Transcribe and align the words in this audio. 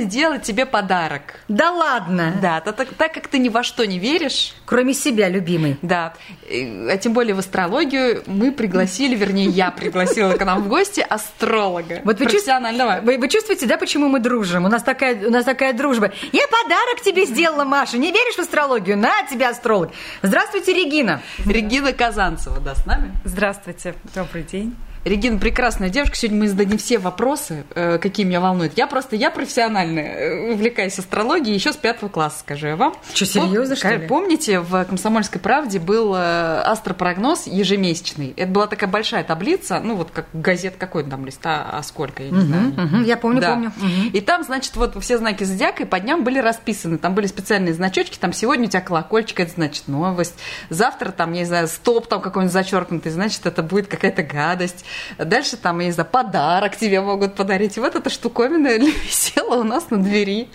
сделать 0.00 0.42
тебе 0.42 0.66
подарок. 0.66 1.40
Да 1.48 1.70
ладно? 1.70 2.34
Да, 2.40 2.60
так, 2.60 2.88
так 2.94 3.12
как 3.12 3.28
ты 3.28 3.38
ни 3.38 3.48
во 3.48 3.62
что 3.62 3.86
не 3.86 3.98
веришь. 3.98 4.54
Кроме 4.64 4.94
себя, 4.94 5.28
любимый. 5.28 5.76
Да. 5.82 6.14
А 6.48 6.96
тем 6.96 7.12
более 7.12 7.34
в 7.34 7.38
астрологию 7.38 8.22
мы 8.26 8.52
пригласили, 8.52 9.14
вернее, 9.14 9.46
я 9.46 9.70
пригласила 9.70 10.32
к 10.34 10.44
нам 10.44 10.62
в 10.62 10.68
гости 10.68 11.00
астролога. 11.00 12.00
Вот 12.04 12.18
вы 12.18 12.26
профессионального. 12.26 13.00
Вы, 13.02 13.18
вы 13.18 13.28
чувствуете, 13.28 13.66
да, 13.66 13.76
почему 13.76 14.08
мы 14.08 14.20
дружим? 14.20 14.64
У 14.64 14.68
нас 14.68 14.82
такая, 14.82 15.26
у 15.26 15.30
нас 15.30 15.44
такая 15.44 15.72
дружба. 15.72 16.12
Я 16.32 16.46
подарок 16.46 17.02
тебе 17.04 17.26
сделала, 17.26 17.64
Маша. 17.64 17.98
Не 17.98 18.12
веришь 18.12 18.36
в 18.36 18.40
астрологию? 18.40 18.96
На 18.96 19.22
тебя 19.30 19.50
астролог. 19.50 19.90
Здравствуйте, 20.22 20.72
Регина. 20.72 21.22
Регина 21.44 21.92
Казанцева, 21.92 22.60
да, 22.60 22.74
с 22.74 22.86
нами? 22.86 23.12
Здравствуйте. 23.24 23.94
Добрый 24.14 24.42
день. 24.42 24.76
Регина 25.04 25.38
прекрасная 25.38 25.88
девушка. 25.88 26.14
Сегодня 26.14 26.40
мы 26.40 26.48
зададим 26.48 26.76
все 26.76 26.98
вопросы, 26.98 27.64
э, 27.74 27.96
какие 27.96 28.26
меня 28.26 28.38
волнуют. 28.40 28.76
Я 28.76 28.86
просто, 28.86 29.16
я 29.16 29.30
профессионально 29.30 30.00
э, 30.00 30.52
увлекаюсь 30.52 30.98
астрологией 30.98 31.54
еще 31.54 31.72
с 31.72 31.76
пятого 31.76 32.10
класса, 32.10 32.40
скажу 32.40 32.66
я 32.66 32.76
вам. 32.76 32.94
Что, 33.14 33.24
серьезно, 33.24 33.76
что 33.76 33.94
ли? 33.94 34.06
Помните, 34.06 34.60
в 34.60 34.84
«Комсомольской 34.84 35.40
правде» 35.40 35.78
был 35.78 36.14
э, 36.14 36.62
астропрогноз 36.66 37.46
ежемесячный. 37.46 38.34
Это 38.36 38.50
была 38.50 38.66
такая 38.66 38.90
большая 38.90 39.24
таблица, 39.24 39.80
ну 39.80 39.96
вот 39.96 40.10
как 40.10 40.26
газет 40.34 40.74
какой-то 40.76 41.08
там 41.08 41.24
листа, 41.24 41.66
а 41.72 41.82
сколько, 41.82 42.22
я 42.22 42.30
не 42.30 42.36
угу, 42.36 42.46
знаю. 42.46 42.68
Угу, 42.68 42.96
я 43.06 43.16
помню, 43.16 43.40
да. 43.40 43.52
помню. 43.52 43.72
Угу. 43.78 44.10
И 44.12 44.20
там, 44.20 44.44
значит, 44.44 44.76
вот 44.76 45.02
все 45.02 45.16
знаки 45.16 45.44
зодиака 45.44 45.84
и 45.84 45.86
по 45.86 45.98
дням 45.98 46.24
были 46.24 46.40
расписаны. 46.40 46.98
Там 46.98 47.14
были 47.14 47.26
специальные 47.26 47.72
значочки, 47.72 48.18
там 48.18 48.34
сегодня 48.34 48.66
у 48.66 48.68
тебя 48.68 48.82
колокольчик, 48.82 49.40
это 49.40 49.52
значит 49.52 49.88
новость. 49.88 50.34
Завтра 50.68 51.10
там, 51.10 51.32
я 51.32 51.40
не 51.40 51.46
знаю, 51.46 51.68
стоп 51.68 52.06
там 52.06 52.20
какой-нибудь 52.20 52.52
зачеркнутый, 52.52 53.12
значит, 53.12 53.46
это 53.46 53.62
будет 53.62 53.86
какая-то 53.86 54.22
гадость. 54.22 54.84
Дальше 55.18 55.56
там, 55.56 55.80
я 55.80 55.86
не 55.86 55.92
знаю, 55.92 56.08
подарок 56.10 56.76
тебе 56.76 57.00
могут 57.00 57.34
подарить. 57.34 57.76
И 57.76 57.80
вот 57.80 57.94
эта 57.94 58.10
штуковина 58.10 58.68
висела 58.78 59.56
у 59.56 59.64
нас 59.64 59.90
на 59.90 59.98
двери. 59.98 60.48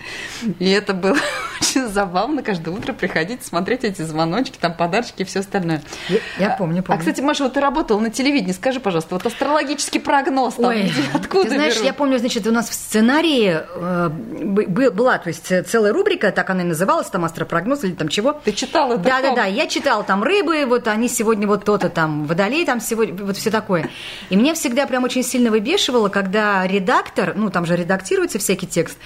И 0.58 0.70
это 0.70 0.94
было 0.94 1.16
очень 1.60 1.88
забавно 1.88 2.42
каждое 2.42 2.74
утро 2.74 2.92
приходить, 2.92 3.44
смотреть 3.44 3.84
эти 3.84 4.02
звоночки, 4.02 4.58
там 4.60 4.74
подарочки 4.74 5.22
и 5.22 5.24
все 5.24 5.40
остальное. 5.40 5.82
Я, 6.08 6.18
я 6.38 6.50
помню, 6.50 6.82
помню. 6.82 6.96
А, 6.96 6.98
кстати, 6.98 7.20
Маша, 7.20 7.44
вот 7.44 7.54
ты 7.54 7.60
работала 7.60 8.00
на 8.00 8.10
телевидении. 8.10 8.52
Скажи, 8.52 8.80
пожалуйста, 8.80 9.14
вот 9.14 9.26
астрологический 9.26 10.00
прогноз 10.00 10.54
там, 10.54 10.66
Ой, 10.66 10.82
где, 10.82 11.02
откуда 11.12 11.48
Ты 11.48 11.54
знаешь, 11.54 11.74
берут? 11.74 11.86
я 11.86 11.92
помню, 11.92 12.18
значит, 12.18 12.46
у 12.46 12.52
нас 12.52 12.68
в 12.68 12.74
сценарии 12.74 13.60
э, 13.74 14.08
была, 14.08 15.18
то 15.18 15.28
есть 15.28 15.52
целая 15.68 15.92
рубрика, 15.92 16.30
так 16.32 16.50
она 16.50 16.62
и 16.62 16.64
называлась, 16.64 17.08
там 17.08 17.24
астропрогноз 17.24 17.84
или 17.84 17.92
там 17.92 18.08
чего. 18.08 18.32
Ты 18.32 18.52
читала? 18.52 18.96
Да, 18.96 19.20
да, 19.20 19.34
да, 19.34 19.44
я 19.44 19.66
читала 19.66 20.02
там 20.04 20.22
рыбы, 20.22 20.64
вот 20.66 20.88
они 20.88 21.08
сегодня 21.08 21.46
вот 21.46 21.64
то-то 21.64 21.88
там, 21.88 22.26
водолей 22.26 22.64
там 22.64 22.80
сегодня, 22.80 23.24
вот 23.24 23.36
все 23.36 23.50
такое. 23.50 23.88
И 24.30 24.36
мне 24.36 24.54
всегда 24.54 24.86
прям 24.86 25.04
очень 25.04 25.22
сильно 25.22 25.50
выбешивало, 25.50 26.08
когда 26.08 26.66
редактор, 26.66 27.34
ну 27.36 27.50
там 27.50 27.66
же 27.66 27.76
редактируется 27.76 28.38
всякий 28.38 28.66
текст, 28.66 28.98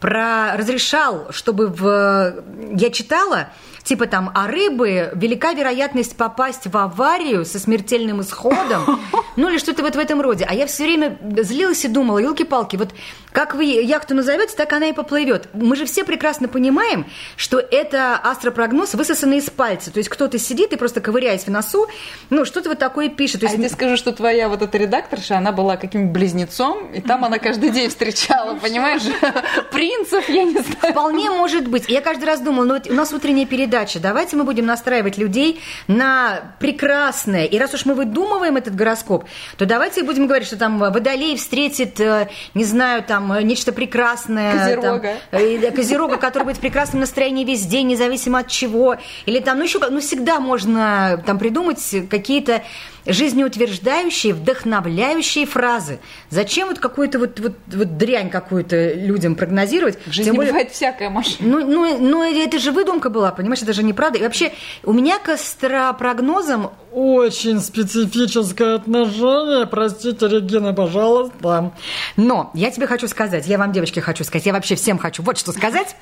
про 0.00 0.56
разрешал, 0.56 1.28
чтобы 1.30 1.68
в 1.68 2.44
я 2.72 2.90
читала 2.90 3.48
типа 3.84 4.06
там, 4.06 4.30
а 4.34 4.48
рыбы 4.48 5.10
велика 5.14 5.52
вероятность 5.52 6.16
попасть 6.16 6.66
в 6.66 6.76
аварию 6.76 7.44
со 7.44 7.58
смертельным 7.58 8.22
исходом, 8.22 9.00
ну 9.36 9.50
или 9.50 9.58
что-то 9.58 9.82
вот 9.82 9.94
в 9.94 9.98
этом 9.98 10.20
роде. 10.20 10.46
А 10.48 10.54
я 10.54 10.66
все 10.66 10.84
время 10.84 11.18
злилась 11.42 11.84
и 11.84 11.88
думала, 11.88 12.18
елки-палки, 12.18 12.76
вот 12.76 12.90
как 13.30 13.54
вы 13.54 13.64
яхту 13.64 14.14
назовете, 14.14 14.54
так 14.56 14.72
она 14.72 14.86
и 14.86 14.92
поплывет. 14.92 15.48
Мы 15.52 15.76
же 15.76 15.84
все 15.84 16.04
прекрасно 16.04 16.48
понимаем, 16.48 17.06
что 17.36 17.58
это 17.58 18.16
астропрогноз 18.16 18.94
высосанный 18.94 19.38
из 19.38 19.50
пальца. 19.50 19.90
То 19.90 19.98
есть 19.98 20.08
кто-то 20.08 20.38
сидит 20.38 20.72
и 20.72 20.76
просто 20.76 21.00
ковыряясь 21.00 21.44
в 21.44 21.50
носу, 21.50 21.86
ну 22.30 22.44
что-то 22.44 22.70
вот 22.70 22.78
такое 22.78 23.08
пишет. 23.08 23.40
То 23.40 23.46
есть... 23.46 23.56
А 23.56 23.58
я 23.60 23.68
тебе 23.68 23.74
скажу, 23.74 23.96
что 23.96 24.12
твоя 24.12 24.48
вот 24.48 24.62
эта 24.62 24.78
редакторша, 24.78 25.36
она 25.36 25.52
была 25.52 25.76
каким-то 25.76 26.12
близнецом, 26.12 26.92
и 26.92 27.00
там 27.00 27.24
она 27.24 27.38
каждый 27.38 27.70
день 27.70 27.90
встречала, 27.90 28.54
понимаешь, 28.54 29.02
принцев, 29.72 30.28
я 30.28 30.44
не 30.44 30.52
знаю. 30.60 30.92
Вполне 30.92 31.30
может 31.30 31.68
быть. 31.68 31.88
Я 31.88 32.00
каждый 32.00 32.24
раз 32.24 32.40
думала, 32.40 32.64
ну 32.64 32.74
вот 32.74 32.88
у 32.88 32.94
нас 32.94 33.12
утренняя 33.12 33.46
передача, 33.46 33.73
давайте 34.00 34.36
мы 34.36 34.44
будем 34.44 34.66
настраивать 34.66 35.18
людей 35.18 35.60
на 35.88 36.54
прекрасное. 36.58 37.44
И 37.44 37.58
раз 37.58 37.74
уж 37.74 37.84
мы 37.84 37.94
выдумываем 37.94 38.56
этот 38.56 38.74
гороскоп, 38.74 39.24
то 39.56 39.66
давайте 39.66 40.02
будем 40.02 40.26
говорить, 40.26 40.46
что 40.46 40.56
там 40.56 40.78
Водолей 40.78 41.36
встретит, 41.36 42.00
э, 42.00 42.28
не 42.54 42.64
знаю, 42.64 43.02
там 43.02 43.38
нечто 43.46 43.72
прекрасное. 43.72 44.58
Козерога. 44.58 45.16
Там, 45.30 45.40
э, 45.40 45.70
козерога, 45.70 46.16
который 46.16 46.44
будет 46.44 46.58
в 46.58 46.60
прекрасном 46.60 47.00
настроении 47.00 47.44
весь 47.44 47.66
день, 47.66 47.88
независимо 47.88 48.40
от 48.40 48.48
чего. 48.48 48.96
Или 49.26 49.40
там, 49.40 49.58
ну 49.58 49.64
еще, 49.64 49.78
ну 49.90 50.00
всегда 50.00 50.40
можно 50.40 51.22
там 51.26 51.38
придумать 51.38 51.80
какие-то 52.10 52.62
жизнеутверждающие, 53.06 54.34
вдохновляющие 54.34 55.46
фразы. 55.46 55.98
Зачем 56.30 56.68
вот 56.68 56.78
какую-то 56.78 57.18
вот, 57.18 57.38
вот, 57.40 57.54
вот 57.66 57.96
дрянь 57.96 58.30
какую-то 58.30 58.94
людям 58.94 59.34
прогнозировать? 59.34 59.98
В 60.06 60.12
жизни 60.12 60.30
Тем 60.30 60.36
более, 60.36 60.52
бывает 60.52 60.72
всякая 60.72 61.10
машина. 61.10 61.48
Ну, 61.48 61.66
ну, 61.66 61.98
ну, 61.98 62.22
это 62.22 62.58
же 62.58 62.72
выдумка 62.72 63.10
была, 63.10 63.30
понимаешь, 63.32 63.62
это 63.62 63.72
же 63.72 63.82
неправда. 63.82 64.18
И 64.18 64.22
вообще, 64.22 64.52
у 64.82 64.92
меня 64.92 65.18
к 65.18 65.28
астропрогнозам 65.28 66.72
очень 66.92 67.60
специфическое 67.60 68.76
отношение. 68.76 69.66
Простите, 69.66 70.28
Регина, 70.28 70.72
пожалуйста. 70.72 71.72
Но 72.16 72.50
я 72.54 72.70
тебе 72.70 72.86
хочу 72.86 73.08
сказать, 73.08 73.46
я 73.46 73.58
вам, 73.58 73.72
девочки, 73.72 74.00
хочу 74.00 74.24
сказать, 74.24 74.46
я 74.46 74.52
вообще 74.52 74.76
всем 74.76 74.98
хочу 74.98 75.22
вот 75.22 75.38
что 75.38 75.52
сказать. 75.52 75.96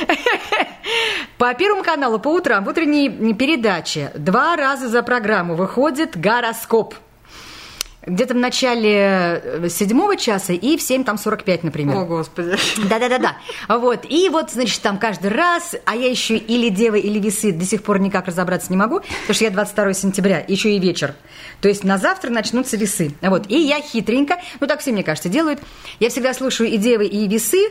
По 1.40 1.54
Первому 1.54 1.82
каналу 1.82 2.18
по 2.18 2.28
утрам 2.28 2.62
в 2.62 2.68
утренней 2.68 3.32
передаче 3.32 4.12
два 4.14 4.56
раза 4.56 4.90
за 4.90 5.02
программу 5.02 5.54
выходит 5.54 6.14
гороскоп 6.14 6.94
где-то 8.06 8.34
в 8.34 8.38
начале 8.38 9.42
э, 9.42 9.68
седьмого 9.68 10.16
часа 10.16 10.52
и 10.52 10.76
в 10.76 10.82
7 10.82 11.04
там 11.04 11.18
45, 11.18 11.64
например. 11.64 11.96
О, 11.96 12.04
Господи. 12.04 12.56
Да-да-да-да. 12.88 13.36
Вот. 13.68 14.06
И 14.08 14.28
вот, 14.30 14.50
значит, 14.50 14.80
там 14.80 14.98
каждый 14.98 15.30
раз, 15.30 15.74
а 15.84 15.94
я 15.96 16.08
еще 16.08 16.36
или 16.36 16.70
дева, 16.70 16.96
или 16.96 17.18
весы 17.18 17.52
до 17.52 17.64
сих 17.64 17.82
пор 17.82 18.00
никак 18.00 18.26
разобраться 18.26 18.70
не 18.70 18.76
могу, 18.76 19.00
потому 19.00 19.34
что 19.34 19.44
я 19.44 19.50
22 19.50 19.92
сентября, 19.92 20.44
еще 20.46 20.74
и 20.74 20.78
вечер. 20.78 21.14
То 21.60 21.68
есть 21.68 21.84
на 21.84 21.98
завтра 21.98 22.30
начнутся 22.30 22.76
весы. 22.76 23.12
Вот. 23.20 23.50
И 23.50 23.58
я 23.58 23.80
хитренько, 23.80 24.38
ну 24.60 24.66
так 24.66 24.80
все, 24.80 24.92
мне 24.92 25.04
кажется, 25.04 25.28
делают. 25.28 25.60
Я 25.98 26.08
всегда 26.08 26.32
слушаю 26.32 26.70
и 26.70 26.78
девы, 26.78 27.06
и 27.06 27.28
весы. 27.28 27.68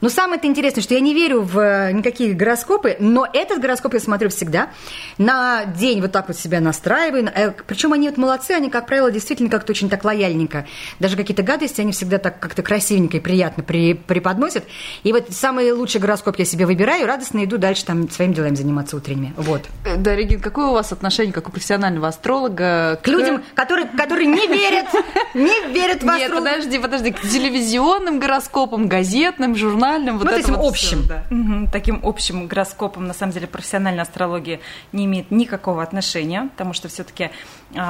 Но 0.00 0.08
самое-то 0.08 0.46
интересное, 0.46 0.82
что 0.82 0.94
я 0.94 1.00
не 1.00 1.14
верю 1.14 1.42
в 1.42 1.58
э, 1.58 1.92
никакие 1.92 2.34
гороскопы, 2.34 2.96
но 3.00 3.26
этот 3.32 3.60
гороскоп 3.60 3.94
я 3.94 4.00
смотрю 4.00 4.30
всегда. 4.30 4.70
На 5.18 5.64
день 5.64 6.00
вот 6.00 6.12
так 6.12 6.28
вот 6.28 6.36
себя 6.36 6.60
настраиваю. 6.60 7.28
Э, 7.34 7.52
Причем 7.66 7.92
они 7.92 8.08
вот 8.08 8.16
молодцы, 8.16 8.52
они, 8.52 8.70
как 8.70 8.86
правило, 8.86 9.10
действительно 9.10 9.50
как-то 9.50 9.71
очень 9.72 9.88
так 9.88 10.04
лояльненько. 10.04 10.66
Даже 11.00 11.16
какие-то 11.16 11.42
гадости 11.42 11.80
они 11.80 11.92
всегда 11.92 12.18
так 12.18 12.38
как-то 12.38 12.62
красивенько 12.62 13.16
и 13.16 13.20
приятно 13.20 13.62
при, 13.62 13.94
преподносят. 13.94 14.64
И 15.02 15.12
вот 15.12 15.26
самый 15.30 15.72
лучший 15.72 16.00
гороскоп 16.00 16.38
я 16.38 16.44
себе 16.44 16.66
выбираю, 16.66 17.06
радостно 17.06 17.44
иду 17.44 17.58
дальше 17.58 17.84
там 17.84 18.08
своим 18.10 18.32
делами 18.32 18.54
заниматься 18.54 18.96
утренними. 18.96 19.34
Вот. 19.36 19.62
Да, 19.98 20.14
Регин, 20.14 20.40
какое 20.40 20.66
у 20.66 20.72
вас 20.72 20.92
отношение, 20.92 21.32
как 21.32 21.48
у 21.48 21.50
профессионального 21.50 22.08
астролога, 22.08 22.96
к, 22.96 23.04
к 23.04 23.08
людям, 23.08 23.42
которые, 23.54 23.88
которые 23.88 24.26
не 24.26 24.46
верят, 24.46 24.86
не 25.34 25.72
верят 25.72 26.02
в 26.02 26.08
астролог. 26.08 26.44
Нет, 26.44 26.54
подожди, 26.54 26.78
подожди, 26.78 27.10
к 27.12 27.20
телевизионным 27.22 28.20
гороскопам, 28.20 28.88
газетным, 28.88 29.56
журнальным, 29.56 30.18
вот, 30.18 30.28
вот 30.28 30.38
этим 30.38 30.54
вот 30.54 30.68
общим. 30.68 31.02
Все, 31.02 31.08
да. 31.08 31.24
угу, 31.30 31.68
таким 31.72 32.00
общим 32.02 32.46
гороскопом, 32.46 33.06
на 33.06 33.14
самом 33.14 33.32
деле, 33.32 33.46
профессиональная 33.46 34.02
астрология 34.02 34.60
не 34.92 35.06
имеет 35.06 35.30
никакого 35.30 35.82
отношения, 35.82 36.48
потому 36.52 36.72
что 36.72 36.88
все-таки 36.88 37.30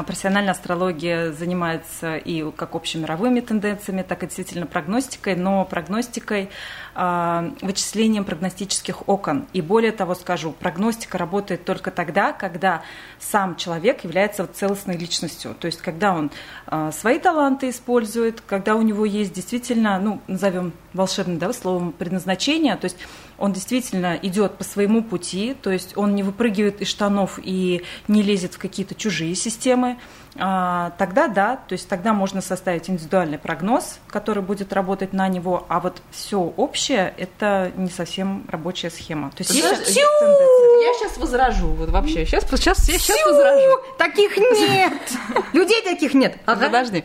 профессиональная 0.07 0.53
астрология 0.53 1.33
занимается 1.33 2.17
и 2.17 2.51
как 2.53 2.75
общемировыми 2.75 3.41
тенденциями, 3.41 4.03
так 4.03 4.23
и 4.23 4.27
действительно 4.27 4.67
прогностикой, 4.67 5.37
но 5.37 5.65
прогностикой, 5.65 6.43
а, 6.45 6.51
вычислением 6.95 8.25
прогностических 8.25 9.09
окон. 9.09 9.47
И 9.53 9.63
более 9.63 9.93
того 9.93 10.15
скажу, 10.15 10.53
прогностика 10.53 11.17
работает 11.17 11.65
только 11.65 11.91
тогда, 11.91 12.33
когда 12.33 12.83
сам 13.19 13.57
человек 13.57 14.05
является 14.05 14.47
целостной 14.47 14.97
личностью. 14.97 15.55
То 15.59 15.67
есть 15.67 15.81
когда 15.81 16.15
он 16.15 16.31
а, 16.67 16.93
свои 16.93 17.19
таланты 17.19 17.71
использует, 17.71 18.41
когда 18.41 18.77
у 18.77 18.83
него 18.83 19.05
есть 19.05 19.33
действительно, 19.33 19.99
ну, 19.99 20.21
назовем 20.27 20.73
волшебным 20.93 21.39
да, 21.39 21.53
словом, 21.53 21.93
предназначение, 21.93 22.77
то 22.77 22.85
есть 22.85 22.99
он 23.39 23.53
действительно 23.53 24.19
идет 24.23 24.59
по 24.59 24.65
своему 24.65 25.03
пути, 25.03 25.57
то 25.61 25.71
есть 25.71 25.97
он 25.97 26.15
не 26.15 26.23
выпрыгивает 26.23 26.81
из 26.81 26.89
штанов 26.89 27.39
и 27.43 27.83
не 28.09 28.23
лезет 28.23 28.55
в 28.55 28.59
какие-то 28.59 28.95
чужие 28.95 29.35
системы, 29.35 29.99
а, 29.99 30.22
тогда 30.35 31.29
да, 31.29 31.57
то 31.69 31.75
есть 31.75 31.89
тогда 31.89 32.15
можно 32.15 32.41
составить 32.41 32.89
индивидуальный 32.89 33.39
прогноз, 33.39 33.99
который 34.09 34.43
будет 34.43 34.73
работать 34.73 35.13
на 35.13 35.29
него, 35.29 35.67
а 35.69 35.81
вот 35.81 36.01
все 36.11 36.39
общее 36.39 37.13
это 37.19 37.71
не 37.77 37.91
совсем 37.91 38.45
рабочая 38.49 38.91
схема. 38.91 39.31
То 39.31 39.37
есть 39.41 39.51
есть, 39.51 39.65
есть 39.65 39.97
Я 39.97 40.95
сейчас 40.95 41.19
возражу, 41.19 41.69
вот 41.69 41.91
вообще, 41.91 42.25
сейчас, 42.25 42.45
сейчас, 42.49 42.89
я 42.89 42.99
сейчас 42.99 43.27
возражу. 43.27 43.81
Таких 43.99 44.37
нет! 44.37 44.93
Людей 45.53 45.83
таких 45.83 46.15
нет. 46.15 46.37
Ага. 46.47 46.67
Подожди. 46.67 47.05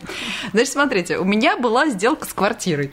Значит, 0.52 0.72
смотрите, 0.72 1.18
у 1.18 1.24
меня 1.24 1.56
была 1.56 1.88
сделка 1.88 2.24
с 2.24 2.32
квартирой. 2.32 2.92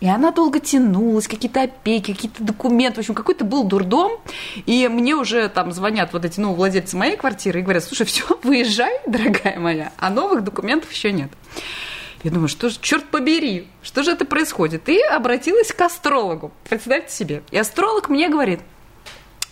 И 0.00 0.08
она 0.08 0.30
долго 0.30 0.60
тянулась, 0.60 1.26
какие-то 1.26 1.62
опеки, 1.62 2.12
какие-то 2.12 2.42
документы. 2.42 2.96
В 2.96 2.98
общем, 2.98 3.14
какой-то 3.14 3.44
был 3.44 3.64
дурдом. 3.64 4.12
И 4.66 4.88
мне 4.88 5.14
уже 5.14 5.48
там 5.48 5.72
звонят 5.72 6.12
вот 6.12 6.24
эти, 6.24 6.38
ну, 6.38 6.52
владельцы 6.52 6.96
моей 6.96 7.16
квартиры 7.16 7.60
и 7.60 7.62
говорят, 7.62 7.84
слушай, 7.84 8.04
все, 8.04 8.24
выезжай, 8.42 9.00
дорогая 9.06 9.58
моя, 9.58 9.92
а 9.96 10.10
новых 10.10 10.44
документов 10.44 10.92
еще 10.92 11.12
нет. 11.12 11.30
Я 12.22 12.30
думаю, 12.30 12.48
что 12.48 12.68
же, 12.70 12.78
черт 12.80 13.04
побери, 13.04 13.68
что 13.82 14.02
же 14.02 14.10
это 14.10 14.24
происходит? 14.24 14.88
И 14.88 15.00
обратилась 15.00 15.72
к 15.72 15.80
астрологу. 15.80 16.50
Представьте 16.68 17.14
себе. 17.14 17.42
И 17.50 17.58
астролог 17.58 18.08
мне 18.08 18.28
говорит, 18.28 18.60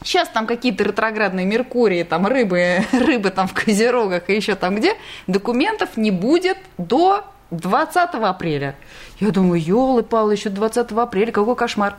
Сейчас 0.03 0.29
там 0.29 0.47
какие-то 0.47 0.85
ретроградные 0.85 1.47
Меркурии, 1.47 2.03
там 2.03 2.27
рыбы, 2.27 2.85
рыбы 2.93 3.31
там 3.31 3.49
в 3.49 3.55
Козерогах 3.55 4.29
и 4.29 4.37
еще 4.37 4.55
там 4.55 4.77
где, 4.77 4.97
документов 5.27 5.97
не 5.97 6.11
будет 6.11 6.59
до 6.77 7.25
20 7.57 8.15
апреля. 8.15 8.77
Я 9.21 9.31
думаю, 9.31 9.61
елы-палы, 9.61 10.35
еще 10.35 10.51
20 10.51 10.93
апреля, 10.93 11.33
какой 11.33 11.57
кошмар. 11.57 11.97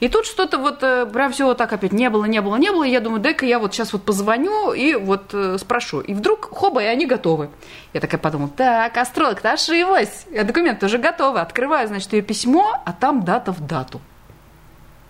И 0.00 0.08
тут 0.08 0.26
что-то 0.26 0.58
вот 0.58 0.82
э, 0.82 1.06
прям 1.06 1.32
все 1.32 1.46
вот 1.46 1.58
так 1.58 1.72
опять 1.72 1.92
не 1.92 2.08
было, 2.08 2.24
не 2.24 2.40
было, 2.40 2.56
не 2.56 2.70
было. 2.70 2.84
И 2.84 2.90
я 2.90 3.00
думаю, 3.00 3.20
дай-ка 3.20 3.46
я 3.46 3.58
вот 3.58 3.74
сейчас 3.74 3.92
вот 3.92 4.04
позвоню 4.04 4.72
и 4.72 4.94
вот 4.94 5.30
э, 5.32 5.58
спрошу. 5.58 6.00
И 6.00 6.14
вдруг, 6.14 6.48
хоба, 6.56 6.82
и 6.82 6.86
они 6.86 7.06
готовы. 7.06 7.50
Я 7.92 8.00
такая 8.00 8.20
подумала, 8.20 8.50
так, 8.50 8.96
астролог-то 8.96 9.52
ошиблась. 9.52 10.26
Я 10.30 10.44
документы 10.44 10.86
уже 10.86 10.98
готовы. 10.98 11.40
Открываю, 11.40 11.88
значит, 11.88 12.12
ее 12.12 12.22
письмо, 12.22 12.80
а 12.84 12.92
там 12.92 13.24
дата 13.24 13.52
в 13.52 13.60
дату. 13.66 14.00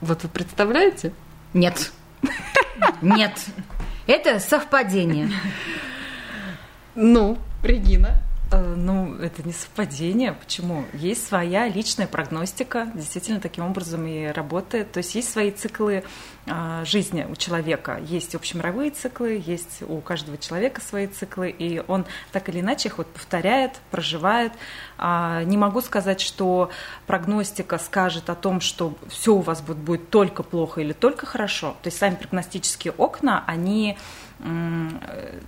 Вот 0.01 0.23
вы 0.23 0.29
представляете? 0.29 1.13
Нет. 1.53 1.93
Нет. 3.03 3.33
Это 4.07 4.41
совпадение. 4.41 5.29
Ну, 6.95 7.37
Регина. 7.63 8.23
Э, 8.51 8.75
ну, 8.77 9.15
это 9.17 9.43
не 9.43 9.53
совпадение. 9.53 10.33
Почему? 10.33 10.85
Есть 10.95 11.27
своя 11.27 11.69
личная 11.69 12.07
прогностика, 12.07 12.91
действительно 12.95 13.41
таким 13.41 13.65
образом 13.65 14.07
и 14.07 14.27
работает. 14.29 14.91
То 14.93 14.99
есть 14.99 15.15
есть 15.15 15.31
свои 15.31 15.51
циклы 15.51 16.05
а, 16.47 16.83
жизни 16.85 17.27
у 17.29 17.37
человека. 17.37 18.01
Есть 18.07 18.35
общемировые 18.35 18.91
циклы, 18.91 19.43
есть 19.45 19.83
у 19.87 20.01
каждого 20.01 20.39
человека 20.39 20.81
свои 20.81 21.07
циклы, 21.07 21.51
и 21.51 21.83
он 21.87 22.07
так 22.33 22.49
или 22.49 22.61
иначе 22.61 22.89
их 22.89 22.99
вот 22.99 23.07
повторяет, 23.09 23.73
проживает. 23.91 24.53
А, 24.97 25.43
не 25.45 25.59
могу 25.59 25.83
сказать, 25.83 26.21
что 26.21 26.71
прогностика 27.07 27.77
скажет 27.77 28.31
о 28.31 28.35
том, 28.35 28.63
что 28.63 28.97
все 29.09 29.35
у 29.35 29.41
вас 29.41 29.61
будет, 29.61 29.79
будет 29.79 30.09
только 30.09 30.43
плохо 30.43 30.81
или 30.81 30.95
только 30.95 31.27
хорошо. 31.27 31.77
То 31.83 31.89
есть 31.89 31.99
сами 31.99 32.15
прогностические 32.15 32.95
окна, 32.97 33.45
они 33.47 33.99
э, 34.39 35.41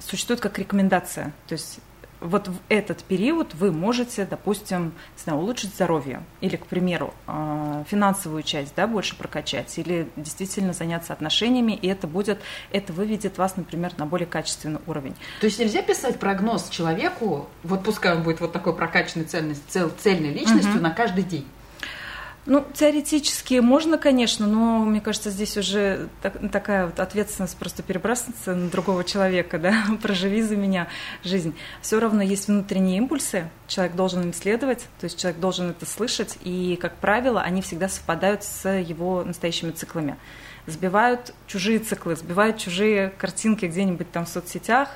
существуют 0.00 0.40
как 0.40 0.58
рекомендация. 0.58 1.32
То 1.46 1.54
есть 1.54 1.80
вот 2.22 2.48
в 2.48 2.54
этот 2.68 3.02
период 3.04 3.54
вы 3.54 3.72
можете, 3.72 4.26
допустим, 4.26 4.92
знаю, 5.16 5.40
улучшить 5.40 5.74
здоровье 5.74 6.22
или, 6.40 6.56
к 6.56 6.66
примеру, 6.66 7.12
а, 7.26 7.84
финансовую 7.88 8.42
часть 8.42 8.74
да, 8.74 8.86
больше 8.86 9.16
прокачать 9.16 9.76
или 9.78 10.08
действительно 10.16 10.72
заняться 10.72 11.12
отношениями, 11.12 11.72
и 11.72 11.88
это 11.88 12.06
будет, 12.06 12.38
это 12.70 12.92
выведет 12.92 13.38
вас, 13.38 13.56
например, 13.56 13.92
на 13.98 14.06
более 14.06 14.26
качественный 14.26 14.80
уровень. 14.86 15.14
То 15.40 15.46
есть 15.46 15.58
нельзя 15.58 15.82
писать 15.82 16.18
прогноз 16.18 16.68
человеку, 16.68 17.48
вот 17.62 17.82
пускай 17.82 18.14
он 18.14 18.22
будет 18.22 18.40
вот 18.40 18.52
такой 18.52 18.74
прокачанной 18.74 19.24
цельность, 19.24 19.62
цел, 19.68 19.90
цельной 19.98 20.32
личностью 20.32 20.74
угу. 20.74 20.82
на 20.82 20.90
каждый 20.90 21.24
день. 21.24 21.46
Ну, 22.44 22.66
теоретически 22.74 23.60
можно, 23.60 23.98
конечно, 23.98 24.48
но 24.48 24.80
мне 24.80 25.00
кажется, 25.00 25.30
здесь 25.30 25.56
уже 25.56 26.08
так, 26.22 26.34
такая 26.50 26.86
вот 26.86 26.98
ответственность 26.98 27.56
просто 27.56 27.84
перебрасываться 27.84 28.56
на 28.56 28.68
другого 28.68 29.04
человека, 29.04 29.60
да, 29.60 29.84
проживи 30.02 30.42
за 30.42 30.56
меня 30.56 30.88
жизнь. 31.22 31.54
Все 31.82 32.00
равно 32.00 32.20
есть 32.20 32.48
внутренние 32.48 32.98
импульсы, 32.98 33.48
человек 33.68 33.94
должен 33.94 34.22
им 34.22 34.34
следовать, 34.34 34.86
то 34.98 35.04
есть 35.04 35.20
человек 35.20 35.40
должен 35.40 35.70
это 35.70 35.86
слышать, 35.86 36.36
и, 36.42 36.76
как 36.80 36.96
правило, 36.96 37.40
они 37.40 37.62
всегда 37.62 37.88
совпадают 37.88 38.42
с 38.42 38.68
его 38.68 39.22
настоящими 39.22 39.70
циклами. 39.70 40.16
Сбивают 40.66 41.34
чужие 41.46 41.78
циклы, 41.78 42.16
сбивают 42.16 42.58
чужие 42.58 43.12
картинки 43.18 43.66
где-нибудь 43.66 44.10
там 44.10 44.26
в 44.26 44.28
соцсетях, 44.28 44.88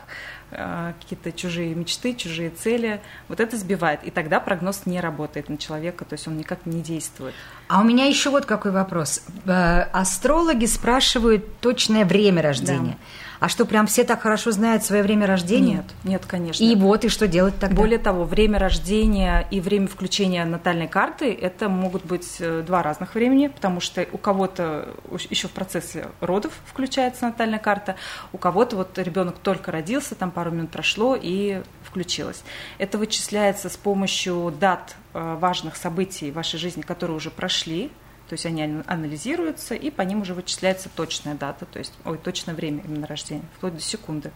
какие-то 0.51 1.33
чужие 1.33 1.75
мечты, 1.75 2.15
чужие 2.15 2.51
цели. 2.51 3.01
Вот 3.29 3.41
это 3.41 3.57
сбивает. 3.57 4.05
И 4.05 4.11
тогда 4.11 4.41
прогноз 4.41 4.83
не 4.87 5.01
работает 5.01 5.49
на 5.49 5.59
человека, 5.59 6.05
то 6.05 6.15
есть 6.15 6.29
он 6.29 6.37
никак 6.37 6.67
не 6.67 6.81
действует. 6.81 7.35
А 7.69 7.81
у 7.81 7.85
меня 7.85 8.07
еще 8.07 8.31
вот 8.31 8.47
какой 8.47 8.71
вопрос. 8.71 9.23
Э, 9.45 9.83
астрологи 9.93 10.67
спрашивают 10.67 11.59
точное 11.61 12.05
время 12.05 12.43
рождения. 12.43 12.97
Да. 12.99 13.26
А 13.41 13.49
что, 13.49 13.67
прям 13.67 13.87
все 13.87 14.05
так 14.05 14.23
хорошо 14.23 14.51
знают 14.51 14.85
свое 14.85 15.03
время 15.03 15.27
рождения? 15.27 15.77
Нет, 15.77 15.85
нет, 16.05 16.27
конечно. 16.27 16.65
И 16.65 16.75
вот, 16.75 17.05
и 17.05 17.09
что 17.09 17.27
делать 17.27 17.55
тогда? 17.59 17.77
Более 17.77 17.99
того, 17.99 18.25
время 18.25 18.59
рождения 18.59 19.47
и 19.51 19.61
время 19.61 19.89
включения 19.89 20.45
натальной 20.45 20.89
карты– 20.89 21.33
это 21.41 21.69
могут 21.69 22.05
быть 22.05 22.37
э, 22.41 22.63
два 22.67 22.83
разных 22.83 23.15
времени, 23.15 23.49
потому 23.49 23.81
что 23.81 24.07
у 24.13 24.19
кого-то 24.19 24.89
еще 25.31 25.49
в 25.49 25.53
процессе 25.53 26.07
родов 26.21 26.53
включается 26.67 27.25
натальная 27.27 27.59
карта, 27.59 27.97
у 28.33 28.39
кого-то 28.39 28.77
вот 28.77 28.99
ребенок 28.99 29.37
только 29.39 29.73
родился, 29.73 30.15
там 30.15 30.31
пару 30.31 30.51
минут 30.51 30.71
прошло 30.71 31.17
и 31.21 31.63
включилось. 31.85 32.43
Это 32.79 32.99
вычисляется 32.99 33.69
с 33.69 33.77
помощью 33.77 34.55
дат 34.59 34.97
э, 35.15 35.37
важных 35.39 35.77
событий 35.77 36.31
в 36.31 36.35
вашей 36.35 36.59
жизни, 36.59 36.83
которые 36.83 37.17
уже 37.17 37.31
прошли, 37.31 37.91
то 38.29 38.33
есть 38.33 38.47
они 38.47 38.83
анализируются, 38.87 39.75
и 39.75 39.91
по 39.91 40.03
ним 40.03 40.23
уже 40.23 40.35
вычисляется 40.35 40.89
точная 40.95 41.35
дата, 41.35 41.65
то 41.65 41.79
есть 41.79 41.93
ой, 42.05 42.19
точное 42.19 42.55
время 42.55 42.83
именно 42.87 43.07
рождения, 43.07 43.45
вплоть 43.57 43.75
до 43.75 43.81
секунды. 43.83 44.33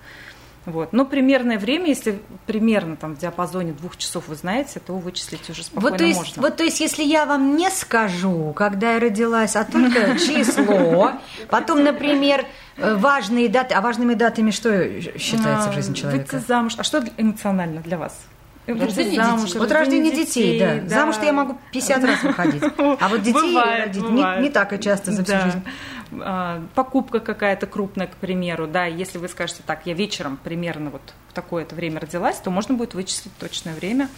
Вот. 0.66 0.92
Но 0.92 1.06
примерное 1.06 1.58
время, 1.58 1.86
если 1.86 2.20
примерно 2.46 2.96
там 2.96 3.14
в 3.16 3.18
диапазоне 3.18 3.72
двух 3.72 3.96
часов 3.96 4.28
вы 4.28 4.34
знаете, 4.34 4.78
то 4.78 4.92
вычислить 4.92 5.48
уже 5.48 5.62
спокойно 5.62 5.90
вот, 5.90 5.98
то 5.98 6.04
есть, 6.04 6.18
можно. 6.18 6.42
Вот 6.42 6.56
то 6.56 6.64
есть, 6.64 6.80
если 6.80 7.02
я 7.02 7.24
вам 7.24 7.56
не 7.56 7.70
скажу, 7.70 8.52
когда 8.54 8.94
я 8.94 9.00
родилась, 9.00 9.56
а 9.56 9.64
только 9.64 10.18
число, 10.18 11.12
потом, 11.48 11.82
например, 11.82 12.44
важные 12.76 13.48
даты, 13.48 13.74
а 13.74 13.80
важными 13.80 14.14
датами 14.14 14.50
что 14.50 15.00
считается 15.18 15.70
в 15.70 15.74
жизни 15.74 15.94
человека? 15.94 16.34
Выйти 16.34 16.46
замуж. 16.46 16.74
А 16.76 16.84
что 16.84 17.02
эмоционально 17.16 17.80
для 17.80 17.96
вас? 17.96 18.20
Рождение 18.66 19.22
замуж, 19.22 19.46
детей. 19.46 19.58
Вот 19.58 19.72
рождение 19.72 20.12
детей, 20.12 20.52
детей 20.52 20.58
да. 20.60 20.74
да. 20.82 20.88
Замуж-то 20.88 21.24
я 21.24 21.32
могу 21.32 21.58
50 21.72 22.04
раз 22.04 22.22
выходить. 22.22 22.62
А 22.78 23.08
вот 23.08 23.22
детей 23.22 23.32
бывает, 23.54 23.86
родить 23.86 24.02
бывает. 24.02 24.40
Не, 24.40 24.48
не 24.48 24.50
так 24.50 24.72
и 24.72 24.80
часто 24.80 25.12
за 25.12 25.24
всю 25.24 25.32
да. 25.32 25.40
жизнь. 25.40 25.62
А, 26.20 26.62
покупка 26.74 27.20
какая-то 27.20 27.66
крупная, 27.66 28.06
к 28.06 28.16
примеру, 28.16 28.66
да, 28.66 28.86
если 28.86 29.18
вы 29.18 29.28
скажете 29.28 29.62
так, 29.64 29.86
я 29.86 29.94
вечером 29.94 30.38
примерно 30.42 30.90
вот 30.90 31.02
в 31.28 31.32
такое-то 31.32 31.74
время 31.74 32.00
родилась, 32.00 32.36
то 32.36 32.50
можно 32.50 32.74
будет 32.74 32.94
вычислить 32.94 33.32
точное 33.38 33.74
время 33.74 34.08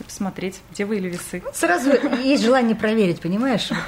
и 0.00 0.02
посмотреть, 0.02 0.60
где 0.70 0.84
вы 0.84 0.96
или 0.96 1.08
весы. 1.08 1.42
Сразу 1.54 1.90
есть 2.22 2.44
желание 2.44 2.76
проверить, 2.76 3.20
понимаешь? 3.20 3.70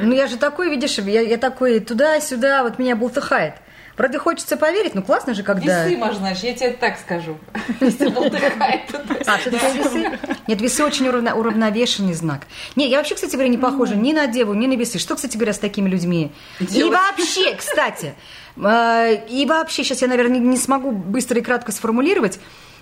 Ну 0.00 0.14
я 0.14 0.26
же 0.26 0.36
такой, 0.36 0.70
видишь, 0.70 0.98
я, 0.98 1.20
я 1.20 1.36
такой 1.36 1.80
туда-сюда, 1.80 2.62
вот 2.62 2.78
меня 2.78 2.96
бултыхает. 2.96 3.54
Правда, 3.98 4.20
хочется 4.20 4.56
поверить, 4.56 4.94
ну 4.94 5.02
классно 5.02 5.34
же, 5.34 5.42
когда... 5.42 5.84
Весы, 5.84 5.98
может, 5.98 6.18
знаешь, 6.18 6.38
я 6.38 6.54
тебе 6.54 6.70
так 6.70 6.98
скажу. 6.98 7.36
А, 9.26 9.38
все-таки 9.38 9.66
весы? 9.76 10.18
Нет, 10.46 10.60
весы 10.60 10.84
очень 10.84 11.08
уравновешенный 11.08 12.14
знак. 12.14 12.46
Не, 12.76 12.88
я 12.88 12.98
вообще, 12.98 13.16
кстати 13.16 13.32
говоря, 13.32 13.48
не 13.48 13.58
похожа 13.58 13.96
ни 13.96 14.12
на 14.12 14.28
деву, 14.28 14.54
ни 14.54 14.68
на 14.68 14.74
весы. 14.74 15.00
Что, 15.00 15.16
кстати 15.16 15.36
говоря, 15.36 15.52
с 15.52 15.58
такими 15.58 15.88
людьми? 15.88 16.30
И 16.60 16.82
вообще, 16.84 17.56
кстати, 17.56 18.14
э, 18.56 19.26
и 19.28 19.44
вообще, 19.46 19.82
сейчас 19.82 20.00
я, 20.00 20.08
наверное, 20.08 20.38
не 20.38 20.56
смогу 20.56 20.92
быстро 20.92 21.40
и 21.40 21.42
кратко 21.42 21.72
сформулировать, 21.72 22.38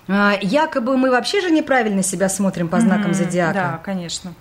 э, 0.07 0.33
якобы 0.41 0.97
мы 0.97 1.09
вообще 1.09 1.41
же 1.41 1.49
неправильно 1.49 2.03
себя 2.03 2.29
смотрим 2.29 2.69
по 2.69 2.79
знакам 2.79 3.15
зодиака. 3.15 3.53
Да, 3.53 3.81
конечно. 3.83 4.35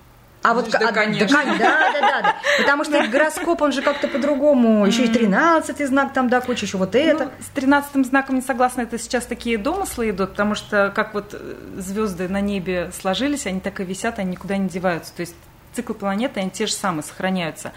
А 0.47 0.55
вот, 0.55 0.71
да, 0.71 0.79
а, 0.79 0.93
конечно. 0.93 1.45
Да, 1.59 1.93
да, 1.93 2.01
да, 2.01 2.23
да. 2.23 2.37
Потому 2.59 2.85
что 2.85 3.05
гороскоп, 3.09 3.63
он 3.63 3.73
же 3.73 3.83
как-то 3.83 4.07
по-другому. 4.07 4.87
Еще 4.87 5.07
и 5.07 5.09
13 5.09 5.89
знак 5.89 6.13
там, 6.13 6.29
да, 6.29 6.41
куча 6.41 6.67
еще 6.67 6.79
вот 6.79 6.95
это. 6.95 7.25
Ну, 7.25 7.31
с 7.41 7.49
13 7.49 8.07
знаком 8.07 8.37
не 8.37 8.43
согласна, 8.43 8.83
это 8.83 8.97
сейчас 8.97 9.27
такие 9.27 9.59
домыслы 9.59 10.11
идут, 10.11 10.31
потому 10.31 10.55
что 10.55 10.93
как 10.95 11.15
вот 11.15 11.35
э, 11.35 11.55
звезды 11.79 12.29
на 12.29 12.41
небе 12.41 12.93
сложились, 12.97 13.47
они 13.47 13.59
так 13.59 13.81
и 13.81 13.85
висят, 13.85 14.21
они 14.21 14.33
никуда 14.33 14.57
не 14.57 14.69
деваются. 14.69 15.13
То 15.17 15.23
есть 15.23 15.35
циклы 15.75 15.97
планеты, 15.97 16.39
они 16.39 16.51
те 16.51 16.67
же 16.67 16.73
самые 16.73 17.03
сохраняются. 17.03 17.73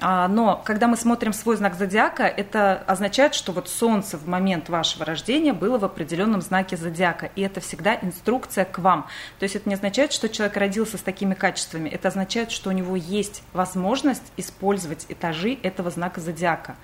А, 0.00 0.28
но 0.28 0.60
когда 0.64 0.88
мы 0.88 0.96
смотрим 0.96 1.32
свой 1.32 1.56
знак 1.56 1.74
зодиака, 1.74 2.24
это 2.24 2.82
означает, 2.86 3.34
что 3.34 3.52
вот 3.52 3.68
Солнце 3.68 4.18
в 4.18 4.28
момент 4.28 4.68
вашего 4.68 5.04
рождения 5.04 5.52
было 5.52 5.78
в 5.78 5.84
определенном 5.84 6.42
знаке 6.42 6.76
зодиака, 6.76 7.30
и 7.34 7.42
это 7.42 7.60
всегда 7.60 7.96
инструкция 8.02 8.64
к 8.64 8.78
вам. 8.78 9.06
То 9.38 9.44
есть 9.44 9.56
это 9.56 9.68
не 9.68 9.74
означает, 9.74 10.12
что 10.12 10.28
человек 10.28 10.56
родился 10.56 10.98
с 10.98 11.02
такими 11.02 11.34
качествами, 11.34 11.88
это 11.88 12.08
означает, 12.08 12.50
что 12.50 12.70
у 12.70 12.72
него 12.72 12.96
есть 12.96 13.42
возможность 13.52 14.32
использовать 14.36 15.06
этажи 15.08 15.58
этого 15.62 15.90
знака 15.90 16.20
зодиака. 16.20 16.76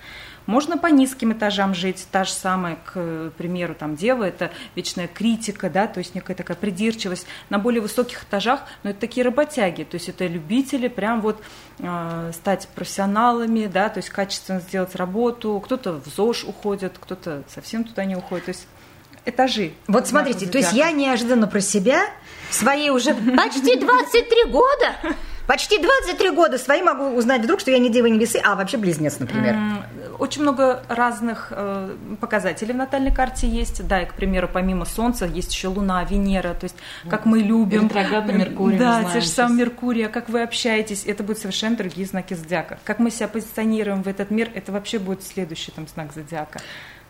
Можно 0.47 0.77
по 0.77 0.89
низким 0.89 1.33
этажам 1.33 1.75
жить, 1.75 2.07
та 2.11 2.25
же 2.25 2.33
самая, 2.33 2.77
к 2.85 3.33
примеру, 3.39 3.75
там 3.75 3.95
дева, 3.95 4.25
это 4.25 4.51
вечная 4.75 5.07
критика, 5.07 5.71
да, 5.71 5.87
то 5.87 5.99
есть 5.99 6.15
некая 6.15 6.35
такая 6.35 6.57
придирчивость. 6.57 7.27
На 7.49 7.59
более 7.59 7.81
высоких 7.81 8.25
этажах, 8.25 8.63
но 8.83 8.91
это 8.91 9.01
такие 9.01 9.25
работяги, 9.25 9.85
то 9.85 9.95
есть 9.95 10.09
это 10.09 10.27
любители 10.27 10.89
прям 10.89 11.21
вот 11.21 11.41
э, 11.79 12.33
стать 12.35 12.69
профессионалами, 13.03 13.67
да, 13.67 13.89
то 13.89 13.99
есть 13.99 14.11
качественно 14.11 14.61
сделать 14.61 14.95
работу. 14.95 15.61
Кто-то 15.65 15.93
в 15.95 16.07
ЗОЖ 16.07 16.45
уходит, 16.45 16.95
кто-то 17.01 17.43
совсем 17.53 17.85
туда 17.85 18.05
не 18.05 18.17
уходит. 18.17 18.47
То 18.47 18.51
есть 18.51 18.67
этажи. 19.25 19.73
Вот 19.89 20.07
смотрите, 20.07 20.47
то 20.47 20.59
есть 20.59 20.73
я 20.73 20.91
неожиданно 20.93 21.47
про 21.47 21.61
себя 21.61 22.05
свои 22.51 22.91
уже 22.91 23.15
почти 23.15 23.77
23 23.79 24.45
года 24.51 25.17
Почти 25.47 25.79
23 25.79 26.31
года 26.31 26.57
свои 26.57 26.83
могу 26.83 27.17
узнать 27.17 27.43
вдруг, 27.43 27.59
что 27.59 27.73
я 27.73 27.79
не 27.79 27.91
дева, 27.91 28.07
не 28.07 28.19
весы, 28.19 28.41
а 28.43 28.55
вообще 28.55 28.77
близнец, 28.77 29.19
например. 29.19 29.57
Очень 30.23 30.43
много 30.43 30.85
разных 30.89 31.49
э, 31.51 31.97
показателей 32.21 32.73
в 32.73 32.77
натальной 32.77 33.13
карте 33.13 33.49
есть. 33.49 33.85
Да, 33.89 34.03
и, 34.03 34.07
к 34.07 34.15
примеру, 34.15 34.49
помимо 34.51 34.85
Солнца 34.85 35.27
есть 35.27 35.53
еще 35.53 35.67
Луна, 35.67 36.05
Венера, 36.05 36.55
то 36.55 36.65
есть 36.65 36.77
как 37.09 37.27
мы 37.27 37.41
любим. 37.41 37.89
Ретроградный 37.89 38.35
Меркурий. 38.35 38.79
Да, 38.79 39.05
те 39.13 39.21
же 39.21 39.27
самые 39.27 39.59
Меркурия, 39.59 40.09
как 40.09 40.29
вы 40.29 40.43
общаетесь, 40.43 41.05
это 41.07 41.25
будут 41.25 41.39
совершенно 41.39 41.77
другие 41.77 42.07
знаки 42.07 42.35
зодиака. 42.35 42.79
Как 42.85 43.01
мы 43.01 43.11
себя 43.11 43.27
позиционируем 43.27 44.05
в 44.05 44.07
этот 44.07 44.31
мир, 44.31 44.49
это 44.55 44.71
вообще 44.71 45.01
будет 45.01 45.25
следующий 45.25 45.73
там 45.73 45.89
знак 45.89 46.13
зодиака. 46.15 46.61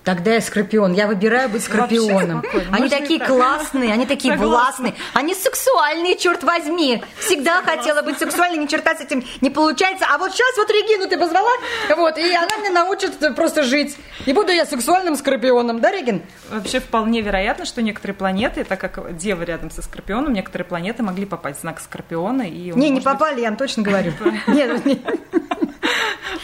Тогда 0.05 0.35
я 0.35 0.41
скорпион. 0.41 0.93
Я 0.95 1.07
выбираю 1.07 1.49
быть 1.49 1.63
скорпионом. 1.63 2.43
Они 2.71 2.89
такие 2.89 3.21
классные, 3.21 3.93
они 3.93 4.07
такие 4.07 4.37
властные, 4.37 4.95
они 5.15 5.35
сексуальные, 5.35 6.17
черт 6.17 6.43
возьми. 6.43 7.03
Всегда 7.19 7.63
хотела 7.63 8.03
быть 8.03 8.19
сексуальной, 8.19 8.59
ни 8.59 8.67
черта 8.67 8.95
с 8.97 9.01
этим 9.01 9.25
не 9.41 9.51
получается. 9.51 10.07
А 10.11 10.19
вот 10.19 10.33
сейчас 10.33 10.57
вот 10.57 10.71
Регину 10.71 11.09
ты 11.09 11.19
позвала, 11.19 11.51
вот, 11.97 12.19
и 12.19 12.35
она 12.35 12.57
мне 12.59 12.71
научит 12.71 13.13
просто 13.37 13.63
жить. 13.63 13.97
И 14.27 14.33
буду 14.33 14.53
я 14.53 14.67
сексуальным 14.67 15.17
скорпионом, 15.17 15.81
да, 15.81 15.91
Регин? 15.91 16.23
Вообще 16.51 16.81
вполне 16.81 17.21
вероятно, 17.21 17.65
что 17.65 17.83
некоторые 17.83 18.17
планеты, 18.17 18.65
так 18.65 18.81
как 18.81 19.17
Дева 19.17 19.43
рядом 19.43 19.71
со 19.71 19.83
Скорпионом, 19.83 20.33
некоторые 20.33 20.67
планеты 20.67 21.03
могли 21.03 21.27
попасть 21.27 21.59
в 21.59 21.61
знак 21.63 21.81
Скорпиона. 21.81 22.43
И 22.43 22.73
не, 22.73 22.91
не 22.91 23.01
попали, 23.01 23.41
я 23.41 23.49
вам 23.49 23.57
точно 23.57 23.83
говорю. 23.83 24.13
Нет, 24.47 24.83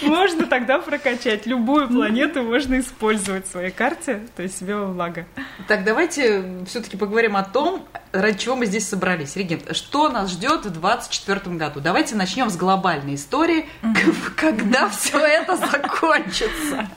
можно 0.03 0.47
тогда 0.47 0.79
прокачать. 0.79 1.47
Любую 1.47 1.89
планету 1.89 2.43
можно 2.43 2.79
использовать 2.79 3.47
в 3.47 3.51
своей 3.51 3.71
карте, 3.71 4.21
то 4.37 4.43
есть 4.43 4.59
себе 4.59 4.77
во 4.77 4.87
благо. 4.87 5.27
Так, 5.67 5.85
давайте 5.85 6.45
все-таки 6.67 6.97
поговорим 6.97 7.37
о 7.37 7.45
том, 7.45 7.87
ради 8.13 8.39
чего 8.39 8.57
мы 8.57 8.67
здесь 8.67 8.89
собрались. 8.89 9.37
Регент, 9.37 9.75
что 9.77 10.09
нас 10.09 10.31
ждет 10.31 10.65
в 10.65 10.71
2024 10.71 11.57
году? 11.57 11.81
Давайте 11.81 12.15
начнем 12.15 12.51
с 12.51 12.57
глобальной 12.57 13.15
истории. 13.15 13.67
Когда 14.37 14.89
все 14.89 15.19
это 15.19 15.57
закончится? 15.57 16.89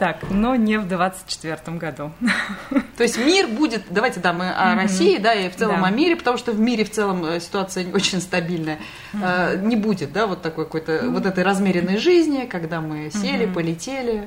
Так, 0.00 0.30
но 0.30 0.56
не 0.56 0.78
в 0.78 0.88
24 0.88 1.76
году. 1.76 2.10
То 2.96 3.02
есть 3.02 3.18
мир 3.18 3.48
будет, 3.48 3.82
давайте, 3.90 4.18
да, 4.18 4.32
мы 4.32 4.48
о 4.48 4.74
России, 4.74 5.18
да, 5.18 5.34
и 5.34 5.50
в 5.50 5.56
целом 5.56 5.82
да. 5.82 5.88
о 5.88 5.90
мире, 5.90 6.16
потому 6.16 6.38
что 6.38 6.52
в 6.52 6.58
мире 6.58 6.86
в 6.86 6.90
целом 6.90 7.22
э, 7.26 7.38
ситуация 7.38 7.86
очень 7.92 8.22
стабильная. 8.22 8.78
Э, 9.12 9.60
не 9.60 9.76
будет, 9.76 10.10
да, 10.14 10.26
вот 10.26 10.40
такой 10.40 10.64
какой-то, 10.64 11.02
вот 11.10 11.26
этой 11.26 11.44
размеренной 11.44 11.98
жизни, 11.98 12.46
когда 12.46 12.80
мы 12.80 13.10
сели, 13.10 13.44
полетели. 13.44 14.26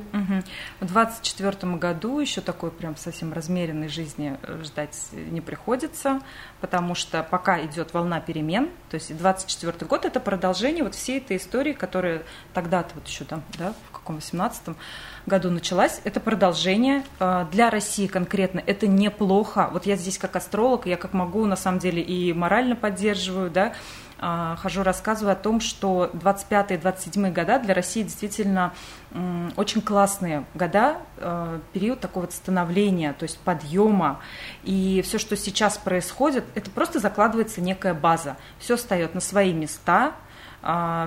В 0.79 0.85
24 0.85 1.73
году 1.77 2.19
еще 2.19 2.41
такой 2.41 2.69
прям 2.69 2.95
совсем 2.95 3.33
размеренной 3.33 3.87
жизни 3.87 4.37
ждать 4.61 4.95
не 5.11 5.41
приходится, 5.41 6.21
потому 6.61 6.93
что 6.93 7.23
пока 7.23 7.59
идет 7.65 7.95
волна 7.95 8.19
перемен, 8.19 8.69
то 8.91 8.95
есть 8.95 9.17
24 9.17 9.87
год 9.87 10.05
это 10.05 10.19
продолжение 10.19 10.83
вот 10.83 10.93
всей 10.93 11.17
этой 11.17 11.37
истории, 11.37 11.73
которая 11.73 12.21
тогда-то 12.53 12.93
вот 12.93 13.07
еще 13.07 13.25
там, 13.25 13.41
да, 13.57 13.73
каком 14.03 14.17
18 14.17 14.75
году 15.25 15.49
началась. 15.49 16.01
Это 16.03 16.19
продолжение. 16.19 17.03
А, 17.19 17.45
для 17.45 17.69
России 17.69 18.07
конкретно 18.07 18.61
это 18.65 18.85
неплохо. 18.85 19.69
Вот 19.71 19.85
я 19.85 19.95
здесь 19.95 20.17
как 20.17 20.35
астролог, 20.35 20.85
я 20.85 20.97
как 20.97 21.13
могу, 21.13 21.45
на 21.45 21.55
самом 21.55 21.79
деле, 21.79 22.01
и 22.01 22.33
морально 22.33 22.75
поддерживаю, 22.75 23.49
да, 23.49 23.73
а, 24.19 24.57
хожу, 24.57 24.83
рассказываю 24.83 25.33
о 25.33 25.35
том, 25.35 25.59
что 25.59 26.09
25-27 26.13 27.33
года 27.33 27.59
для 27.59 27.73
России 27.73 28.03
действительно 28.03 28.73
очень 29.57 29.81
классные 29.81 30.45
года, 30.53 30.97
а, 31.17 31.59
период 31.71 31.99
такого 31.99 32.27
становления, 32.29 33.13
то 33.13 33.23
есть 33.23 33.37
подъема. 33.39 34.19
И 34.63 35.01
все, 35.05 35.17
что 35.17 35.37
сейчас 35.37 35.77
происходит, 35.77 36.45
это 36.55 36.69
просто 36.71 36.99
закладывается 36.99 37.61
некая 37.61 37.93
база. 37.93 38.37
Все 38.59 38.75
встает 38.75 39.13
на 39.15 39.21
свои 39.21 39.53
места, 39.53 40.13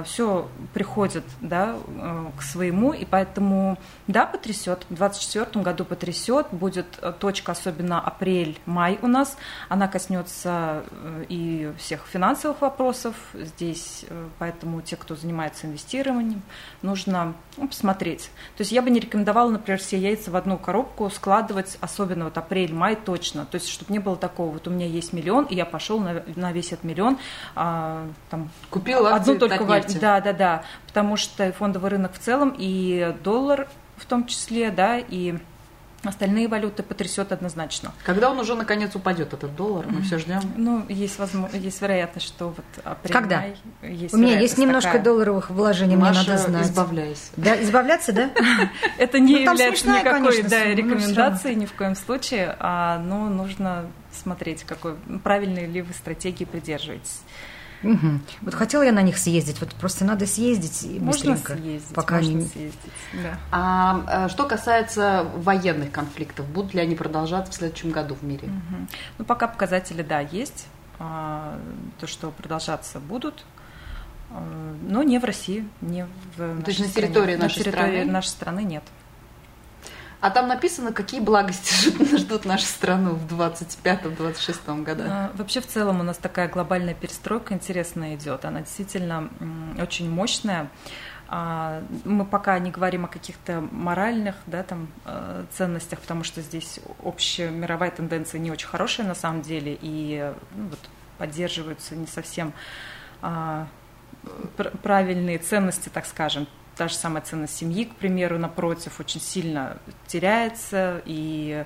все 0.04 0.48
приходит 0.74 1.24
да, 1.40 1.76
э, 1.88 2.26
к 2.36 2.42
своему, 2.42 2.92
и 2.92 3.06
поэтому, 3.06 3.78
да, 4.06 4.26
потрясет. 4.26 4.84
В 4.90 4.94
2024 4.94 5.64
году 5.64 5.84
потрясет, 5.86 6.48
будет 6.50 6.86
э, 7.00 7.12
точка, 7.18 7.52
особенно 7.52 7.98
апрель-май 7.98 8.98
у 9.00 9.06
нас, 9.06 9.38
она 9.70 9.88
коснется 9.88 10.84
э, 10.90 11.24
и 11.30 11.72
всех 11.78 12.06
финансовых 12.06 12.60
вопросов 12.60 13.14
здесь, 13.32 14.04
поэтому 14.38 14.82
те, 14.82 14.96
кто 14.96 15.16
занимается 15.16 15.66
инвестированием, 15.66 16.42
нужно 16.82 17.32
ну, 17.56 17.68
посмотреть. 17.68 18.30
То 18.56 18.60
есть 18.60 18.72
я 18.72 18.82
бы 18.82 18.90
не 18.90 19.00
рекомендовала, 19.00 19.50
например, 19.50 19.80
все 19.80 19.96
яйца 19.96 20.30
в 20.30 20.36
одну 20.36 20.58
коробку 20.58 21.08
складывать, 21.08 21.78
особенно 21.80 22.24
вот 22.24 22.36
апрель-май 22.36 22.96
точно, 22.96 23.46
то 23.46 23.54
есть 23.54 23.68
чтобы 23.68 23.90
не 23.90 24.00
было 24.00 24.16
такого, 24.16 24.52
вот 24.52 24.68
у 24.68 24.70
меня 24.70 24.86
есть 24.86 25.14
миллион, 25.14 25.46
и 25.46 25.54
я 25.54 25.64
пошел 25.64 25.98
на, 25.98 26.22
на 26.34 26.52
весь 26.52 26.72
этот 26.72 26.84
миллион, 26.84 27.18
а, 27.54 28.06
там, 28.28 28.50
Купил 28.68 29.06
одну 29.06 29.45
только 29.48 29.64
валюте. 29.64 29.98
Да, 29.98 30.20
да, 30.20 30.32
да. 30.32 30.62
Потому 30.86 31.16
что 31.16 31.52
фондовый 31.52 31.90
рынок 31.90 32.12
в 32.14 32.18
целом 32.18 32.54
и 32.56 33.14
доллар 33.22 33.68
в 33.96 34.06
том 34.06 34.26
числе, 34.26 34.70
да, 34.70 34.98
и 34.98 35.38
Остальные 36.04 36.46
валюты 36.46 36.82
потрясет 36.82 37.32
однозначно. 37.32 37.92
Когда 38.04 38.30
он 38.30 38.38
уже 38.38 38.54
наконец 38.54 38.94
упадет, 38.94 39.32
этот 39.32 39.56
доллар? 39.56 39.86
Мы 39.88 40.02
все 40.02 40.18
ждем. 40.18 40.40
Ну, 40.56 40.84
есть, 40.88 41.18
возможно, 41.18 41.56
есть 41.56 41.80
вероятность, 41.80 42.26
что 42.26 42.48
вот 42.48 42.64
апрель, 42.84 43.12
Когда? 43.12 43.38
Май, 43.38 43.56
есть 43.82 44.14
У 44.14 44.18
меня 44.18 44.38
есть 44.38 44.56
немножко 44.58 44.90
такая. 44.90 45.04
долларовых 45.04 45.50
вложений, 45.50 45.96
Маша, 45.96 46.20
мне 46.20 46.30
надо 46.30 46.42
знать. 46.42 46.66
избавляйся. 46.66 47.22
Да, 47.36 47.60
избавляться, 47.62 48.12
да? 48.12 48.30
Это 48.98 49.18
не 49.18 49.44
ну, 49.44 49.52
является 49.52 49.88
никакой 49.88 50.42
рекомендацией 50.74 51.56
ни 51.56 51.66
в 51.66 51.72
коем 51.72 51.96
случае, 51.96 52.56
а 52.60 52.98
ну, 52.98 53.28
нужно 53.28 53.86
смотреть, 54.12 54.64
какой 54.64 54.94
правильной 55.24 55.66
ли 55.66 55.82
вы 55.82 55.92
стратегии 55.92 56.44
придерживаетесь. 56.44 57.20
Угу. 57.92 58.20
Вот 58.42 58.54
хотела 58.54 58.82
я 58.82 58.92
на 58.92 59.02
них 59.02 59.18
съездить, 59.18 59.60
вот 59.60 59.74
просто 59.74 60.04
надо 60.04 60.26
съездить 60.26 60.82
и 60.82 60.98
быстренько. 60.98 61.52
Можно 61.52 61.64
съездить, 61.64 61.94
пока 61.94 62.16
можно 62.16 62.30
не... 62.30 62.44
съездить, 62.46 62.92
да. 63.22 63.38
А, 63.50 64.04
а 64.06 64.28
что 64.28 64.44
касается 64.44 65.26
военных 65.36 65.90
конфликтов, 65.90 66.46
будут 66.46 66.74
ли 66.74 66.80
они 66.80 66.94
продолжаться 66.94 67.52
в 67.52 67.54
следующем 67.54 67.90
году 67.90 68.14
в 68.14 68.22
мире? 68.22 68.48
Угу. 68.48 68.86
Ну, 69.18 69.24
пока 69.24 69.48
показатели, 69.48 70.02
да, 70.02 70.20
есть. 70.20 70.66
А, 70.98 71.58
то, 72.00 72.06
что 72.06 72.30
продолжаться 72.30 73.00
будут, 73.00 73.44
а, 74.30 74.42
но 74.82 75.02
не 75.02 75.18
в 75.18 75.24
России, 75.24 75.68
не 75.80 76.06
в 76.36 76.62
То 76.62 76.70
есть 76.70 76.80
на 76.80 76.88
территории 76.88 77.36
нашей 77.36 77.58
на 77.58 77.64
территории 77.64 77.96
страны? 77.96 78.12
нашей 78.12 78.28
страны 78.28 78.60
нет. 78.60 78.82
А 80.26 80.30
там 80.30 80.48
написано, 80.48 80.92
какие 80.92 81.20
благости 81.20 82.16
ждут 82.16 82.46
нашу 82.46 82.64
страну 82.64 83.14
в 83.14 83.32
25-26 83.32 84.82
годах. 84.82 85.06
А, 85.08 85.30
вообще, 85.34 85.60
в 85.60 85.68
целом, 85.68 86.00
у 86.00 86.02
нас 86.02 86.16
такая 86.16 86.48
глобальная 86.48 86.94
перестройка 86.94 87.54
интересная 87.54 88.16
идет. 88.16 88.44
Она 88.44 88.62
действительно 88.62 89.30
очень 89.80 90.10
мощная. 90.10 90.68
А, 91.28 91.80
мы 92.04 92.24
пока 92.24 92.58
не 92.58 92.72
говорим 92.72 93.04
о 93.04 93.08
каких-то 93.08 93.60
моральных 93.70 94.34
да, 94.48 94.64
там, 94.64 94.88
э, 95.04 95.44
ценностях, 95.52 96.00
потому 96.00 96.24
что 96.24 96.40
здесь 96.40 96.80
общая 97.04 97.50
мировая 97.50 97.92
тенденция 97.92 98.40
не 98.40 98.50
очень 98.50 98.66
хорошая 98.66 99.06
на 99.06 99.14
самом 99.14 99.42
деле, 99.42 99.78
и 99.80 100.34
ну, 100.56 100.70
вот, 100.70 100.80
поддерживаются 101.18 101.94
не 101.94 102.08
совсем 102.08 102.52
а, 103.22 103.68
правильные 104.82 105.38
ценности, 105.38 105.88
так 105.88 106.04
скажем 106.04 106.48
та 106.76 106.88
же 106.88 106.94
самая 106.94 107.22
ценность 107.22 107.56
семьи, 107.56 107.84
к 107.84 107.94
примеру, 107.96 108.38
напротив, 108.38 109.00
очень 109.00 109.20
сильно 109.20 109.78
теряется, 110.06 111.02
и 111.04 111.64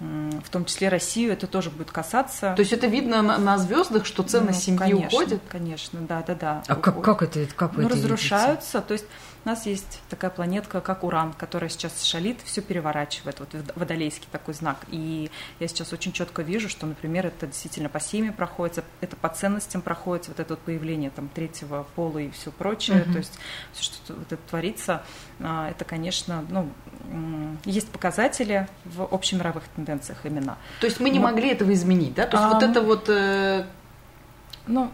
в 0.00 0.48
том 0.50 0.64
числе 0.64 0.88
Россию 0.88 1.32
это 1.32 1.46
тоже 1.46 1.68
будет 1.70 1.90
касаться. 1.90 2.54
То 2.56 2.60
есть 2.60 2.72
это 2.72 2.86
видно 2.86 3.20
на, 3.20 3.36
на 3.36 3.58
звездах, 3.58 4.06
что 4.06 4.22
ценность 4.22 4.60
ну, 4.60 4.64
семьи 4.64 4.78
конечно, 4.78 5.06
уходит? 5.06 5.42
Конечно, 5.48 6.00
да, 6.00 6.24
да, 6.26 6.34
да. 6.34 6.62
А 6.68 6.74
как, 6.74 7.02
как 7.02 7.22
это? 7.22 7.46
Как 7.54 7.76
ну, 7.76 7.86
разрушаются. 7.86 8.78
Видите? 8.78 8.88
То 8.88 8.92
есть 8.94 9.04
у 9.44 9.48
нас 9.48 9.66
есть 9.66 10.00
такая 10.10 10.30
планетка, 10.30 10.80
как 10.80 11.02
Уран, 11.02 11.32
которая 11.32 11.70
сейчас 11.70 12.02
шалит, 12.04 12.38
все 12.44 12.60
переворачивает, 12.60 13.40
вот 13.40 13.48
водолейский 13.74 14.28
такой 14.30 14.54
знак. 14.54 14.78
И 14.88 15.30
я 15.58 15.68
сейчас 15.68 15.92
очень 15.92 16.12
четко 16.12 16.42
вижу, 16.42 16.68
что, 16.68 16.86
например, 16.86 17.26
это 17.26 17.46
действительно 17.46 17.88
по 17.88 18.00
семье 18.00 18.32
проходит, 18.32 18.84
это 19.00 19.16
по 19.16 19.28
ценностям 19.28 19.80
проходит, 19.80 20.28
вот 20.28 20.40
это 20.40 20.54
вот 20.54 20.60
появление 20.60 21.10
там 21.10 21.28
третьего 21.28 21.86
пола 21.94 22.18
и 22.18 22.30
все 22.30 22.50
прочее. 22.50 23.02
Угу. 23.02 23.12
То 23.12 23.18
есть 23.18 23.38
все, 23.72 23.84
что 23.84 24.14
вот 24.14 24.30
это 24.30 24.42
творится, 24.48 25.02
а, 25.40 25.70
это, 25.70 25.84
конечно, 25.84 26.44
ну, 26.50 26.68
есть 27.64 27.88
показатели 27.88 28.68
в 28.84 29.02
общемировых 29.02 29.64
тенденциях 29.74 30.18
именно. 30.24 30.58
То 30.80 30.86
есть 30.86 31.00
мы 31.00 31.10
не 31.10 31.18
Но... 31.18 31.26
могли 31.26 31.50
этого 31.50 31.72
изменить, 31.72 32.14
да? 32.14 32.26
То 32.26 32.36
есть 32.36 32.46
а, 32.46 32.54
вот 32.54 32.62
это 32.62 32.82
вот... 32.82 33.08
Э... 33.08 33.64
Ну, 34.66 34.92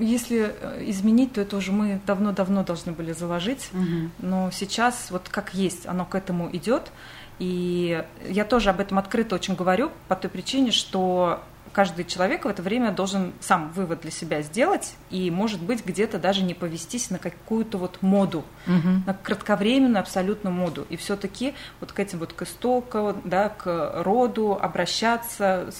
если 0.00 0.54
э, 0.60 0.84
изменить, 0.90 1.34
то 1.34 1.40
это 1.40 1.56
уже 1.56 1.72
мы 1.72 2.00
давно-давно 2.06 2.64
должны 2.64 2.92
были 2.92 3.12
заложить. 3.12 3.70
Угу. 3.72 4.10
Но 4.18 4.50
сейчас 4.50 5.10
вот 5.10 5.28
как 5.28 5.54
есть, 5.54 5.86
оно 5.86 6.04
к 6.04 6.14
этому 6.14 6.48
идет. 6.52 6.90
И 7.38 8.04
я 8.28 8.44
тоже 8.44 8.70
об 8.70 8.80
этом 8.80 8.98
открыто 8.98 9.34
очень 9.34 9.54
говорю 9.54 9.90
по 10.08 10.16
той 10.16 10.30
причине, 10.30 10.72
что 10.72 11.42
каждый 11.72 12.04
человек 12.04 12.44
в 12.44 12.48
это 12.48 12.62
время 12.62 12.92
должен 12.92 13.32
сам 13.40 13.70
вывод 13.72 14.00
для 14.00 14.10
себя 14.10 14.42
сделать 14.42 14.94
и, 15.10 15.30
может 15.30 15.62
быть, 15.62 15.84
где-то 15.84 16.18
даже 16.18 16.42
не 16.42 16.54
повестись 16.54 17.10
на 17.10 17.18
какую-то 17.18 17.78
вот 17.78 17.98
моду, 18.02 18.44
угу. 18.66 18.88
на 19.06 19.14
кратковременную 19.14 20.00
абсолютно 20.00 20.50
моду. 20.50 20.86
И 20.88 20.96
все-таки 20.96 21.54
вот 21.80 21.92
к 21.92 22.00
этим 22.00 22.18
вот 22.18 22.32
к 22.32 22.42
истоку, 22.42 23.16
да, 23.24 23.48
к 23.48 24.02
роду 24.02 24.58
обращаться, 24.60 25.70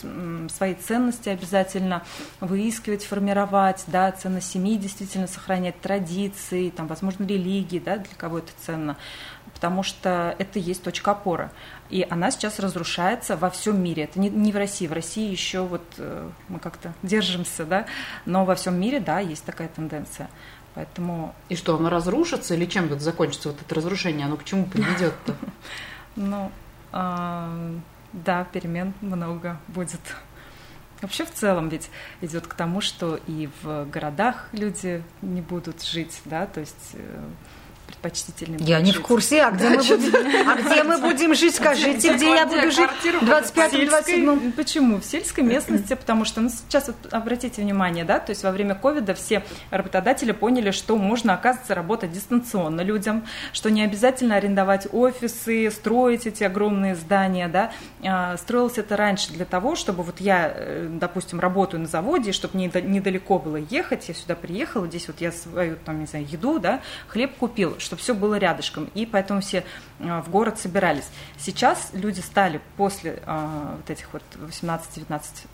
свои 0.48 0.74
ценности 0.74 1.28
обязательно 1.28 2.02
выискивать, 2.40 3.04
формировать, 3.04 3.84
да, 3.86 4.12
ценность 4.12 4.50
семьи 4.50 4.76
действительно 4.76 5.26
сохранять, 5.26 5.80
традиции, 5.80 6.70
там, 6.70 6.86
возможно, 6.86 7.24
религии, 7.24 7.78
да, 7.78 7.96
для 7.96 8.14
кого 8.16 8.38
это 8.38 8.52
ценно 8.64 8.96
потому 9.54 9.82
что 9.82 10.34
это 10.38 10.58
есть 10.58 10.82
точка 10.82 11.12
опоры. 11.12 11.50
И 11.90 12.06
она 12.08 12.30
сейчас 12.30 12.58
разрушается 12.58 13.36
во 13.36 13.50
всем 13.50 13.82
мире. 13.82 14.04
Это 14.04 14.20
не, 14.20 14.30
не 14.30 14.52
в 14.52 14.56
России. 14.56 14.86
В 14.86 14.92
России 14.92 15.30
еще 15.30 15.60
вот 15.62 15.84
э, 15.98 16.30
мы 16.48 16.58
как-то 16.58 16.94
держимся, 17.02 17.64
да, 17.64 17.86
но 18.26 18.44
во 18.44 18.54
всем 18.54 18.80
мире, 18.80 19.00
да, 19.00 19.20
есть 19.20 19.44
такая 19.44 19.68
тенденция. 19.68 20.30
Поэтому... 20.74 21.34
И 21.48 21.56
что, 21.56 21.76
оно 21.76 21.90
разрушится 21.90 22.54
или 22.54 22.64
чем 22.64 22.88
вот 22.88 23.00
закончится 23.00 23.48
вот 23.50 23.60
это 23.60 23.74
разрушение? 23.74 24.26
Оно 24.26 24.36
к 24.36 24.44
чему 24.44 24.66
приведет-то? 24.66 25.34
Ну, 26.16 26.50
а, 26.90 27.48
да, 28.12 28.44
перемен 28.44 28.94
много 29.00 29.58
будет. 29.68 30.00
Вообще 31.00 31.24
в 31.24 31.32
целом 31.32 31.68
ведь 31.68 31.88
идет 32.20 32.46
к 32.46 32.54
тому, 32.54 32.80
что 32.80 33.18
и 33.26 33.48
в 33.62 33.84
городах 33.86 34.48
люди 34.52 35.02
не 35.22 35.40
будут 35.40 35.82
жить, 35.82 36.20
да, 36.24 36.46
то 36.46 36.60
есть 36.60 36.90
э, 36.94 37.24
предпочтительным. 37.90 38.60
Я 38.60 38.80
не 38.80 38.92
в 38.92 39.02
курсе, 39.02 39.42
а 39.42 39.50
где, 39.50 39.68
мы 39.68 39.76
будем, 39.76 40.48
а 40.48 40.54
где 40.56 40.82
мы 40.82 40.98
будем 40.98 41.34
жить, 41.34 41.54
скажите, 41.54 42.14
где 42.14 42.26
я 42.26 42.46
буду 42.46 42.70
жить 42.70 42.90
в 43.20 43.28
25-27? 43.28 44.52
Почему? 44.52 45.00
В 45.00 45.04
сельской 45.04 45.44
местности, 45.44 45.94
потому 45.94 46.24
что, 46.24 46.40
ну, 46.40 46.50
сейчас 46.50 46.88
вот 46.88 47.12
обратите 47.12 47.62
внимание, 47.62 48.04
да, 48.04 48.18
то 48.18 48.30
есть 48.30 48.42
во 48.42 48.50
время 48.50 48.74
ковида 48.74 49.14
все 49.14 49.42
работодатели 49.70 50.32
поняли, 50.32 50.70
что 50.70 50.96
можно, 50.96 51.34
оказывается, 51.34 51.74
работать 51.74 52.12
дистанционно 52.12 52.82
людям, 52.82 53.26
что 53.52 53.70
не 53.70 53.82
обязательно 53.82 54.36
арендовать 54.36 54.88
офисы, 54.92 55.70
строить 55.70 56.26
эти 56.26 56.44
огромные 56.44 56.94
здания, 56.94 57.48
да, 57.48 57.72
а, 58.04 58.36
строилось 58.36 58.78
это 58.78 58.96
раньше 58.96 59.32
для 59.32 59.44
того, 59.44 59.74
чтобы 59.74 60.02
вот 60.02 60.20
я, 60.20 60.52
э, 60.54 60.88
допустим, 60.90 61.40
работаю 61.40 61.80
на 61.80 61.86
заводе, 61.86 62.32
чтобы 62.32 62.58
недалеко 62.58 63.38
было 63.38 63.56
ехать, 63.56 64.08
я 64.08 64.14
сюда 64.14 64.34
приехала, 64.34 64.86
здесь 64.86 65.08
вот 65.08 65.20
я 65.20 65.32
свою, 65.32 65.76
там, 65.76 66.00
не 66.00 66.06
знаю, 66.06 66.26
еду, 66.28 66.58
да, 66.58 66.80
хлеб 67.08 67.36
купил, 67.36 67.79
чтобы 67.80 68.00
все 68.00 68.14
было 68.14 68.36
рядышком, 68.36 68.88
и 68.94 69.06
поэтому 69.06 69.40
все 69.40 69.64
а, 70.00 70.22
в 70.22 70.30
город 70.30 70.58
собирались. 70.58 71.08
Сейчас 71.38 71.90
люди 71.92 72.20
стали 72.20 72.60
после 72.76 73.22
а, 73.26 73.76
вот 73.76 73.90
этих 73.90 74.12
вот 74.12 74.22
18, 74.36 74.94
19, 74.94 75.46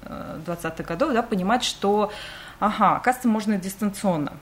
20 0.44 0.86
годов 0.86 1.12
да, 1.12 1.22
понимать, 1.22 1.64
что, 1.64 2.12
ага, 2.60 2.96
оказывается, 2.96 3.28
можно 3.28 3.56
дистанционно. 3.58 4.32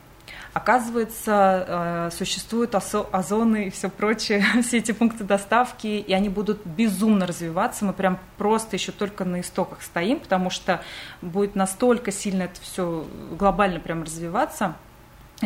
Оказывается, 0.52 1.32
а, 1.34 2.10
существуют 2.12 2.74
озоны 2.74 3.66
и 3.66 3.70
все 3.70 3.88
прочее, 3.90 4.44
все 4.62 4.78
эти 4.78 4.92
пункты 4.92 5.24
доставки, 5.24 5.86
и 5.86 6.12
они 6.12 6.28
будут 6.28 6.64
безумно 6.64 7.26
развиваться. 7.26 7.84
Мы 7.84 7.92
прям 7.92 8.18
просто 8.38 8.76
еще 8.76 8.92
только 8.92 9.24
на 9.24 9.40
истоках 9.40 9.82
стоим, 9.82 10.20
потому 10.20 10.50
что 10.50 10.80
будет 11.22 11.56
настолько 11.56 12.12
сильно 12.12 12.44
это 12.44 12.60
все 12.60 13.06
глобально 13.38 13.80
прям 13.80 14.02
развиваться– 14.04 14.76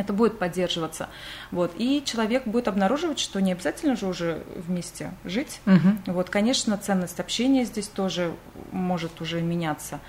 это 0.01 0.13
будет 0.13 0.39
поддерживаться. 0.39 1.09
Вот. 1.51 1.73
И 1.77 2.03
человек 2.05 2.47
будет 2.47 2.69
обнаруживать, 2.69 3.19
что 3.19 3.41
не 3.41 3.53
обязательно 3.53 3.97
же 3.97 4.07
уже 4.07 4.43
вместе 4.57 5.13
жить. 5.25 5.61
Угу. 5.67 6.13
Вот, 6.13 6.31
конечно, 6.31 6.77
ценность 6.77 7.21
общения 7.21 7.65
здесь 7.65 7.89
тоже 7.89 8.33
может 8.73 9.21
уже 9.21 9.41
меняться 9.41 10.01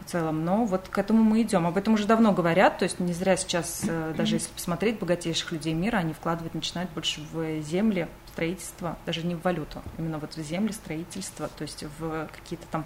в 0.00 0.10
целом, 0.10 0.44
но 0.44 0.64
вот 0.64 0.88
к 0.88 0.98
этому 0.98 1.22
мы 1.22 1.42
идем. 1.42 1.66
Об 1.66 1.76
этом 1.76 1.94
уже 1.94 2.06
давно 2.06 2.32
говорят, 2.32 2.78
то 2.78 2.84
есть 2.84 3.00
не 3.00 3.12
зря 3.12 3.36
сейчас, 3.36 3.82
э, 3.86 4.14
даже 4.16 4.36
если 4.36 4.50
посмотреть 4.52 4.98
богатейших 4.98 5.52
людей 5.52 5.74
мира, 5.74 5.96
они 5.96 6.12
вкладывать 6.12 6.54
начинают 6.54 6.90
больше 6.90 7.20
в 7.32 7.60
земли, 7.62 8.08
строительство, 8.38 8.96
даже 9.04 9.26
не 9.26 9.34
в 9.34 9.42
валюту, 9.42 9.82
именно 9.98 10.18
вот 10.18 10.36
в 10.36 10.42
земли, 10.42 10.70
строительство, 10.72 11.48
то 11.58 11.62
есть 11.62 11.84
в 11.98 12.28
какие-то 12.32 12.64
там... 12.70 12.84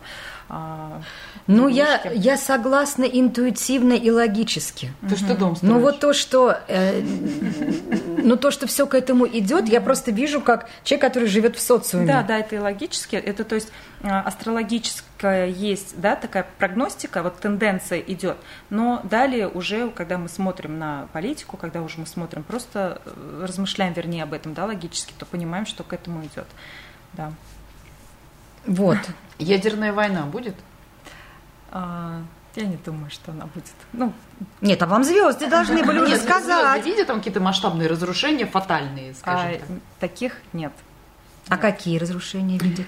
А, 0.49 1.03
ну, 1.47 1.69
я, 1.69 2.01
я 2.15 2.39
согласна 2.39 3.05
интуитивно 3.05 3.93
и 3.93 4.11
логически. 4.11 4.95
То, 5.07 5.17
что 5.17 5.37
дом 5.37 5.57
строишь. 5.57 5.75
Ну, 5.75 5.81
вот 5.81 6.01
то, 6.01 6.15
что... 6.15 6.57
Э, 6.69 7.03
ну, 8.23 8.37
то, 8.37 8.51
что 8.51 8.67
все 8.67 8.87
к 8.87 8.95
этому 8.95 9.27
идет, 9.27 9.69
я 9.69 9.83
просто 9.83 10.11
вижу, 10.11 10.41
как 10.41 10.71
человек, 10.85 11.03
который 11.03 11.29
живет 11.29 11.57
в 11.57 11.61
социуме. 11.61 12.07
Да, 12.07 12.23
да, 12.23 12.39
это 12.39 12.57
и 12.57 12.59
логически. 12.59 13.17
Это, 13.17 13.45
то 13.45 13.55
есть, 13.55 13.69
а, 14.03 14.23
астрологическая 14.23 15.12
есть, 15.29 16.01
да, 16.01 16.17
такая 16.17 16.47
прогностика, 16.59 17.23
вот 17.23 17.39
тенденция 17.39 18.01
идет. 18.01 18.37
Но 18.71 19.01
далее 19.05 19.49
уже, 19.49 19.91
когда 19.91 20.19
мы 20.19 20.29
смотрим 20.29 20.79
на 20.79 21.09
политику, 21.13 21.57
когда 21.57 21.83
уже 21.83 22.01
мы 22.01 22.07
смотрим, 22.07 22.43
просто 22.43 23.01
э, 23.05 23.45
размышляем, 23.47 23.93
вернее, 23.93 24.25
об 24.25 24.33
этом, 24.33 24.55
да, 24.55 24.65
логически, 24.65 25.13
то 25.17 25.27
понимаем, 25.27 25.67
что 25.67 25.85
к 25.85 25.93
этому 25.93 26.25
идет. 26.25 26.47
Да. 27.13 27.33
Вот. 28.67 28.99
Ядерная 29.39 29.93
война 29.93 30.23
будет? 30.23 30.57
А, 31.71 32.23
я 32.55 32.67
не 32.67 32.77
думаю, 32.77 33.11
что 33.11 33.33
она 33.33 33.47
будет. 33.47 33.73
Ну, 33.93 34.13
нет, 34.61 34.83
а 34.83 34.87
вам 34.87 35.05
звезды 35.05 35.49
должны 35.49 35.83
были 35.83 36.01
уже 36.01 36.17
сказать. 36.17 36.85
Видите 36.85 37.05
там 37.05 37.19
какие-то 37.19 37.41
масштабные 37.41 37.89
разрушения, 37.89 38.47
фатальные, 38.47 39.15
скажем 39.15 39.51
а, 39.51 39.59
так? 39.59 39.69
Таких 40.01 40.37
нет. 40.53 40.73
А 41.49 41.57
какие 41.57 41.99
разрушения 41.99 42.59
видят? 42.59 42.87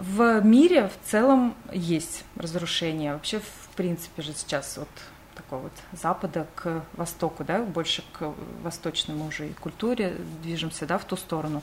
В 0.00 0.40
мире 0.40 0.88
в 0.88 1.10
целом 1.10 1.54
есть 1.72 2.24
разрушения. 2.36 3.12
Вообще, 3.12 3.38
в 3.40 3.76
принципе 3.76 4.22
же 4.22 4.32
сейчас 4.32 4.78
вот 4.78 4.88
такого 5.34 5.64
вот 5.64 5.72
запада 5.92 6.46
к 6.54 6.82
востоку, 6.94 7.44
да, 7.44 7.60
больше 7.60 8.02
к 8.12 8.32
восточному 8.62 9.26
уже 9.26 9.50
и 9.50 9.52
культуре 9.52 10.16
движемся, 10.42 10.86
да, 10.86 10.96
в 10.96 11.04
ту 11.04 11.16
сторону. 11.16 11.62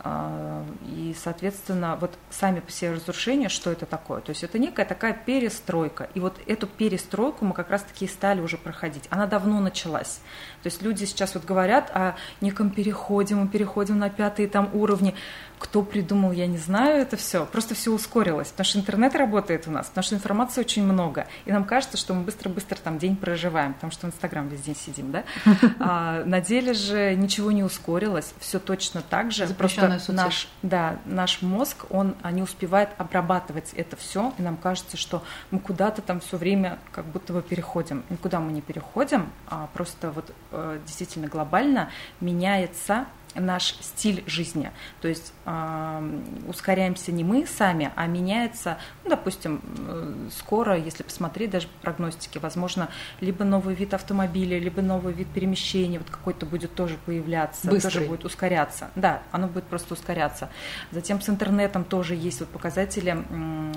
А, 0.00 0.64
и, 0.86 1.14
соответственно, 1.18 1.96
вот 2.00 2.12
сами 2.30 2.60
по 2.60 2.70
себе 2.70 2.92
разрушения, 2.92 3.48
что 3.48 3.70
это 3.70 3.86
такое? 3.86 4.20
То 4.20 4.30
есть 4.30 4.44
это 4.44 4.58
некая 4.58 4.84
такая 4.84 5.12
перестройка. 5.14 6.08
И 6.14 6.20
вот 6.20 6.36
эту 6.46 6.66
перестройку 6.66 7.44
мы 7.44 7.54
как 7.54 7.70
раз-таки 7.70 8.04
и 8.04 8.08
стали 8.08 8.40
уже 8.40 8.58
проходить. 8.58 9.04
Она 9.10 9.26
давно 9.26 9.60
началась. 9.60 10.20
То 10.62 10.68
есть 10.68 10.82
люди 10.82 11.04
сейчас 11.04 11.34
вот 11.34 11.44
говорят 11.44 11.90
о 11.90 12.16
неком 12.40 12.70
переходе, 12.70 13.34
мы 13.34 13.48
переходим 13.48 13.98
на 13.98 14.10
пятые 14.10 14.48
там 14.48 14.70
уровни. 14.72 15.14
Кто 15.58 15.82
придумал, 15.82 16.32
я 16.32 16.46
не 16.46 16.58
знаю 16.58 17.00
это 17.00 17.16
все. 17.16 17.46
Просто 17.46 17.74
все 17.74 17.90
ускорилось, 17.90 18.48
потому 18.48 18.64
что 18.66 18.78
интернет 18.78 19.14
работает 19.14 19.66
у 19.66 19.70
нас, 19.70 19.86
потому 19.86 20.04
что 20.04 20.14
информации 20.14 20.60
очень 20.60 20.84
много. 20.84 21.26
И 21.46 21.52
нам 21.52 21.64
кажется, 21.64 21.96
что 21.96 22.12
мы 22.12 22.22
быстро-быстро 22.22 22.76
там 22.76 22.98
день 22.98 23.16
проживаем, 23.16 23.72
потому 23.74 23.90
что 23.90 24.06
в 24.06 24.10
Инстаграм 24.10 24.48
весь 24.48 24.60
день 24.60 24.76
сидим, 24.76 25.10
да? 25.10 25.24
А 25.78 26.24
на 26.24 26.40
деле 26.40 26.74
же 26.74 27.14
ничего 27.14 27.52
не 27.52 27.62
ускорилось, 27.62 28.34
все 28.40 28.58
точно 28.58 29.02
так 29.02 29.32
же. 29.32 29.46
Просто 29.88 30.12
наш, 30.12 30.48
да, 30.62 30.96
наш 31.04 31.42
мозг, 31.42 31.86
он 31.90 32.14
не 32.30 32.42
успевает 32.42 32.90
обрабатывать 32.98 33.72
это 33.74 33.96
все, 33.96 34.32
и 34.38 34.42
нам 34.42 34.56
кажется, 34.56 34.96
что 34.96 35.22
мы 35.50 35.58
куда-то 35.58 36.02
там 36.02 36.20
все 36.20 36.36
время 36.36 36.78
как 36.92 37.04
будто 37.06 37.32
бы 37.32 37.42
переходим. 37.42 38.04
Никуда 38.10 38.40
мы 38.40 38.52
не 38.52 38.60
переходим, 38.60 39.30
а 39.48 39.68
просто 39.72 40.10
вот 40.10 40.32
э, 40.52 40.78
действительно 40.86 41.28
глобально 41.28 41.90
меняется 42.20 43.06
наш 43.34 43.76
стиль 43.80 44.22
жизни. 44.26 44.70
То 45.00 45.08
есть 45.08 45.32
э, 45.44 46.20
ускоряемся 46.48 47.12
не 47.12 47.24
мы 47.24 47.46
сами, 47.46 47.92
а 47.96 48.06
меняется, 48.06 48.78
ну, 49.04 49.10
допустим, 49.10 49.60
э, 49.88 50.28
скоро, 50.36 50.76
если 50.76 51.02
посмотреть 51.02 51.50
даже 51.50 51.68
по 51.68 51.82
прогностике, 51.82 52.40
возможно, 52.40 52.88
либо 53.20 53.44
новый 53.44 53.74
вид 53.74 53.94
автомобиля, 53.94 54.58
либо 54.58 54.82
новый 54.82 55.12
вид 55.12 55.28
перемещения, 55.28 55.98
вот 55.98 56.10
какой-то 56.10 56.46
будет 56.46 56.74
тоже 56.74 56.96
появляться, 57.04 57.68
Быстрый. 57.68 57.92
тоже 57.92 58.06
будет 58.06 58.24
ускоряться. 58.24 58.90
Да, 58.94 59.22
оно 59.32 59.46
будет 59.48 59.64
просто 59.64 59.94
ускоряться. 59.94 60.48
Затем 60.90 61.20
с 61.20 61.28
интернетом 61.28 61.84
тоже 61.84 62.14
есть 62.14 62.40
вот 62.40 62.48
показатели, 62.48 63.24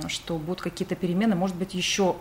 что 0.07 0.37
будут 0.37 0.61
какие-то 0.61 0.95
перемены, 0.95 1.35
может 1.35 1.55
быть, 1.55 1.73
еще 1.73 2.15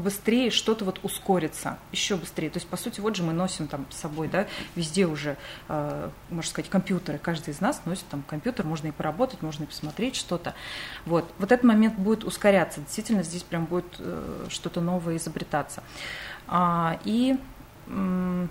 быстрее 0.00 0.50
что-то 0.50 0.84
вот 0.84 1.00
ускорится, 1.02 1.78
еще 1.92 2.16
быстрее. 2.16 2.50
То 2.50 2.58
есть, 2.58 2.68
по 2.68 2.76
сути, 2.76 3.00
вот 3.00 3.16
же 3.16 3.22
мы 3.22 3.32
носим 3.32 3.68
там 3.68 3.86
с 3.90 3.96
собой, 3.96 4.28
да, 4.28 4.46
везде 4.74 5.06
уже, 5.06 5.36
э, 5.68 6.10
можно 6.30 6.50
сказать, 6.50 6.70
компьютеры. 6.70 7.18
Каждый 7.18 7.50
из 7.50 7.60
нас 7.60 7.82
носит 7.84 8.06
там 8.08 8.22
компьютер, 8.22 8.66
можно 8.66 8.88
и 8.88 8.90
поработать, 8.92 9.42
можно 9.42 9.64
и 9.64 9.66
посмотреть 9.66 10.16
что-то. 10.16 10.54
Вот. 11.04 11.30
Вот 11.38 11.52
этот 11.52 11.64
момент 11.64 11.94
будет 11.94 12.24
ускоряться. 12.24 12.80
Действительно, 12.80 13.22
здесь 13.22 13.42
прям 13.42 13.66
будет 13.66 13.96
э, 13.98 14.46
что-то 14.48 14.80
новое 14.80 15.16
изобретаться. 15.16 15.82
А, 16.46 16.98
и 17.04 17.36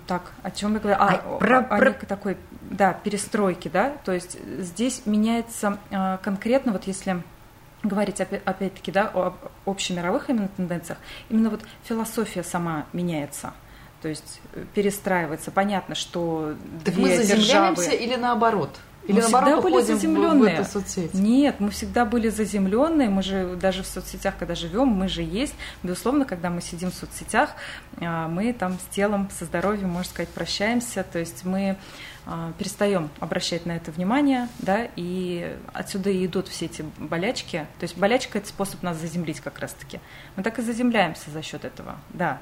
так, 0.06 0.32
о 0.42 0.50
чем 0.50 0.74
я 0.74 0.80
говорю? 0.80 0.96
А, 0.98 1.08
а 1.08 1.38
про, 1.38 1.58
о, 1.58 1.62
про... 1.62 1.92
такой, 1.92 2.38
да, 2.62 2.94
перестройки, 2.94 3.68
да, 3.68 3.90
то 4.04 4.12
есть 4.12 4.38
здесь 4.60 5.02
меняется 5.04 5.78
э, 5.90 6.16
конкретно, 6.22 6.72
вот 6.72 6.86
если 6.86 7.22
говорить 7.88 8.20
опять-таки 8.20 8.92
да, 8.92 9.10
о 9.12 9.34
общемировых 9.64 10.30
именно 10.30 10.48
тенденциях, 10.48 10.98
именно 11.28 11.50
вот 11.50 11.60
философия 11.84 12.42
сама 12.42 12.86
меняется. 12.92 13.52
То 14.02 14.08
есть 14.08 14.40
э, 14.52 14.64
перестраивается. 14.74 15.50
Понятно, 15.50 15.94
что 15.94 16.54
так 16.84 16.94
две 16.94 17.02
мы 17.02 17.16
заземляемся 17.16 17.90
державы... 17.90 18.04
или 18.04 18.16
наоборот? 18.16 18.70
Или 19.08 19.16
мы 19.16 19.20
всегда 19.22 19.40
наоборот 19.40 19.62
были 19.64 19.74
уходим 19.74 19.86
в- 19.94 19.98
в 19.98 20.00
заземленные. 20.00 20.64
соцсеть? 20.64 21.14
Нет, 21.14 21.60
мы 21.60 21.70
всегда 21.70 22.04
были 22.04 22.28
заземленные. 22.28 23.08
Мы 23.08 23.22
же 23.22 23.56
даже 23.56 23.82
в 23.82 23.86
соцсетях, 23.86 24.34
когда 24.38 24.54
живем, 24.54 24.88
мы 24.88 25.08
же 25.08 25.22
есть. 25.22 25.54
Безусловно, 25.82 26.24
когда 26.24 26.50
мы 26.50 26.60
сидим 26.60 26.90
в 26.90 26.94
соцсетях, 26.94 27.50
а, 28.00 28.28
мы 28.28 28.52
там 28.52 28.78
с 28.78 28.94
телом, 28.94 29.28
со 29.36 29.44
здоровьем, 29.44 29.88
можно 29.90 30.10
сказать, 30.10 30.28
прощаемся. 30.30 31.04
То 31.04 31.18
есть 31.18 31.44
мы 31.44 31.76
а, 32.28 32.52
перестаем 32.58 33.08
обращать 33.20 33.66
на 33.66 33.72
это 33.76 33.92
внимание, 33.92 34.48
да, 34.58 34.88
и 34.96 35.56
отсюда 35.72 36.10
и 36.10 36.26
идут 36.26 36.48
все 36.48 36.64
эти 36.64 36.84
болячки. 36.98 37.66
То 37.78 37.84
есть 37.84 37.96
болячка– 37.96 38.38
это 38.40 38.48
способ 38.48 38.82
нас 38.82 38.96
заземлить 38.96 39.38
как 39.40 39.60
раз-таки. 39.60 40.00
Мы 40.34 40.42
так 40.42 40.58
и 40.58 40.62
заземляемся 40.62 41.30
за 41.30 41.40
счет 41.42 41.64
этого, 41.64 41.94
да. 42.08 42.40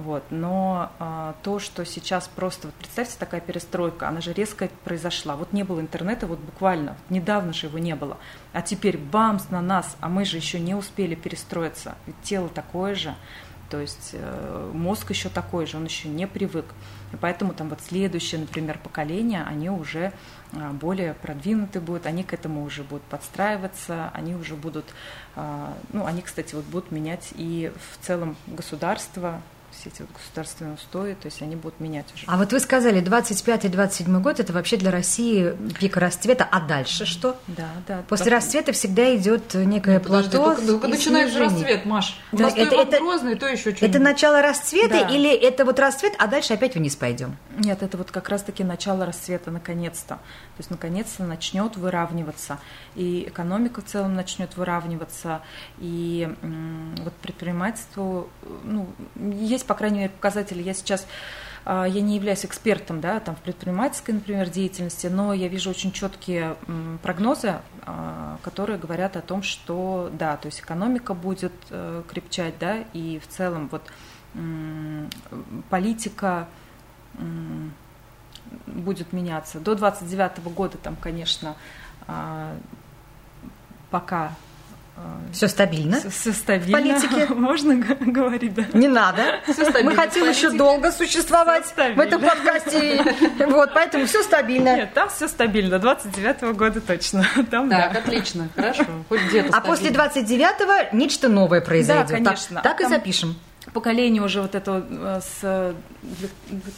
Вот. 0.00 0.24
Но 0.30 0.90
а, 0.98 1.34
то, 1.42 1.58
что 1.58 1.84
сейчас 1.84 2.26
просто, 2.26 2.68
вот 2.68 2.74
представьте, 2.76 3.16
такая 3.18 3.42
перестройка, 3.42 4.08
она 4.08 4.22
же 4.22 4.32
резко 4.32 4.70
произошла. 4.82 5.36
Вот 5.36 5.52
не 5.52 5.62
было 5.62 5.78
интернета, 5.80 6.26
вот 6.26 6.38
буквально, 6.38 6.96
недавно 7.10 7.52
же 7.52 7.66
его 7.66 7.78
не 7.78 7.94
было. 7.94 8.16
А 8.54 8.62
теперь 8.62 8.96
бамс 8.96 9.50
на 9.50 9.60
нас, 9.60 9.98
а 10.00 10.08
мы 10.08 10.24
же 10.24 10.38
еще 10.38 10.58
не 10.58 10.74
успели 10.74 11.14
перестроиться. 11.14 11.96
Ведь 12.06 12.16
тело 12.22 12.48
такое 12.48 12.94
же, 12.94 13.14
то 13.68 13.78
есть 13.78 14.10
э, 14.14 14.70
мозг 14.72 15.10
еще 15.10 15.28
такой 15.28 15.66
же, 15.66 15.76
он 15.76 15.84
еще 15.84 16.08
не 16.08 16.26
привык. 16.26 16.64
И 17.12 17.16
поэтому 17.16 17.52
там 17.52 17.68
вот 17.68 17.80
следующее, 17.82 18.40
например, 18.40 18.78
поколение, 18.82 19.42
они 19.42 19.68
уже 19.68 20.12
а, 20.52 20.72
более 20.72 21.14
продвинуты 21.14 21.80
будут, 21.80 22.06
они 22.06 22.22
к 22.22 22.32
этому 22.32 22.64
уже 22.64 22.84
будут 22.84 23.02
подстраиваться, 23.04 24.10
они 24.14 24.34
уже 24.34 24.54
будут, 24.54 24.86
а, 25.36 25.74
ну, 25.92 26.06
они, 26.06 26.22
кстати, 26.22 26.54
вот 26.54 26.64
будут 26.64 26.90
менять 26.90 27.30
и 27.34 27.72
в 27.76 28.06
целом 28.06 28.36
государство, 28.46 29.42
все 29.72 29.88
эти 29.88 30.02
вот 30.02 30.10
государственные 30.12 30.74
устои, 30.74 31.14
то 31.14 31.26
есть 31.26 31.40
они 31.42 31.56
будут 31.56 31.80
менять 31.80 32.06
уже. 32.14 32.24
А 32.26 32.36
вот 32.36 32.52
вы 32.52 32.60
сказали, 32.60 33.00
25-27 33.02 34.20
год– 34.20 34.40
это 34.40 34.52
вообще 34.52 34.76
для 34.76 34.90
России 34.90 35.56
пик 35.78 35.96
расцвета, 35.96 36.46
а 36.50 36.60
дальше 36.60 37.06
что? 37.06 37.38
Да, 37.46 37.68
да. 37.86 38.02
После 38.08 38.26
так- 38.26 38.34
расцвета 38.34 38.72
всегда 38.72 39.14
идет 39.16 39.54
некое 39.54 40.00
Подожди, 40.00 40.30
плато 40.36 40.54
только, 40.56 40.66
только 40.66 40.88
начинается 40.88 41.36
снижение. 41.36 41.62
рассвет, 41.66 41.86
Маш. 41.86 42.20
У 42.32 42.36
Да, 42.36 42.44
нас 42.44 42.54
то 42.54 42.60
это- 42.60 42.74
Иван 42.74 42.88
это- 42.88 42.98
Грозный, 42.98 43.34
то 43.36 43.46
еще 43.46 43.60
что-нибудь. 43.74 43.82
Это 43.82 43.98
начало 43.98 44.42
расцвета 44.42 45.00
Да. 45.06 45.08
или 45.08 45.30
это 45.30 45.64
вот 45.64 45.78
расцвет, 45.78 46.14
а 46.18 46.26
дальше 46.26 46.54
опять 46.54 46.74
вниз 46.74 46.96
пойдем? 46.96 47.36
Нет, 47.56 47.82
это 47.82 47.96
вот 47.96 48.10
как 48.10 48.28
раз-таки 48.28 48.64
начало 48.64 49.06
расцвета 49.06 49.50
наконец-то. 49.50 50.16
То 50.16 50.20
есть 50.58 50.70
наконец-то 50.70 51.24
начнет 51.24 51.76
выравниваться. 51.76 52.58
И 52.96 53.24
экономика 53.28 53.80
в 53.80 53.84
целом 53.84 54.14
начнет 54.14 54.56
выравниваться. 54.56 55.40
И 55.78 56.28
м, 56.42 56.94
вот 57.02 57.12
предпринимательству, 57.14 58.28
ну, 58.64 58.86
есть, 59.16 59.59
по 59.64 59.74
крайней 59.74 59.98
мере, 59.98 60.10
показатели. 60.10 60.62
Я 60.62 60.74
сейчас 60.74 61.06
а, 61.64 61.84
я 61.84 62.00
не 62.00 62.16
являюсь 62.16 62.44
экспертом 62.44 63.00
да, 63.00 63.20
там, 63.20 63.36
в 63.36 63.40
предпринимательской, 63.40 64.12
например, 64.12 64.48
деятельности, 64.48 65.06
но 65.08 65.32
я 65.32 65.48
вижу 65.48 65.70
очень 65.70 65.92
четкие 65.92 66.56
прогнозы, 67.02 67.60
а, 67.84 68.38
которые 68.42 68.78
говорят 68.78 69.16
о 69.16 69.20
том, 69.20 69.42
что 69.42 70.10
да, 70.12 70.36
то 70.36 70.46
есть 70.46 70.60
экономика 70.60 71.14
будет 71.14 71.52
э, 71.70 72.02
крепчать, 72.08 72.54
да, 72.58 72.78
и 72.92 73.18
в 73.18 73.28
целом 73.28 73.68
вот 73.70 73.82
политика 75.70 76.46
будет 78.66 79.12
меняться. 79.12 79.58
До 79.58 79.74
29 79.74 80.38
года 80.54 80.78
там, 80.78 80.96
конечно, 80.96 81.56
а, 82.06 82.56
пока 83.90 84.34
Все 85.32 85.46
стабильно? 85.48 86.00
все 86.10 86.32
стабильно. 86.32 86.78
политике? 86.78 87.26
Можно 87.34 87.76
говорить, 87.76 88.52
да. 88.54 88.64
Не 88.72 88.88
надо. 88.88 89.40
Всё 89.44 89.64
стабильно 89.64 89.90
Мы 89.90 89.96
хотим 89.96 90.24
в 90.24 90.28
еще 90.28 90.50
долго 90.50 90.90
существовать 90.92 91.64
в 91.76 92.00
этом 92.00 92.20
подкасте. 92.20 93.04
Вот, 93.46 93.70
поэтому 93.74 94.06
все 94.06 94.22
стабильно. 94.22 94.76
Нет, 94.76 94.92
там 94.94 95.08
все 95.08 95.28
стабильно, 95.28 95.78
29 95.78 96.56
года 96.56 96.80
точно. 96.80 97.24
Там, 97.50 97.70
Так, 97.70 97.92
да. 97.92 97.98
отлично, 98.00 98.48
хорошо. 98.54 98.84
Хоть 99.08 99.20
где-то 99.22 99.56
А 99.56 99.60
после 99.60 99.90
стабильно. 99.90 100.36
29-го 100.36 100.96
нечто 100.96 101.28
новое 101.28 101.60
произойдет. 101.60 102.08
Да, 102.08 102.14
конечно. 102.14 102.54
Так, 102.56 102.64
так 102.64 102.80
А 102.80 102.82
и 102.82 102.84
там- 102.84 102.92
запишем. 102.92 103.36
Поколение 103.72 104.22
уже 104.22 104.42
вот 104.42 104.54
этого 104.54 104.84
э, 104.88 105.20
с 105.22 105.74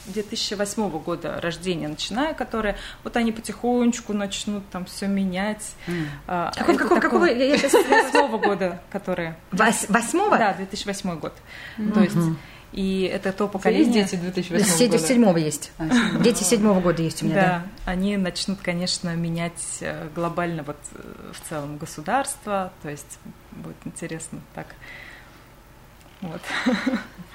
2008 0.06 0.88
года 0.98 1.40
рождения 1.40 1.88
начиная, 1.88 2.34
которые 2.34 2.76
вот 3.04 3.16
они 3.16 3.32
потихонечку 3.32 4.12
начнут 4.12 4.68
там 4.70 4.84
все 4.84 5.06
менять. 5.06 5.74
А, 6.26 6.50
Какого- 6.56 6.74
это 6.96 7.00
какого- 7.00 7.24
я 7.26 7.56
щас- 7.58 7.72
2008 8.12 8.38
года, 8.38 8.80
которые... 8.90 9.36
Вось- 9.52 9.86
Восьмого? 9.88 10.38
Да, 10.38 10.52
2008 10.54 11.18
год. 11.18 11.32
То 11.94 12.00
есть, 12.00 12.16
и 12.72 13.02
это 13.02 13.32
то 13.32 13.44
Есть 13.44 13.52
поколение... 13.52 13.92
дети 14.04 14.16
2008 14.16 14.64
Седь- 14.66 14.90
года? 14.92 15.06
Седьмого 15.06 15.36
есть. 15.36 15.72
А. 15.78 15.88
Дети 16.20 16.42
седьмого 16.42 16.80
года 16.80 17.02
есть 17.02 17.22
у 17.22 17.26
меня, 17.26 17.34
да. 17.34 17.42
Да, 17.42 17.90
они 17.92 18.16
начнут, 18.16 18.60
конечно, 18.62 19.14
менять 19.14 19.78
э, 19.80 20.08
глобально 20.14 20.62
вот 20.62 20.78
э, 20.94 21.32
в 21.34 21.48
целом 21.48 21.76
государство, 21.76 22.72
то 22.82 22.88
есть 22.88 23.18
будет 23.52 23.76
интересно 23.84 24.40
так. 24.54 24.66
Вот. 26.22 26.40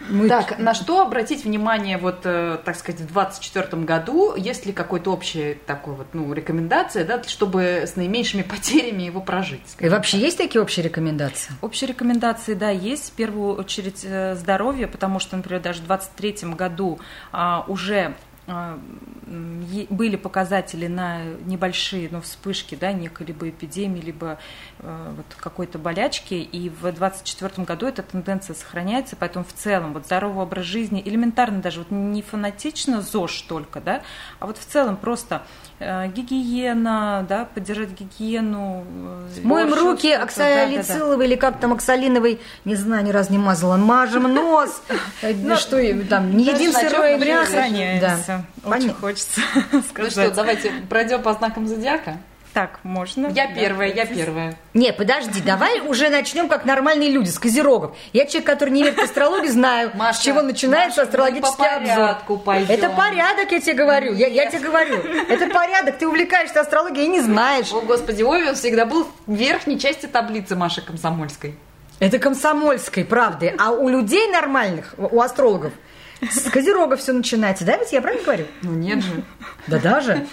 Мы- 0.10 0.30
Так, 0.30 0.58
на 0.60 0.74
что 0.74 1.02
обратить 1.02 1.44
внимание, 1.44 1.98
вот, 1.98 2.22
э, 2.24 2.60
так 2.64 2.78
сказать, 2.78 3.02
в 3.02 3.08
2024 3.12 3.84
году? 3.84 4.36
Есть 4.36 4.66
ли 4.66 4.72
какой-то 4.72 5.12
общий 5.12 5.56
такой 5.66 5.96
вот, 5.96 6.08
ну, 6.14 6.32
рекомендация, 6.34 7.04
да, 7.04 7.22
чтобы 7.24 7.84
с 7.86 7.96
наименьшими 7.98 8.42
потерями 8.50 9.04
его 9.04 9.20
прожить? 9.20 9.76
И 9.80 9.90
вообще 9.90 10.18
есть 10.20 10.38
такие 10.38 10.62
общие 10.62 10.84
рекомендации? 10.86 11.52
Общие 11.62 11.90
рекомендации, 11.90 12.54
да, 12.54 12.70
есть. 12.70 13.10
В 13.10 13.12
первую 13.14 13.58
очередь 13.58 14.02
э, 14.04 14.36
здоровье, 14.36 14.88
потому 14.88 15.20
что, 15.20 15.36
например, 15.36 15.62
даже 15.62 15.82
в 15.82 15.88
2023 15.88 16.54
году 16.54 17.00
а, 17.34 17.66
уже 17.68 18.16
были 18.48 20.16
показатели 20.16 20.88
на 20.88 21.24
небольшие 21.46 22.08
ну, 22.10 22.22
вспышки, 22.22 22.76
да, 22.76 22.94
некой 22.94 23.28
либо 23.28 23.50
эпидемии, 23.50 24.00
либо 24.00 24.40
э, 24.80 25.14
вот 25.18 25.26
какой-то 25.36 25.78
болячки, 25.78 26.36
и 26.36 26.70
в 26.70 26.82
2024 26.82 27.66
году 27.66 27.88
эта 27.88 28.04
тенденция 28.04 28.54
сохраняется, 28.54 29.18
поэтому 29.20 29.44
в 29.44 29.52
целом 29.52 29.94
вот 29.94 30.06
здоровый 30.06 30.44
образ 30.44 30.64
жизни, 30.64 31.02
элементарно 31.04 31.60
даже 31.62 31.80
вот 31.80 31.92
не 31.92 32.22
фанатично 32.22 33.02
ЗОЖ 33.02 33.42
только, 33.42 33.82
да, 33.82 34.02
а 34.40 34.48
вот 34.48 34.58
в 34.58 34.66
целом 34.66 34.96
просто 34.96 35.42
э, 35.80 36.08
гигиена, 36.08 37.26
да, 37.28 37.50
поддержать 37.54 38.00
гигиену. 38.00 38.86
э, 38.88 39.42
Моем 39.44 39.74
руки 39.74 40.12
оксалициловой 40.12 41.28
или 41.28 41.36
как 41.36 41.60
там 41.60 41.74
оксалиновой, 41.74 42.40
не 42.64 42.76
знаю, 42.76 43.04
ни 43.04 43.12
разу 43.12 43.34
не 43.34 43.40
мазала, 43.40 43.76
мажем 43.76 44.24
нос, 44.34 44.82
Э, 45.22 45.56
что 45.56 45.78
там, 46.06 46.36
не 46.38 46.46
едим 46.46 46.72
сырое 46.72 47.18
на 47.18 48.37
Сохраняемся. 48.56 48.58
Очень 48.64 48.72
Понятно. 48.72 48.94
хочется 49.02 49.42
Ну 49.72 49.82
сказать. 49.82 50.12
что, 50.12 50.32
давайте 50.32 50.72
пройдем 50.90 51.22
по 51.22 51.34
знакам 51.34 51.68
зодиака. 51.68 52.18
Так, 52.54 52.80
можно? 52.82 53.28
Я 53.28 53.48
Да, 53.50 53.54
первая, 53.54 53.94
я 53.94 54.06
первая. 54.08 54.58
Не, 54.74 54.92
подожди, 54.92 55.42
давай 55.42 55.80
уже 55.82 56.10
начнем 56.10 56.48
как 56.50 56.66
нормальные 56.66 57.12
люди, 57.12 57.30
с 57.30 57.38
козерогов. 57.38 57.96
Я 58.14 58.26
человек, 58.26 58.48
который 58.48 58.72
не 58.72 58.82
верит 58.82 58.98
в 58.98 59.04
астрологию, 59.04 59.52
знаю, 59.52 59.92
Маша, 59.94 60.20
с 60.20 60.24
чего 60.24 60.42
начинается 60.42 61.02
Маша, 61.02 61.04
астрологический 61.04 61.56
по 61.58 61.76
обзор. 61.76 62.40
пойдем. 62.44 62.74
Это 62.74 62.90
порядок, 62.90 63.52
я 63.52 63.60
тебе 63.62 63.74
говорю. 63.76 64.14
Я, 64.16 64.26
я 64.28 64.48
тебе 64.50 64.60
говорю. 64.62 64.96
Это 64.98 65.54
порядок. 65.54 66.00
Ты 66.00 66.08
увлекаешься 66.08 66.60
астрологией 66.62 67.06
и 67.06 67.10
не 67.10 67.22
знаешь. 67.22 67.72
О, 67.72 67.82
господи, 67.82 68.24
Овен 68.24 68.56
всегда 68.56 68.86
был 68.88 69.08
в 69.28 69.34
верхней 69.36 69.78
части 69.78 70.08
таблицы 70.08 70.56
Маши 70.56 70.82
Комсомольской. 70.82 71.56
Это 72.00 72.18
комсомольской 72.18 73.06
правды. 73.06 73.54
А 73.60 73.70
у 73.72 73.88
людей 73.88 74.32
нормальных, 74.32 74.96
у 74.98 75.22
астрологов, 75.22 75.74
с 76.22 76.50
козерога 76.50 76.98
все 76.98 77.14
начинается. 77.14 77.66
Да, 77.66 77.78
ведь 77.78 77.92
я 77.92 78.02
правильно 78.02 78.24
говорю? 78.24 78.46
Ну 78.62 78.72
нет 78.74 79.04
же. 79.04 79.24
Да 79.68 79.80
даже. 79.80 80.26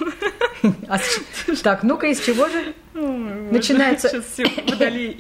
А 0.89 0.99
Так, 1.63 1.83
ну-ка, 1.83 2.07
из 2.07 2.21
чего 2.21 2.49
же? 2.49 2.75
Начинается- 2.95 4.09
Сейчас 4.09 4.25
все 4.33 4.47
водолеи 4.69 5.15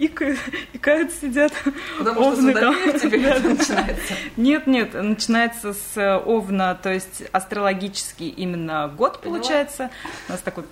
икают, 0.73 1.11
сидят. 1.13 1.53
Потому 1.99 2.33
что 2.33 2.37
с 2.37 3.01
теперь 3.01 3.21
начинается. 3.43 4.15
Нет, 4.37 4.67
нет, 4.67 4.95
начинается 4.95 5.75
с 5.75 5.97
э, 5.97 6.17
Овна, 6.17 6.79
то 6.81 6.93
есть 6.93 7.25
астрологический 7.33 8.29
именно 8.29 8.89
год 8.89 9.21
получается. 9.21 9.91
У 10.29 10.33
нас 10.33 10.41
такой 10.41 10.65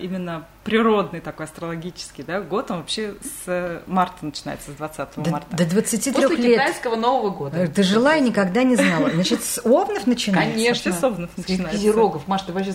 именно 0.00 0.44
природный 0.64 1.20
такой 1.20 1.46
астрологический 1.46 2.24
да, 2.24 2.40
год, 2.40 2.70
он 2.70 2.78
вообще 2.78 3.14
с 3.46 3.82
марта 3.86 4.24
начинается, 4.26 4.70
с 4.72 4.74
20 4.74 5.08
До, 5.16 5.30
марта. 5.30 5.56
до 5.56 5.64
23 5.64 6.12
После 6.12 6.36
лет. 6.36 6.60
китайского 6.60 6.96
Нового 6.96 7.30
года. 7.30 7.56
Э, 7.56 7.66
Ты 7.66 7.82
жила 7.82 8.16
и 8.16 8.20
никогда 8.20 8.62
не 8.62 8.76
знала. 8.76 9.10
Значит, 9.14 9.42
с 9.44 9.60
овнов 9.64 10.06
начинается? 10.06 10.52
Конечно. 10.54 10.92
С 10.92 11.04
овнов 11.04 11.30
С 11.34 11.38
начинается. 11.38 11.70
Козерогов. 11.76 12.28
Маш, 12.28 12.42
ты 12.42 12.52
вообще... 12.52 12.74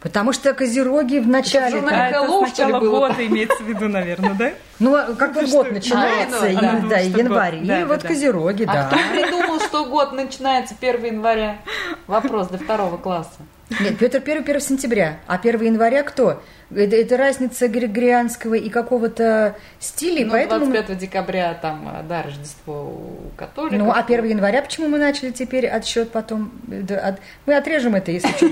Потому 0.00 0.32
что 0.32 0.52
козероги 0.54 1.18
в 1.18 1.26
начале... 1.26 1.78
Это 1.78 1.88
А, 1.88 2.08
это 2.08 2.18
Hello, 2.18 2.46
с 2.46 2.50
что 2.52 2.62
ли, 2.66 2.72
начала 2.72 2.80
было? 2.80 2.98
года 3.08 3.26
имеется 3.26 3.62
в 3.62 3.66
виду, 3.66 3.88
наверное, 3.88 4.34
да? 4.34 4.52
Ну, 4.78 4.94
а 4.94 5.14
как 5.14 5.34
вот 5.34 5.48
год 5.50 5.72
начинается, 5.72 6.44
А, 6.44 6.48
и, 6.48 6.52
январь, 6.54 6.82
да. 6.82 6.88
да, 6.88 6.98
январь, 6.98 7.56
год, 7.58 7.66
да, 7.66 7.78
и 7.78 7.80
да, 7.82 7.86
вот 7.86 8.00
да. 8.02 8.08
козероги, 8.08 8.64
А 8.64 8.72
да. 8.72 8.86
кто 8.88 8.96
придумал, 9.10 9.58
что 9.60 9.84
год 9.86 10.12
начинается 10.12 10.74
1 10.78 11.04
января? 11.04 11.58
Вопрос 12.06 12.48
для 12.48 12.58
второго 12.58 12.98
класса. 12.98 13.38
Нет, 13.68 13.98
Петр 13.98 14.20
Первый 14.20 14.44
1 14.44 14.60
сентября, 14.60 15.18
а 15.26 15.36
1 15.36 15.60
января 15.62 16.02
кто? 16.04 16.42
Это, 16.74 16.96
это 16.96 17.16
разница 17.16 17.68
григорианского 17.68 18.54
и 18.54 18.68
какого-то 18.68 19.56
стиля, 19.78 20.26
ну, 20.26 20.32
поэтому... 20.32 20.66
25 20.66 20.98
декабря 20.98 21.54
там, 21.54 21.88
э, 21.88 22.02
да, 22.08 22.22
Рождество 22.22 22.74
у 22.74 23.30
католиков. 23.36 23.78
Ну, 23.78 23.90
а 23.90 24.00
1 24.00 24.24
января 24.24 24.62
почему 24.62 24.88
мы 24.88 24.98
начали 24.98 25.30
теперь 25.30 25.68
отсчет 25.68 26.10
потом? 26.10 26.50
Да, 26.66 26.98
от... 26.98 27.20
Мы 27.46 27.54
отрежем 27.54 27.94
это, 27.94 28.10
если 28.10 28.28
что. 28.30 28.46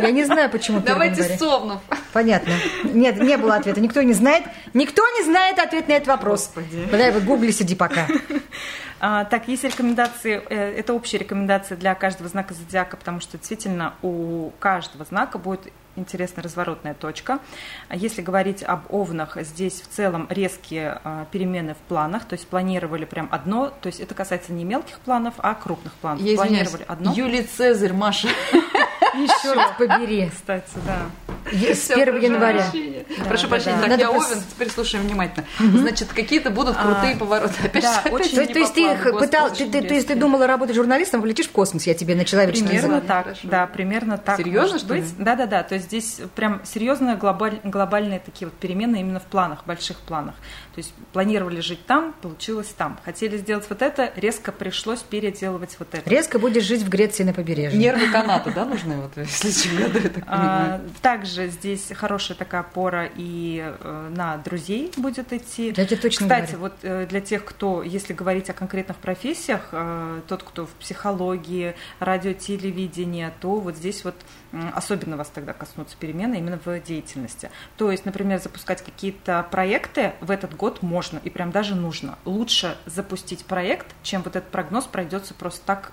Я 0.00 0.10
не 0.10 0.24
знаю, 0.24 0.48
почему 0.48 0.78
1 0.78 0.86
Давайте. 0.86 1.22
Совнов. 1.36 1.80
Понятно. 2.12 2.54
Нет, 2.84 3.20
не 3.20 3.36
было 3.36 3.56
ответа. 3.56 3.80
Никто 3.80 4.00
не 4.00 4.14
знает. 4.14 4.44
Никто 4.72 5.02
не 5.18 5.24
знает 5.24 5.58
ответ 5.58 5.88
на 5.88 5.92
этот 5.92 6.08
вопрос. 6.08 6.50
Господи. 6.54 6.88
Давай, 6.90 7.12
вот 7.12 7.24
гугли 7.24 7.50
сиди 7.50 7.74
пока. 7.74 8.06
А, 9.02 9.24
так, 9.24 9.48
есть 9.48 9.64
рекомендации, 9.64 10.42
э, 10.50 10.78
это 10.78 10.92
общие 10.92 11.18
рекомендации 11.18 11.74
для 11.74 11.94
каждого 11.94 12.28
знака 12.28 12.52
зодиака, 12.52 12.98
потому 12.98 13.20
что 13.20 13.38
действительно 13.38 13.94
у 14.02 14.50
каждого 14.58 15.06
знака 15.06 15.38
будет 15.38 15.72
интересная 15.96 16.42
разворотная 16.42 16.94
точка. 16.94 17.40
А 17.88 17.96
Если 17.96 18.22
говорить 18.22 18.62
об 18.62 18.92
овнах, 18.92 19.36
здесь 19.42 19.80
в 19.80 19.88
целом 19.88 20.26
резкие 20.30 21.00
а, 21.02 21.26
перемены 21.30 21.74
в 21.74 21.88
планах, 21.88 22.24
то 22.24 22.34
есть 22.34 22.46
планировали 22.46 23.04
прям 23.04 23.28
одно, 23.30 23.72
то 23.80 23.86
есть 23.86 24.00
это 24.00 24.14
касается 24.14 24.52
не 24.52 24.64
мелких 24.64 24.98
планов, 25.00 25.34
а 25.38 25.54
крупных 25.54 25.92
планов. 25.94 26.22
Я 26.22 26.36
планировали 26.36 26.84
одно. 26.86 27.12
Юлий 27.12 27.42
Цезарь, 27.42 27.92
Маша. 27.92 28.28
Еще 29.14 29.52
раз 29.52 29.72
побери. 29.76 30.30
Кстати, 30.30 30.70
да. 30.86 31.06
С 31.52 31.90
1 31.90 32.20
января. 32.20 32.64
Прошу 33.28 33.42
да, 33.44 33.48
прощения, 33.48 33.76
да. 33.76 33.80
так, 33.82 33.90
Надо 33.90 34.02
я 34.02 34.10
Овен, 34.10 34.42
теперь 34.50 34.70
слушаем 34.70 35.06
внимательно. 35.06 35.46
Значит, 35.58 36.08
какие-то 36.12 36.50
будут 36.50 36.76
крутые 36.76 37.14
А, 37.14 37.18
повороты. 37.18 37.54
Опять 37.64 37.82
да, 37.82 38.02
же, 38.04 38.08
очень 38.10 38.46
То, 38.46 38.58
есть 38.58 38.74
ты 38.74 39.12
пытал, 39.12 39.50
ты, 39.50 39.68
ты- 39.68 39.82
то 39.82 39.94
есть 39.94 40.06
ты 40.08 40.14
думала 40.14 40.46
работать 40.46 40.76
журналистом, 40.76 41.22
полетишь 41.22 41.46
в 41.48 41.52
космос, 41.52 41.86
я 41.86 41.94
тебе 41.94 42.14
на 42.14 42.24
человеческом 42.24 42.68
Примерно 42.68 43.00
так, 43.00 43.24
Хорошо. 43.24 43.40
да, 43.48 43.66
примерно 43.66 44.18
так. 44.18 44.36
Серьезно, 44.36 44.78
что 44.78 44.88
быть. 44.94 45.04
Да, 45.18 45.34
да, 45.36 45.46
да. 45.46 45.62
То 45.62 45.74
есть 45.74 45.86
здесь 45.86 46.20
прям 46.34 46.60
серьезные 46.64 47.16
глобаль- 47.16 47.60
глобальные 47.64 48.20
такие 48.20 48.48
вот 48.48 48.56
перемены 48.58 49.00
именно 49.00 49.20
в 49.20 49.24
планах, 49.24 49.64
больших 49.66 49.98
планах. 49.98 50.34
То 50.74 50.78
есть 50.78 50.92
планировали 51.12 51.60
жить 51.60 51.84
там, 51.86 52.14
получилось 52.22 52.72
там. 52.76 52.98
Хотели 53.04 53.36
сделать 53.38 53.64
вот 53.68 53.82
это, 53.82 54.12
резко 54.16 54.52
пришлось 54.52 55.00
переделывать 55.00 55.76
вот 55.78 55.88
это. 55.94 56.08
Резко 56.08 56.38
будешь 56.38 56.62
жить 56.64 56.82
в 56.82 56.88
Греции 56.88 57.24
на 57.24 57.32
побережье. 57.32 57.78
Нервы 57.78 58.08
каната, 58.10 58.50
да, 58.50 58.64
нужны 58.64 58.96
вот 58.96 59.16
в 59.16 59.30
следующем 59.30 59.76
году, 59.76 59.98
я 60.02 60.08
так 60.10 60.26
понимаю. 60.26 60.74
А, 60.74 60.80
также 61.40 61.56
здесь 61.56 61.92
хорошая 61.94 62.36
такая 62.36 62.62
опора 62.62 63.08
и 63.14 63.60
э, 63.62 64.08
на 64.14 64.36
друзей 64.38 64.92
будет 64.96 65.32
идти. 65.32 65.72
Я 65.76 65.86
тебе 65.86 65.96
точно 65.96 66.26
Кстати, 66.26 66.52
говорю. 66.52 66.58
вот 66.60 66.72
э, 66.82 67.06
для 67.06 67.20
тех, 67.20 67.44
кто, 67.44 67.82
если 67.82 68.12
говорить 68.12 68.50
о 68.50 68.52
конкретных 68.52 68.98
профессиях, 68.98 69.68
э, 69.72 70.20
тот, 70.28 70.42
кто 70.42 70.66
в 70.66 70.70
психологии, 70.70 71.74
радио, 71.98 72.32
телевидение, 72.32 73.32
то 73.40 73.56
вот 73.56 73.76
здесь 73.76 74.04
вот 74.04 74.14
особенно 74.74 75.16
вас 75.16 75.28
тогда 75.28 75.52
коснутся 75.52 75.96
перемены 75.96 76.36
именно 76.36 76.58
в 76.64 76.80
деятельности. 76.80 77.50
То 77.76 77.90
есть, 77.92 78.04
например, 78.04 78.40
запускать 78.40 78.82
какие-то 78.82 79.46
проекты 79.48 80.14
в 80.20 80.30
этот 80.30 80.56
год 80.56 80.82
можно 80.82 81.20
и 81.22 81.30
прям 81.30 81.52
даже 81.52 81.76
нужно. 81.76 82.18
Лучше 82.24 82.76
запустить 82.84 83.44
проект, 83.44 83.86
чем 84.02 84.22
вот 84.22 84.34
этот 84.34 84.50
прогноз 84.50 84.86
пройдется 84.86 85.34
просто 85.34 85.60
так 85.64 85.92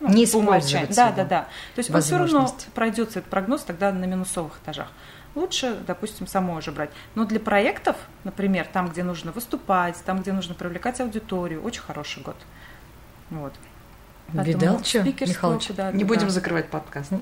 ну, 0.00 0.08
Не 0.08 0.24
использовать 0.24 0.94
Да, 0.94 1.10
да, 1.12 1.24
да. 1.24 1.40
То 1.74 1.78
есть 1.78 1.90
он 1.90 2.00
все 2.02 2.18
равно 2.18 2.50
пройдется 2.74 3.20
этот 3.20 3.30
прогноз 3.30 3.62
тогда 3.62 3.92
на 3.92 4.04
минусовых 4.04 4.58
этажах. 4.62 4.88
Лучше, 5.34 5.76
допустим, 5.86 6.26
самой 6.26 6.58
уже 6.58 6.72
брать. 6.72 6.90
Но 7.14 7.24
для 7.24 7.38
проектов, 7.40 7.96
например, 8.24 8.66
там, 8.72 8.88
где 8.88 9.02
нужно 9.02 9.32
выступать, 9.32 9.96
там, 10.04 10.22
где 10.22 10.32
нужно 10.32 10.54
привлекать 10.54 10.98
аудиторию, 11.00 11.62
очень 11.62 11.82
хороший 11.82 12.22
год. 12.22 12.36
Вот. 13.30 13.52
Видал, 14.32 14.80
чё, 14.82 15.02
спикерство, 15.02 15.36
Михалыч? 15.48 15.66
куда- 15.68 15.92
Не 15.92 16.04
да. 16.04 16.08
будем 16.08 16.30
закрывать 16.30 16.68
подкаст. 16.68 17.12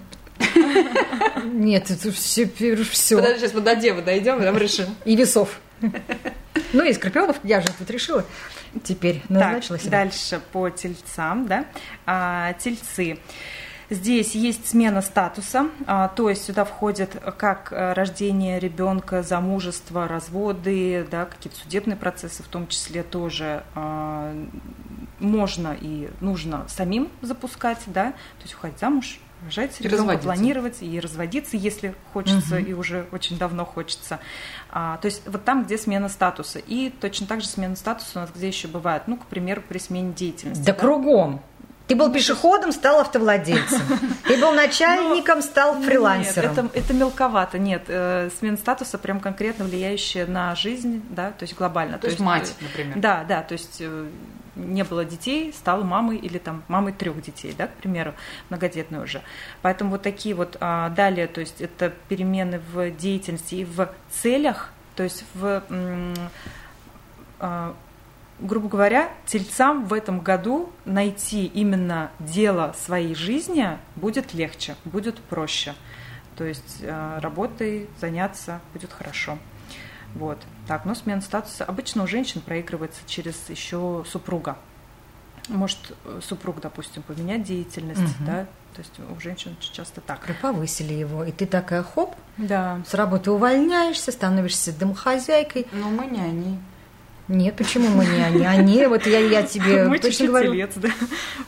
Нет, 1.44 1.90
это 1.90 2.10
все, 2.12 2.46
все. 2.48 3.16
Подожди, 3.16 3.40
сейчас 3.40 3.54
мы 3.54 3.60
до 3.60 3.76
Девы 3.76 4.02
дойдем, 4.02 4.40
и 4.40 4.44
там 4.44 4.56
решим. 4.56 4.86
И 5.04 5.16
весов. 5.16 5.60
Ну 6.74 6.84
и 6.84 6.92
Скорпионов, 6.92 7.36
я 7.44 7.60
же 7.60 7.68
тут 7.78 7.88
решила. 7.88 8.24
Теперь 8.82 9.22
назначила 9.28 9.78
Так, 9.78 9.86
себя. 9.86 9.90
дальше 9.98 10.40
по 10.52 10.68
тельцам, 10.70 11.46
да. 11.46 11.66
А, 12.04 12.52
тельцы. 12.54 13.18
Здесь 13.90 14.34
есть 14.34 14.66
смена 14.66 15.00
статуса, 15.00 15.68
а, 15.86 16.08
то 16.08 16.28
есть 16.28 16.44
сюда 16.44 16.64
входит 16.64 17.16
как 17.36 17.70
э, 17.70 17.92
рождение 17.92 18.58
ребенка, 18.58 19.22
замужество, 19.22 20.08
разводы, 20.08 21.06
да, 21.10 21.26
какие-то 21.26 21.58
судебные 21.60 21.96
процессы, 21.96 22.42
в 22.42 22.48
том 22.48 22.66
числе 22.66 23.02
тоже 23.02 23.62
а, 23.74 24.34
можно 25.20 25.76
и 25.78 26.08
нужно 26.20 26.64
самим 26.66 27.10
запускать, 27.20 27.78
да, 27.86 28.12
то 28.12 28.42
есть 28.42 28.54
уходить 28.54 28.80
замуж, 28.80 29.20
рожать 29.44 29.80
ребенка, 29.80 30.18
планировать 30.18 30.82
и 30.82 31.00
разводиться, 31.00 31.56
если 31.56 31.94
хочется, 32.12 32.56
Мгм. 32.56 32.64
и 32.66 32.72
уже 32.72 33.06
очень 33.12 33.38
давно 33.38 33.64
хочется. 33.64 34.18
А, 34.70 34.96
то 34.98 35.06
есть 35.06 35.22
вот 35.26 35.44
там, 35.44 35.64
где 35.64 35.78
смена 35.78 36.08
статуса. 36.08 36.58
И 36.58 36.90
точно 37.00 37.26
так 37.26 37.40
же 37.40 37.46
смена 37.48 37.76
статуса 37.76 38.10
у 38.16 38.18
нас 38.20 38.30
где 38.34 38.48
еще 38.48 38.68
бывает, 38.68 39.04
ну, 39.06 39.16
к 39.16 39.26
примеру, 39.26 39.62
при 39.68 39.78
смене 39.78 40.12
деятельности. 40.12 40.62
Да 40.64 40.72
кругом. 40.72 41.40
Ты 41.86 41.96
был 41.96 42.10
пешеходом, 42.10 42.72
стал 42.72 43.00
автовладельцем. 43.00 43.82
Ты 44.26 44.40
был 44.40 44.52
начальником, 44.54 45.42
стал 45.42 45.82
фрилансером. 45.82 46.50
Нет, 46.50 46.58
это, 46.64 46.78
это 46.78 46.94
мелковато. 46.94 47.58
Нет, 47.58 47.82
э, 47.88 48.30
смена 48.38 48.56
статуса 48.56 48.96
прям 48.96 49.20
конкретно 49.20 49.66
влияющая 49.66 50.26
на 50.26 50.54
жизнь, 50.54 51.02
да, 51.10 51.32
то 51.32 51.42
есть 51.42 51.54
глобально. 51.54 51.98
То 51.98 52.06
есть 52.06 52.20
мать, 52.20 52.54
например. 52.62 52.98
Да, 52.98 53.24
да, 53.28 53.42
то 53.42 53.52
есть 53.52 53.76
э, 53.80 54.08
не 54.56 54.84
было 54.84 55.04
детей, 55.04 55.52
стала 55.52 55.84
мамой 55.84 56.16
или 56.16 56.38
там 56.38 56.62
мамой 56.68 56.92
трех 56.92 57.20
детей, 57.22 57.54
да, 57.56 57.66
к 57.66 57.74
примеру, 57.74 58.14
многодетной 58.50 59.02
уже. 59.02 59.22
Поэтому 59.62 59.90
вот 59.90 60.02
такие 60.02 60.34
вот 60.34 60.56
а, 60.60 60.90
далее, 60.90 61.26
то 61.26 61.40
есть 61.40 61.60
это 61.60 61.92
перемены 62.08 62.60
в 62.72 62.90
деятельности 62.90 63.56
и 63.56 63.64
в 63.64 63.88
целях, 64.10 64.72
то 64.96 65.02
есть 65.02 65.24
в 65.34 65.62
а, 67.40 67.74
грубо 68.40 68.68
говоря, 68.68 69.10
тельцам 69.26 69.86
в 69.86 69.92
этом 69.92 70.20
году 70.20 70.70
найти 70.84 71.46
именно 71.46 72.10
дело 72.18 72.74
своей 72.84 73.14
жизни 73.14 73.78
будет 73.96 74.34
легче, 74.34 74.76
будет 74.84 75.20
проще. 75.20 75.74
То 76.36 76.44
есть 76.44 76.78
э, 76.80 77.18
работой 77.20 77.88
заняться 78.00 78.60
будет 78.72 78.92
хорошо. 78.92 79.38
Вот. 80.14 80.38
Так, 80.68 80.84
но 80.84 80.94
смена 80.94 81.20
статуса 81.20 81.64
обычно 81.64 82.04
у 82.04 82.06
женщин 82.06 82.40
проигрывается 82.40 83.00
через 83.06 83.34
еще 83.48 84.04
супруга. 84.10 84.56
Может 85.48 85.78
э, 86.04 86.20
супруг, 86.22 86.60
допустим, 86.60 87.02
поменять 87.02 87.42
деятельность, 87.42 88.00
Мгм. 88.00 88.24
да, 88.26 88.46
то 88.74 88.78
есть 88.80 88.92
у 89.14 89.20
женщин 89.20 89.54
часто 89.60 90.00
так. 90.00 90.20
Повысили 90.40 90.94
его, 90.94 91.22
и 91.24 91.32
ты 91.32 91.44
такая, 91.46 91.82
хоп, 91.82 92.14
Да. 92.38 92.80
с 92.88 92.94
работы 92.94 93.30
увольняешься, 93.30 94.10
становишься 94.10 94.72
домохозяйкой. 94.72 95.66
Ну, 95.72 95.90
мы 95.90 96.06
не 96.06 96.20
они. 96.20 96.58
Нет, 97.28 97.56
почему 97.56 97.88
мы 97.88 98.06
не 98.06 98.22
они? 98.22 98.44
Они, 98.46 98.86
вот 98.86 99.06
я, 99.06 99.18
я 99.18 99.42
тебе 99.42 99.84
Мы 99.88 99.98
точно 99.98 100.26
говорю. 100.28 100.52
телец, 100.52 100.72
да. 100.76 100.90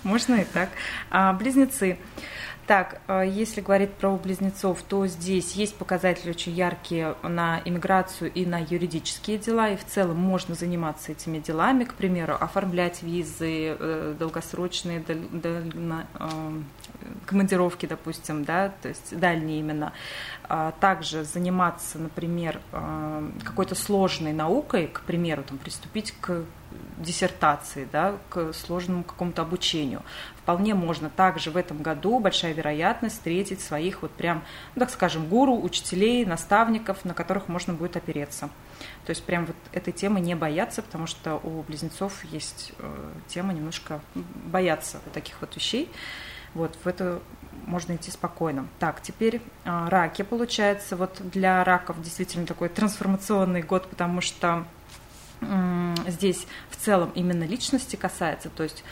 Можно 0.03 0.37
и 0.37 0.45
так. 0.45 0.69
А, 1.11 1.33
близнецы. 1.33 1.99
Так, 2.67 3.01
а, 3.07 3.23
если 3.23 3.61
говорить 3.61 3.93
про 3.93 4.17
близнецов, 4.17 4.83
то 4.83 5.07
здесь 5.07 5.53
есть 5.53 5.77
показатели 5.77 6.31
очень 6.31 6.53
яркие 6.53 7.15
на 7.23 7.63
иммиграцию 7.65 8.33
и 8.33 8.45
на 8.45 8.59
юридические 8.59 9.39
дела, 9.39 9.69
и 9.71 9.77
в 9.77 9.85
целом 9.85 10.17
можно 10.17 10.57
заниматься 10.57 11.13
этими 11.13 11.39
делами, 11.39 11.85
к 11.85 11.95
примеру, 11.95 12.35
оформлять 12.35 13.05
визы 13.05 13.77
э, 13.79 14.17
долгосрочные, 14.19 15.05
э, 15.07 16.01
командировки, 17.25 17.87
допустим, 17.87 18.45
да, 18.45 18.73
то 18.83 18.89
есть 18.89 19.17
дальние 19.17 19.61
именно. 19.61 19.93
А 20.49 20.73
Также 20.73 21.23
заниматься, 21.23 21.99
например, 21.99 22.61
э, 22.73 23.31
какой-то 23.45 23.77
сложной 23.77 24.33
наукой, 24.33 24.89
к 24.89 25.03
примеру, 25.03 25.45
там, 25.45 25.59
приступить 25.59 26.13
к 26.21 26.45
диссертации, 26.99 27.87
да, 27.91 28.17
к 28.29 28.53
сложному 28.53 29.05
какому-то 29.05 29.43
обучению. 29.43 30.03
Вполне 30.47 30.77
можно 30.77 31.11
также 31.11 31.51
в 31.51 31.57
этом 31.57 31.83
году, 31.83 32.21
большая 32.21 32.53
вероятность, 32.53 33.17
встретить 33.17 33.61
своих 33.61 34.03
вот 34.03 34.13
прям, 34.13 34.45
ну, 34.77 34.81
так 34.81 34.91
скажем, 34.91 35.27
гуру, 35.27 35.61
учителей, 35.61 36.25
наставников, 36.25 37.05
на 37.05 37.15
которых 37.15 37.49
можно 37.49 37.75
будет 37.75 37.97
опереться. 37.97 38.49
То 39.07 39.11
есть 39.11 39.25
прям 39.25 39.47
вот 39.47 39.57
этой 39.73 39.93
темы 39.93 40.21
не 40.21 40.37
бояться, 40.37 40.83
потому 40.83 41.09
что 41.09 41.41
у 41.43 41.63
близнецов 41.63 42.25
есть 42.27 42.75
э, 42.79 43.13
тема 43.27 43.55
немножко 43.55 44.01
бояться 44.15 45.01
вот 45.05 45.13
таких 45.13 45.35
вот 45.41 45.57
вещей. 45.57 45.91
Вот, 46.55 46.79
в 46.85 46.87
это 46.87 47.21
можно 47.67 47.97
идти 47.97 48.13
спокойно. 48.13 48.69
Так, 48.79 49.03
теперь 49.03 49.43
а, 49.65 49.91
раки, 49.91 50.23
получается, 50.23 50.95
вот 50.95 51.21
для 51.25 51.65
раков 51.65 52.01
действительно 52.01 52.47
такой 52.47 52.69
трансформационный 52.69 53.63
год, 53.63 53.89
потому 53.89 54.21
что 54.21 54.65
м, 55.41 55.97
здесь 56.07 56.47
в 56.71 56.77
целом 56.77 57.11
именно 57.17 57.43
личности 57.43 57.97
касается, 57.97 58.49
то 58.49 58.63
есть 58.63 58.85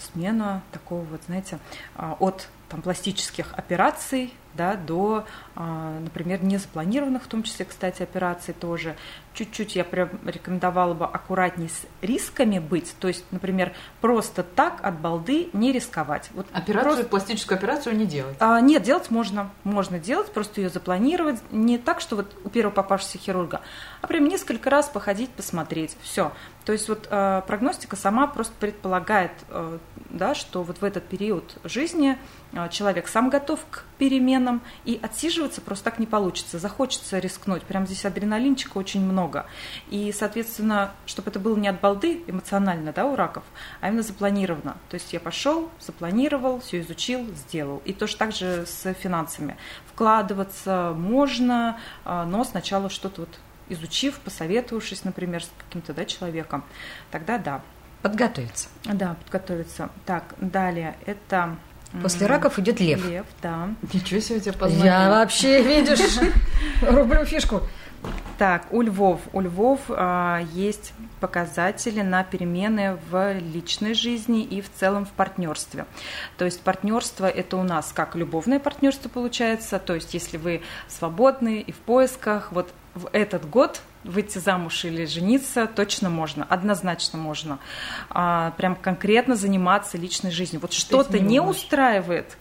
смена 0.00 0.62
такого 0.72 1.02
вот, 1.04 1.22
знаете, 1.26 1.58
а, 1.94 2.16
от 2.18 2.48
там, 2.68 2.82
пластических 2.82 3.54
операций, 3.54 4.32
да, 4.56 4.74
до, 4.74 5.24
а, 5.54 5.98
например, 6.00 6.42
незапланированных, 6.42 7.24
в 7.24 7.26
том 7.26 7.42
числе, 7.42 7.64
кстати, 7.64 8.02
операций 8.02 8.54
тоже. 8.54 8.96
Чуть-чуть 9.34 9.76
я 9.76 9.84
прям 9.84 10.08
рекомендовала 10.24 10.94
бы 10.94 11.04
аккуратней 11.04 11.68
с 11.68 11.86
рисками 12.00 12.58
быть, 12.58 12.94
то 12.98 13.08
есть, 13.08 13.24
например, 13.30 13.72
просто 14.00 14.42
так 14.42 14.80
от 14.82 14.98
балды 14.98 15.50
не 15.52 15.72
рисковать. 15.72 16.30
Вот 16.34 16.46
операцию, 16.52 16.94
просто... 16.94 17.08
пластическую 17.08 17.58
операцию 17.58 17.96
не 17.96 18.06
делать? 18.06 18.36
А, 18.40 18.60
нет, 18.60 18.82
делать 18.82 19.10
можно, 19.10 19.50
можно 19.64 19.98
делать, 19.98 20.32
просто 20.32 20.60
ее 20.60 20.70
запланировать, 20.70 21.40
не 21.50 21.76
так, 21.78 22.00
что 22.00 22.16
вот 22.16 22.34
у 22.44 22.48
первого 22.48 22.72
попавшегося 22.72 23.18
хирурга, 23.18 23.60
а 24.00 24.06
прям 24.06 24.24
несколько 24.24 24.70
раз 24.70 24.88
походить, 24.88 25.30
посмотреть, 25.30 25.96
все. 26.02 26.32
То 26.64 26.72
есть 26.72 26.88
вот 26.88 27.06
э, 27.08 27.42
прогностика 27.46 27.94
сама 27.94 28.26
просто 28.26 28.52
предполагает, 28.58 29.30
э, 29.50 29.78
да, 30.16 30.34
что 30.34 30.62
вот 30.62 30.78
в 30.80 30.84
этот 30.84 31.04
период 31.08 31.58
жизни 31.64 32.18
э, 32.52 32.68
человек 32.70 33.08
сам 33.08 33.30
готов 33.30 33.60
к 33.70 33.84
переменам, 33.98 34.62
и 34.84 34.98
отсиживаться 35.02 35.60
просто 35.60 35.84
так 35.84 35.98
не 35.98 36.06
получится. 36.06 36.58
Захочется 36.58 37.18
рискнуть. 37.18 37.62
Прям 37.62 37.86
здесь 37.86 38.04
адреналинчика 38.04 38.78
очень 38.78 39.00
много. 39.00 39.46
И, 39.88 40.12
соответственно, 40.12 40.92
чтобы 41.06 41.30
это 41.30 41.38
было 41.38 41.56
не 41.56 41.68
от 41.68 41.80
балды 41.80 42.22
эмоционально, 42.26 42.92
да, 42.92 43.06
у 43.06 43.16
раков, 43.16 43.44
а 43.80 43.88
именно 43.88 44.02
запланировано. 44.02 44.76
То 44.88 44.94
есть 44.94 45.12
я 45.12 45.20
пошел, 45.20 45.70
запланировал, 45.80 46.60
все 46.60 46.80
изучил, 46.80 47.26
сделал. 47.34 47.82
И 47.84 47.92
тоже 47.92 48.16
так 48.16 48.32
же 48.32 48.66
с 48.66 48.92
финансами. 48.94 49.56
Вкладываться 49.92 50.94
можно, 50.96 51.78
но 52.04 52.44
сначала 52.44 52.90
что-то 52.90 53.22
вот 53.22 53.30
изучив, 53.68 54.18
посоветовавшись, 54.20 55.04
например, 55.04 55.42
с 55.42 55.50
каким-то 55.58 55.92
да, 55.92 56.04
человеком, 56.04 56.64
тогда 57.10 57.38
да. 57.38 57.62
Подготовиться. 58.08 58.68
Да, 58.84 59.16
подготовиться. 59.24 59.90
Так, 60.04 60.34
далее 60.40 60.94
это 61.06 61.56
После 62.02 62.26
раков 62.26 62.58
идет 62.58 62.78
лев. 62.80 63.04
Лев, 63.08 63.26
да. 63.42 63.68
Ничего 63.92 64.20
себе 64.20 64.40
тебя 64.40 64.52
познание. 64.52 64.84
Я 64.86 65.08
вообще, 65.08 65.62
видишь, 65.62 66.18
рублю 66.82 67.24
фишку. 67.24 67.62
Так, 68.38 68.66
у 68.70 68.82
львов. 68.82 69.20
У 69.32 69.40
львов 69.40 69.80
а, 69.88 70.42
есть 70.52 70.92
показатели 71.20 72.02
на 72.02 72.22
перемены 72.22 72.98
в 73.10 73.32
личной 73.38 73.94
жизни 73.94 74.42
и 74.42 74.60
в 74.60 74.70
целом 74.70 75.06
в 75.06 75.10
партнерстве. 75.10 75.86
То 76.36 76.44
есть 76.44 76.60
партнерство 76.60 77.26
это 77.26 77.56
у 77.56 77.62
нас 77.62 77.92
как 77.94 78.14
любовное 78.14 78.58
партнерство 78.58 79.08
получается. 79.08 79.78
То 79.78 79.94
есть 79.94 80.12
если 80.12 80.36
вы 80.36 80.60
свободны 80.86 81.60
и 81.60 81.72
в 81.72 81.78
поисках, 81.78 82.52
вот 82.52 82.72
в 82.94 83.08
этот 83.12 83.48
год 83.48 83.80
выйти 84.04 84.38
замуж 84.38 84.84
или 84.84 85.06
жениться 85.06 85.66
точно 85.66 86.10
можно, 86.10 86.44
однозначно 86.44 87.18
можно. 87.18 87.58
А, 88.10 88.52
прям 88.58 88.76
конкретно 88.76 89.34
заниматься 89.34 89.96
личной 89.96 90.30
жизнью. 90.30 90.60
Вот 90.60 90.74
что-то 90.74 91.18
не, 91.18 91.26
не 91.26 91.40
устраивает, 91.40 92.36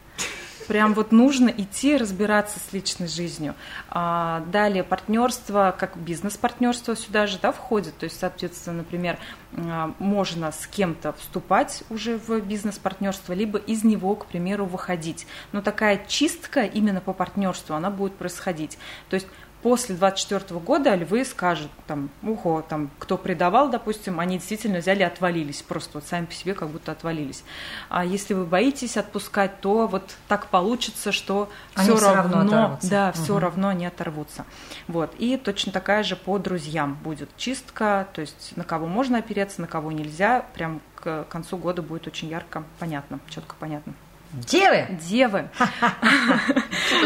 прям 0.68 0.94
вот 0.94 1.12
нужно 1.12 1.50
идти 1.50 1.98
разбираться 1.98 2.60
с 2.60 2.74
личной 2.74 3.08
жизнью. 3.08 3.56
А, 3.90 4.44
далее 4.52 4.84
партнерство, 4.84 5.76
как 5.78 5.98
бизнес-партнерство 5.98 6.96
сюда 6.96 7.28
же 7.28 7.40
да, 7.42 7.52
входит. 7.52 7.98
То 7.98 8.06
есть, 8.06 8.20
соответственно, 8.20 8.78
например, 8.78 9.18
а, 9.56 9.94
можно 10.00 10.52
с 10.52 10.68
кем-то 10.68 11.14
вступать 11.14 11.84
уже 11.90 12.18
в 12.18 12.40
бизнес-партнерство, 12.42 13.34
либо 13.34 13.58
из 13.58 13.84
него, 13.84 14.16
к 14.16 14.26
примеру, 14.26 14.66
выходить. 14.66 15.28
Но 15.52 15.62
такая 15.62 16.04
чистка 16.08 16.64
именно 16.64 17.02
по 17.02 17.14
партнерству, 17.14 17.76
она 17.76 17.90
будет 17.90 18.16
происходить. 18.16 18.78
То 19.10 19.16
есть 19.16 19.28
после 19.66 19.96
24 19.96 20.60
года 20.60 20.94
львы 20.94 21.26
скажут, 21.26 21.72
там, 21.88 22.12
ухо, 22.22 22.62
там, 22.70 22.92
кто 23.00 23.18
предавал, 23.18 23.68
допустим, 23.72 24.20
они 24.20 24.38
действительно 24.38 24.78
взяли 24.78 25.00
и 25.00 25.06
отвалились, 25.06 25.64
просто 25.64 25.98
вот 25.98 26.04
сами 26.08 26.26
по 26.26 26.34
себе 26.34 26.54
как 26.54 26.70
будто 26.70 26.92
отвалились. 26.92 27.44
А 27.90 28.06
если 28.06 28.36
вы 28.36 28.46
боитесь 28.46 28.96
отпускать, 28.96 29.62
то 29.62 29.88
вот 29.88 30.18
так 30.28 30.50
получится, 30.50 31.12
что 31.12 31.50
все 31.76 31.98
равно, 31.98 32.42
равно 32.42 32.80
да, 32.84 33.10
угу. 33.10 33.24
все 33.24 33.40
равно 33.40 33.70
они 33.70 33.88
оторвутся. 33.88 34.46
Вот. 34.88 35.16
И 35.18 35.36
точно 35.36 35.72
такая 35.72 36.04
же 36.04 36.16
по 36.16 36.38
друзьям 36.38 37.00
будет 37.04 37.36
чистка, 37.36 38.08
то 38.14 38.22
есть 38.22 38.56
на 38.56 38.66
кого 38.66 38.86
можно 38.86 39.18
опереться, 39.18 39.62
на 39.62 39.68
кого 39.68 39.92
нельзя, 39.92 40.46
прям 40.54 40.80
к 40.94 41.24
концу 41.24 41.58
года 41.58 41.82
будет 41.82 42.06
очень 42.06 42.30
ярко 42.30 42.64
понятно, 42.78 43.20
четко 43.30 43.56
понятно. 43.60 43.96
Девы? 44.34 44.88
Девы. 45.08 45.50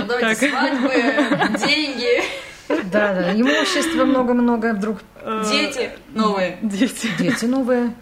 Давайте 0.07 0.49
свадьбы, 0.49 1.59
деньги. 1.59 2.23
Да, 2.69 3.13
да, 3.13 3.33
имущество 3.33 4.05
много-много 4.05 4.73
вдруг. 4.73 4.99
Дети 5.49 5.91
новые. 6.13 6.57
Дети. 6.61 7.09
Дети 7.17 7.45
новые. 7.45 7.93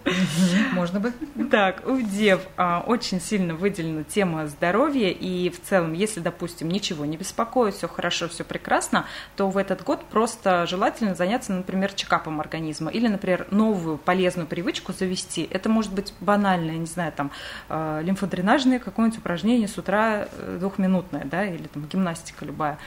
Можно 0.73 0.99
бы. 0.99 1.13
Так, 1.49 1.88
у 1.88 1.99
дев 1.99 2.41
а, 2.58 2.84
очень 2.86 3.19
сильно 3.19 3.56
выделена 3.56 4.03
тема 4.03 4.47
здоровья, 4.47 5.10
и 5.10 5.49
в 5.49 5.62
целом, 5.62 5.93
если, 5.93 6.19
допустим, 6.19 6.69
ничего 6.69 7.06
не 7.06 7.17
беспокоит, 7.17 7.75
все 7.75 7.88
хорошо, 7.88 8.27
все 8.27 8.43
прекрасно, 8.43 9.06
то 9.36 9.49
в 9.49 9.58
этот 9.58 9.84
год 9.84 10.03
просто 10.06 10.65
желательно 10.67 11.15
заняться, 11.15 11.53
например, 11.53 11.93
чекапом 11.93 12.39
организма 12.39 12.91
или, 12.91 13.08
например, 13.08 13.47
новую 13.51 13.97
полезную 13.97 14.47
привычку 14.47 14.93
завести. 14.93 15.47
Это 15.49 15.69
может 15.69 15.93
быть 15.93 16.13
банальное, 16.19 16.75
не 16.75 16.86
знаю, 16.86 17.12
там, 17.13 17.32
э, 17.69 18.01
лимфодренажное 18.03 18.80
какое-нибудь 18.80 19.19
упражнение 19.19 19.67
с 19.67 19.77
утра 19.77 20.27
э, 20.32 20.58
двухминутное, 20.60 21.25
да, 21.25 21.45
или 21.45 21.67
там 21.67 21.86
гимнастика 21.86 22.45
любая. 22.45 22.77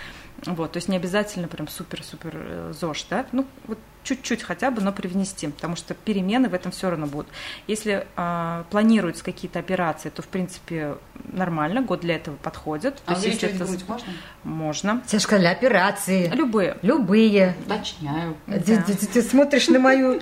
Вот, 0.47 0.73
то 0.73 0.79
есть 0.79 0.89
не 0.89 0.97
обязательно 0.97 1.49
прям 1.49 1.69
супер-супер 1.69 2.33
э, 2.35 2.73
ЗОЖ, 2.79 3.07
да, 3.11 3.27
ну 3.33 3.47
вот 3.67 3.79
чуть-чуть 4.03 4.43
хотя 4.43 4.71
бы, 4.71 4.81
но 4.81 4.93
привнести, 4.93 5.49
потому 5.49 5.77
что 5.77 5.95
перемены 5.95 6.49
в 6.49 6.55
этом 6.55 6.73
все 6.73 6.91
равно 6.91 7.07
будут. 7.07 7.29
Если 7.67 8.07
э, 8.17 8.65
планируются 8.71 9.23
какие-то 9.23 9.59
операции, 9.59 10.09
то 10.09 10.23
в 10.23 10.29
принципе 10.29 10.97
нормально, 11.33 11.83
год 11.83 12.01
для 12.01 12.17
этого 12.17 12.37
подходит. 12.37 13.03
А 13.07 13.15
то 13.15 13.21
есть, 13.21 13.43
если 13.43 13.57
это 13.57 13.67
грудь 13.67 13.85
можно? 13.87 14.13
Можно. 14.45 15.03
Тебе 15.07 15.21
сказали 15.21 15.47
операции. 15.47 16.31
Любые. 16.35 16.79
Любые. 16.83 17.55
Уточняю. 17.67 18.37
Да. 18.47 18.59
Ты, 18.59 18.83
ты, 18.83 19.07
ты 19.07 19.23
смотришь 19.23 19.69
на 19.69 19.79
мою 19.79 20.21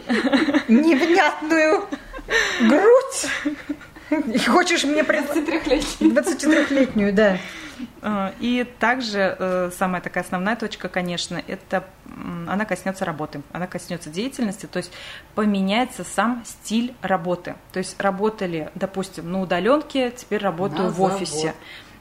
невнятную 0.68 1.84
грудь 2.60 3.66
хочешь 4.48 4.84
мне... 4.84 5.02
23-летнюю. 5.02 6.12
23-летнюю, 6.12 7.12
да. 7.12 7.38
А, 8.02 8.32
и 8.40 8.66
также 8.78 9.36
э, 9.38 9.70
самая 9.76 10.00
такая 10.00 10.24
основная 10.24 10.56
точка, 10.56 10.88
конечно, 10.88 11.40
это 11.46 11.84
она 12.48 12.64
коснется 12.64 13.04
работы, 13.04 13.42
она 13.52 13.66
коснется 13.66 14.10
деятельности, 14.10 14.66
то 14.66 14.78
есть 14.78 14.90
поменяется 15.34 16.04
сам 16.04 16.42
стиль 16.44 16.94
работы. 17.02 17.54
То 17.72 17.78
есть 17.78 18.00
работали, 18.00 18.70
допустим, 18.74 19.30
на 19.30 19.40
удаленке, 19.42 20.10
теперь 20.10 20.42
работаю 20.42 20.84
на 20.84 20.90
в 20.90 21.02
офисе. 21.02 21.38
Завод. 21.38 21.56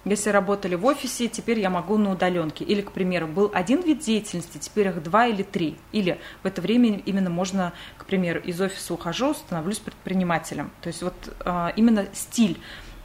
Если 0.10 0.30
работали 0.30 0.76
в 0.76 0.86
офисе, 0.86 1.28
теперь 1.28 1.60
я 1.60 1.70
могу 1.70 1.98
на 1.98 2.12
удаленке. 2.12 2.63
Или, 2.63 2.82
к 2.82 2.91
примеру, 2.91 3.28
был 3.28 3.52
один 3.54 3.82
вид 3.82 4.00
деятельности, 4.00 4.58
теперь 4.58 4.88
их 4.88 5.04
два 5.04 5.28
или 5.28 5.43
три. 5.43 5.78
Или 5.91 6.20
в 6.43 6.48
это 6.48 6.62
время 6.62 7.02
именно 7.06 7.30
можно, 7.30 7.74
к 7.98 8.06
примеру, 8.06 8.39
из 8.39 8.60
офиса 8.62 8.93
ухожу, 8.93 9.34
становлюсь 9.34 9.80
предпринимателем. 9.80 10.72
То 10.82 10.88
есть 10.88 11.02
вот 11.04 11.13
а, 11.41 11.74
именно 11.76 12.08
стиль 12.13 12.58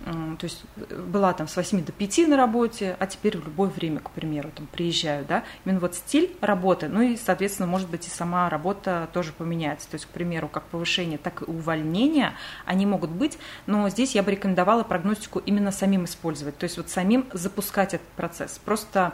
то 0.05 0.45
есть 0.45 0.65
э, 0.77 1.01
была 1.01 1.33
там 1.33 1.49
с 1.49 1.57
8 1.57 1.85
до 1.85 1.93
5 1.93 2.29
на 2.29 2.37
работе, 2.37 2.97
а 2.99 3.07
теперь 3.07 3.39
в 3.39 3.45
любое 3.45 3.71
время, 3.71 4.01
к 4.01 4.11
примеру, 4.11 4.51
там 4.55 4.67
приезжаю, 4.67 5.25
да, 5.25 5.45
именно 5.65 5.81
вот 5.81 5.95
стиль 5.95 6.37
работы, 6.41 6.89
ну 6.89 7.01
и, 7.03 7.17
соответственно, 7.17 7.69
может 7.69 7.89
быть, 7.89 8.07
и 8.07 8.11
сама 8.11 8.49
работа 8.49 9.09
тоже 9.13 9.33
поменяется, 9.33 9.89
то 9.89 9.95
есть, 9.95 10.07
к 10.07 10.09
примеру, 10.09 10.49
как 10.49 10.65
повышение, 10.65 11.19
так 11.19 11.43
и 11.43 11.45
увольнение, 11.45 12.33
они 12.67 12.87
могут 12.87 13.11
быть, 13.11 13.39
но 13.67 13.89
здесь 13.89 14.15
я 14.15 14.23
бы 14.23 14.33
рекомендовала 14.33 14.83
прогностику 14.83 15.39
именно 15.39 15.71
самим 15.71 16.05
использовать, 16.05 16.59
то 16.59 16.65
есть 16.65 16.77
вот 16.77 16.89
самим 16.89 17.27
запускать 17.33 17.95
этот 17.95 18.09
процесс, 18.09 18.61
просто 18.65 19.13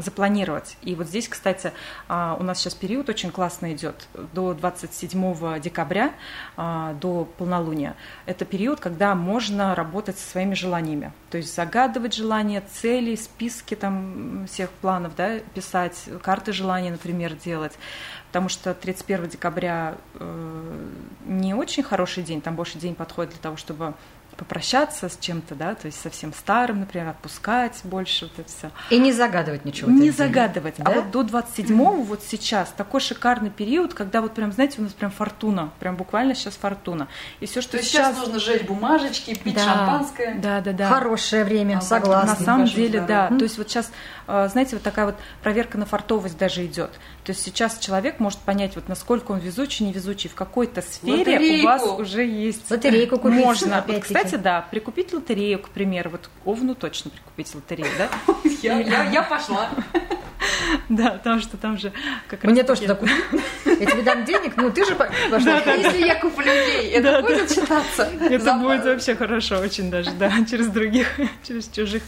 запланировать. 0.00 0.76
И 0.82 0.94
вот 0.94 1.06
здесь, 1.06 1.28
кстати, 1.28 1.72
а, 2.08 2.36
у 2.38 2.42
нас 2.42 2.58
сейчас 2.58 2.74
период 2.74 3.08
очень 3.08 3.30
классно 3.30 3.72
идет, 3.72 4.08
до 4.32 4.54
27 4.54 5.60
декабря, 5.60 6.12
а, 6.56 6.94
до 6.94 7.24
полнолуния. 7.24 7.94
Это 8.26 8.44
период, 8.44 8.80
когда 8.80 9.14
можно 9.14 9.74
работать 9.74 10.17
со 10.18 10.30
своими 10.30 10.54
желаниями. 10.54 11.12
То 11.30 11.38
есть 11.38 11.54
загадывать 11.54 12.14
желания, 12.14 12.62
цели, 12.72 13.14
списки 13.14 13.74
там 13.74 14.46
всех 14.46 14.70
планов, 14.70 15.14
да, 15.16 15.38
писать, 15.54 16.04
карты 16.22 16.52
желаний, 16.52 16.90
например, 16.90 17.34
делать. 17.34 17.72
Потому 18.28 18.48
что 18.48 18.74
31 18.74 19.28
декабря 19.28 19.96
э, 20.14 20.88
не 21.26 21.54
очень 21.54 21.82
хороший 21.82 22.22
день, 22.22 22.40
там 22.40 22.56
больше 22.56 22.78
день 22.78 22.94
подходит 22.94 23.32
для 23.32 23.40
того, 23.40 23.56
чтобы 23.56 23.94
попрощаться 24.38 25.08
с 25.08 25.18
чем-то, 25.18 25.56
да, 25.56 25.74
то 25.74 25.86
есть 25.86 26.00
совсем 26.00 26.32
старым, 26.32 26.80
например, 26.80 27.08
отпускать 27.08 27.80
больше 27.82 28.26
вот 28.26 28.38
это 28.38 28.48
все. 28.48 28.70
И 28.88 28.98
не 28.98 29.12
загадывать 29.12 29.64
ничего. 29.64 29.90
Не 29.90 30.10
загадывать. 30.10 30.76
А 30.78 30.84
да? 30.84 30.92
А 30.92 30.94
вот 30.94 31.10
до 31.10 31.22
27-го 31.22 32.02
вот 32.02 32.22
сейчас 32.22 32.72
такой 32.76 33.00
шикарный 33.00 33.50
период, 33.50 33.94
когда 33.94 34.20
вот 34.22 34.34
прям, 34.34 34.52
знаете, 34.52 34.76
у 34.78 34.82
нас 34.82 34.92
прям 34.92 35.10
фортуна, 35.10 35.70
прям 35.80 35.96
буквально 35.96 36.36
сейчас 36.36 36.54
фортуна. 36.54 37.08
И 37.40 37.46
все, 37.46 37.60
что 37.60 37.78
то 37.78 37.82
сейчас... 37.82 38.14
сейчас 38.14 38.18
нужно 38.18 38.38
жечь 38.38 38.62
бумажечки, 38.62 39.34
пить 39.34 39.56
да, 39.56 39.64
шампанское. 39.64 40.34
Да, 40.36 40.60
да, 40.60 40.72
да. 40.72 40.88
Хорошее 40.88 41.44
время, 41.44 41.78
а, 41.78 41.80
согласна. 41.80 42.36
На 42.38 42.44
самом 42.44 42.66
деле, 42.66 43.00
да. 43.00 43.28
Mm-hmm. 43.28 43.38
То 43.38 43.42
есть 43.44 43.58
вот 43.58 43.68
сейчас, 43.68 43.90
а, 44.28 44.46
знаете, 44.46 44.76
вот 44.76 44.84
такая 44.84 45.06
вот 45.06 45.16
проверка 45.42 45.78
на 45.78 45.84
фартовость 45.84 46.38
даже 46.38 46.64
идет. 46.64 46.92
То 47.24 47.32
есть 47.32 47.42
сейчас 47.42 47.78
человек 47.78 48.20
может 48.20 48.38
понять, 48.38 48.76
вот 48.76 48.88
насколько 48.88 49.32
он 49.32 49.38
везучий, 49.38 49.84
невезучий, 49.84 50.30
в 50.30 50.34
какой-то 50.34 50.80
сфере 50.80 51.18
Лотерейку. 51.18 51.62
у 51.62 51.66
вас 51.66 51.98
уже 51.98 52.24
есть... 52.24 52.70
Лотерейку 52.70 53.18
купить. 53.18 53.44
Можно. 53.44 53.78
Опять-таки 53.78 54.14
Кстати, 54.14 54.27
да, 54.36 54.60
прикупить 54.70 55.12
лотерею, 55.14 55.58
к 55.60 55.70
примеру, 55.70 56.10
вот 56.10 56.28
Овну 56.44 56.74
точно 56.74 57.10
прикупить 57.10 57.54
лотерею, 57.54 57.88
да? 57.96 58.08
Я, 58.62 58.80
я, 58.80 59.04
я 59.10 59.22
пошла. 59.22 59.70
Да, 60.88 61.10
потому 61.12 61.40
что 61.40 61.56
там 61.56 61.78
же 61.78 61.92
как 62.28 62.44
Мне 62.44 62.62
тоже 62.62 62.82
таки- 62.82 62.94
туда 62.94 62.94
купи. 63.00 63.42
Я 63.80 63.86
тебе 63.86 64.02
дам 64.02 64.24
денег, 64.24 64.56
ну 64.56 64.70
ты 64.70 64.84
же 64.84 64.94
по- 64.94 65.08
пошла. 65.30 65.58
Если 65.74 66.06
я 66.06 66.14
куплю 66.20 66.50
ей, 66.50 66.90
это 66.92 67.12
Да, 67.12 67.22
будет 67.22 67.50
считаться? 67.50 68.04
Это 68.20 68.54
будет 68.54 68.84
вообще 68.84 69.14
хорошо 69.16 69.58
очень 69.58 69.90
даже, 69.90 70.10
да, 70.12 70.32
через 70.48 70.68
других, 70.68 71.08
через 71.46 71.68
чужих, 71.68 72.02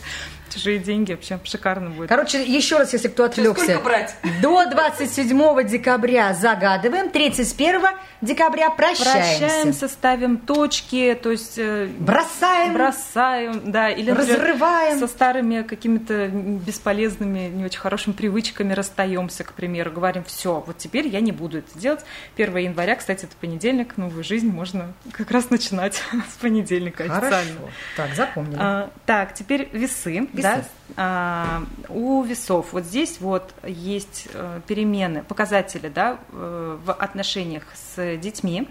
чужие 0.50 0.78
деньги 0.78 1.12
вообще 1.12 1.38
шикарно 1.44 1.90
будет. 1.90 2.08
Короче, 2.08 2.42
еще 2.44 2.78
раз, 2.78 2.92
если 2.92 3.08
кто 3.08 3.24
отвлекся. 3.24 3.64
Сколько 3.64 3.80
брать? 3.82 4.16
До 4.42 4.66
27 4.68 5.66
декабря 5.68 6.34
загадываем, 6.34 7.10
31 7.10 7.80
декабря 8.20 8.70
прощаемся. 8.70 9.38
Прощаемся, 9.38 9.88
ставим 9.88 10.38
точки, 10.38 11.18
то 11.22 11.31
есть 11.31 11.58
э, 11.58 11.88
Бросаем. 11.98 12.75
бросаем, 12.75 13.70
да, 13.70 13.88
или 13.90 14.10
например, 14.10 14.38
Разрываем. 14.40 14.98
со 14.98 15.06
старыми 15.06 15.62
какими-то 15.62 16.29
бесполезными, 16.29 17.48
не 17.48 17.64
очень 17.64 17.81
хорошими 17.81 18.12
привычками 18.12 18.72
расстаемся, 18.72 19.44
к 19.44 19.52
примеру, 19.52 19.90
говорим, 19.90 20.25
все, 20.25 20.62
вот 20.66 20.79
теперь 20.79 21.08
я 21.08 21.20
не 21.20 21.33
буду 21.33 21.58
это 21.58 21.79
делать. 21.79 22.00
1 22.37 22.56
января, 22.56 22.96
кстати, 22.96 23.25
это 23.25 23.35
понедельник, 23.40 23.96
новую 23.96 24.25
жизнь 24.25 24.48
можно 24.50 24.92
как 25.12 25.31
раз 25.31 25.50
начинать 25.50 26.02
с 26.33 26.40
понедельника 26.40 27.04
официально. 27.04 27.31
Хорошо. 27.31 27.70
Так, 27.96 28.14
запомнили. 28.14 28.56
А, 28.60 28.90
так, 29.06 29.35
теперь 29.35 29.68
весы. 29.72 30.29
Да? 30.42 30.64
А, 30.96 31.62
у 31.88 32.22
весов 32.22 32.72
вот 32.72 32.84
здесь 32.84 33.20
вот 33.20 33.54
есть 33.64 34.28
э, 34.32 34.60
перемены, 34.66 35.22
показатели 35.22 35.88
да, 35.88 36.18
э, 36.32 36.78
в 36.84 36.92
отношениях 36.92 37.64
с 37.74 38.16
детьми. 38.16 38.68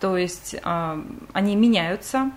То 0.00 0.16
есть 0.16 0.56
а, 0.62 1.02
они 1.32 1.56
меняются. 1.56 2.32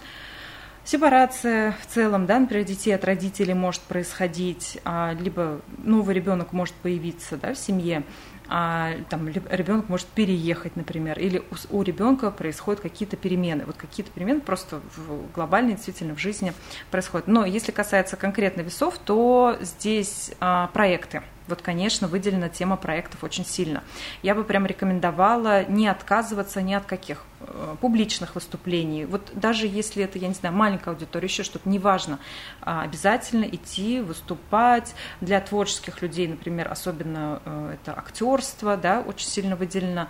Сепарация 0.86 1.76
в 1.82 1.94
целом, 1.94 2.26
да, 2.26 2.40
например, 2.40 2.66
детей 2.66 2.94
от 2.94 3.06
родителей 3.06 3.54
может 3.54 3.82
происходить, 3.84 4.80
а, 4.84 5.14
либо 5.14 5.62
новый 5.78 6.14
ребенок 6.14 6.52
может 6.52 6.76
появиться 6.76 7.38
да, 7.38 7.54
в 7.54 7.58
семье, 7.58 8.04
а, 8.48 8.94
там 9.10 9.28
ребенок 9.28 9.90
может 9.90 10.08
переехать, 10.08 10.76
например, 10.76 11.20
или 11.20 11.44
у, 11.72 11.78
у 11.78 11.82
ребенка 11.82 12.32
происходят 12.32 12.82
какие-то 12.82 13.18
перемены. 13.18 13.66
Вот 13.66 13.78
какие-то 13.78 14.12
перемены 14.12 14.42
просто 14.42 14.82
в, 14.96 15.32
глобальные 15.34 15.76
действительно 15.76 16.16
в 16.16 16.20
жизни 16.20 16.54
происходят. 16.92 17.28
Но 17.28 17.46
если 17.46 17.72
касается 17.72 18.16
конкретно 18.18 18.62
весов, 18.62 18.98
то 18.98 19.58
здесь 19.62 20.32
а, 20.40 20.68
проекты. 20.68 21.24
Вот, 21.48 21.62
конечно, 21.62 22.08
выделена 22.08 22.50
тема 22.50 22.78
проектов 22.78 23.24
очень 23.24 23.46
сильно. 23.46 23.84
Я 24.22 24.34
бы 24.34 24.44
прям 24.44 24.66
рекомендовала 24.66 25.66
не 25.66 25.88
отказываться 25.88 26.62
ни 26.62 26.74
от 26.74 26.86
каких 26.86 27.24
э, 27.42 27.76
публичных 27.82 28.36
выступлений. 28.36 29.06
Вот 29.06 29.32
даже 29.34 29.68
если 29.68 30.04
это, 30.04 30.18
я 30.20 30.30
не 30.30 30.34
знаю, 30.34 30.56
маленькая 30.56 30.92
аудитория, 30.92 31.28
еще 31.28 31.44
что-то, 31.44 31.68
неважно, 31.68 32.20
а, 32.62 32.84
обязательно 32.84 33.44
идти, 33.44 34.00
выступать. 34.00 34.96
Для 35.20 35.42
творческих 35.42 36.02
людей, 36.02 36.28
например, 36.28 36.72
особенно 36.72 37.42
э, 37.44 37.76
это 37.76 37.98
актерство, 37.98 38.78
да, 38.78 39.02
очень 39.02 39.28
сильно 39.28 39.56
выделено. 39.56 40.08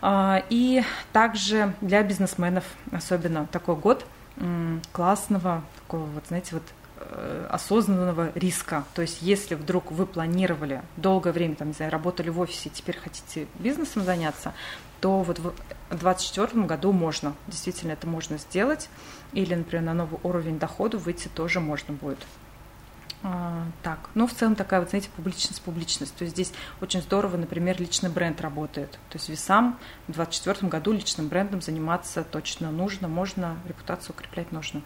А, 0.00 0.44
И 0.48 0.84
также 1.12 1.74
для 1.80 2.02
бизнесменов, 2.02 2.64
особенно 2.90 3.46
такой 3.46 3.76
год 3.76 4.06
классного, 4.92 5.62
такого 5.80 6.06
вот, 6.06 6.24
знаете, 6.28 6.54
вот 6.54 6.62
осознанного 7.50 8.32
риска. 8.34 8.84
То 8.94 9.02
есть, 9.02 9.22
если 9.22 9.54
вдруг 9.54 9.90
вы 9.90 10.06
планировали 10.06 10.82
долгое 10.96 11.32
время, 11.32 11.56
там, 11.56 11.68
не 11.68 11.74
знаю, 11.74 11.92
работали 11.92 12.30
в 12.30 12.40
офисе, 12.40 12.70
теперь 12.70 12.96
хотите 12.96 13.46
бизнесом 13.58 14.04
заняться, 14.04 14.54
то 15.00 15.22
вот 15.22 15.38
в 15.38 15.52
2024 15.90 16.64
году 16.64 16.92
можно, 16.92 17.34
действительно 17.48 17.92
это 17.92 18.06
можно 18.06 18.38
сделать. 18.38 18.88
Или, 19.32 19.54
например, 19.54 19.84
на 19.84 19.94
новый 19.94 20.20
уровень 20.22 20.58
дохода 20.58 20.98
выйти 20.98 21.28
тоже 21.28 21.60
можно 21.60 21.94
будет. 21.94 22.18
А, 23.24 23.64
так, 23.82 24.10
ну 24.14 24.26
в 24.26 24.32
целом 24.32 24.56
такая 24.56 24.80
вот, 24.80 24.90
знаете, 24.90 25.08
публичность, 25.14 25.62
публичность. 25.62 26.14
То 26.16 26.24
есть 26.24 26.34
здесь 26.34 26.52
очень 26.80 27.02
здорово, 27.02 27.36
например, 27.36 27.80
личный 27.80 28.10
бренд 28.10 28.40
работает. 28.40 28.92
То 29.10 29.16
есть 29.16 29.28
весам 29.28 29.78
в 30.08 30.12
2024 30.12 30.68
году 30.68 30.92
личным 30.92 31.28
брендом 31.28 31.62
заниматься 31.62 32.24
точно 32.24 32.72
нужно, 32.72 33.06
можно, 33.06 33.56
репутацию 33.66 34.14
укреплять 34.16 34.50
нужно. 34.50 34.82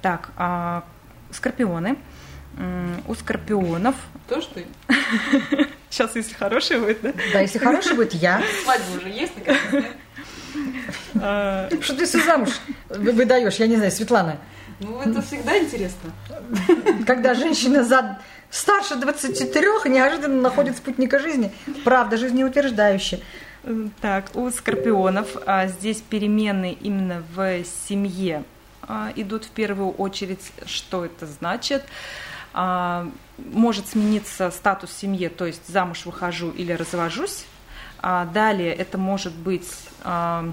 Так, 0.00 0.30
а, 0.36 0.84
скорпионы. 1.36 1.96
У 3.06 3.14
скорпионов, 3.14 3.94
То, 4.28 4.40
что 4.40 4.60
сейчас 5.90 6.16
если 6.16 6.32
хороший 6.34 6.78
будет, 6.80 7.02
да? 7.02 7.12
Да, 7.34 7.40
если 7.40 7.58
хороший 7.58 7.94
будет 7.94 8.14
я. 8.14 8.40
свадьба 8.64 8.96
уже 8.96 9.08
есть, 9.10 9.32
наконец, 9.36 9.84
А, 11.20 11.68
Что 11.82 11.94
ты 11.96 12.06
все 12.06 12.22
замуж 12.24 12.50
вы- 12.88 13.12
выдаешь, 13.12 13.56
я 13.56 13.66
не 13.66 13.76
знаю, 13.76 13.90
Светлана. 13.92 14.38
Ну, 14.80 15.00
это 15.00 15.20
всегда 15.22 15.58
интересно. 15.58 16.10
Когда 17.06 17.34
женщина 17.34 17.84
за 17.84 18.20
старше 18.50 18.96
23 18.96 19.62
неожиданно 19.90 20.40
находит 20.40 20.76
спутника 20.78 21.18
жизни. 21.18 21.52
Правда, 21.84 22.16
жизнеутверждающая. 22.16 23.20
Так, 24.00 24.30
у 24.34 24.48
скорпионов 24.50 25.36
а, 25.46 25.66
здесь 25.66 25.98
перемены 26.00 26.76
именно 26.80 27.22
в 27.34 27.64
семье 27.88 28.44
идут 29.16 29.44
в 29.44 29.50
первую 29.50 29.90
очередь. 29.90 30.52
Что 30.64 31.04
это 31.04 31.26
значит? 31.26 31.84
А, 32.58 33.10
может 33.36 33.88
смениться 33.88 34.50
статус 34.50 34.90
семьи, 34.90 35.28
то 35.28 35.44
есть 35.44 35.68
замуж 35.68 36.06
выхожу 36.06 36.50
или 36.50 36.72
развожусь. 36.72 37.44
А, 38.00 38.24
далее 38.24 38.72
это 38.72 38.96
может 38.96 39.34
быть 39.34 39.68
а, 40.02 40.50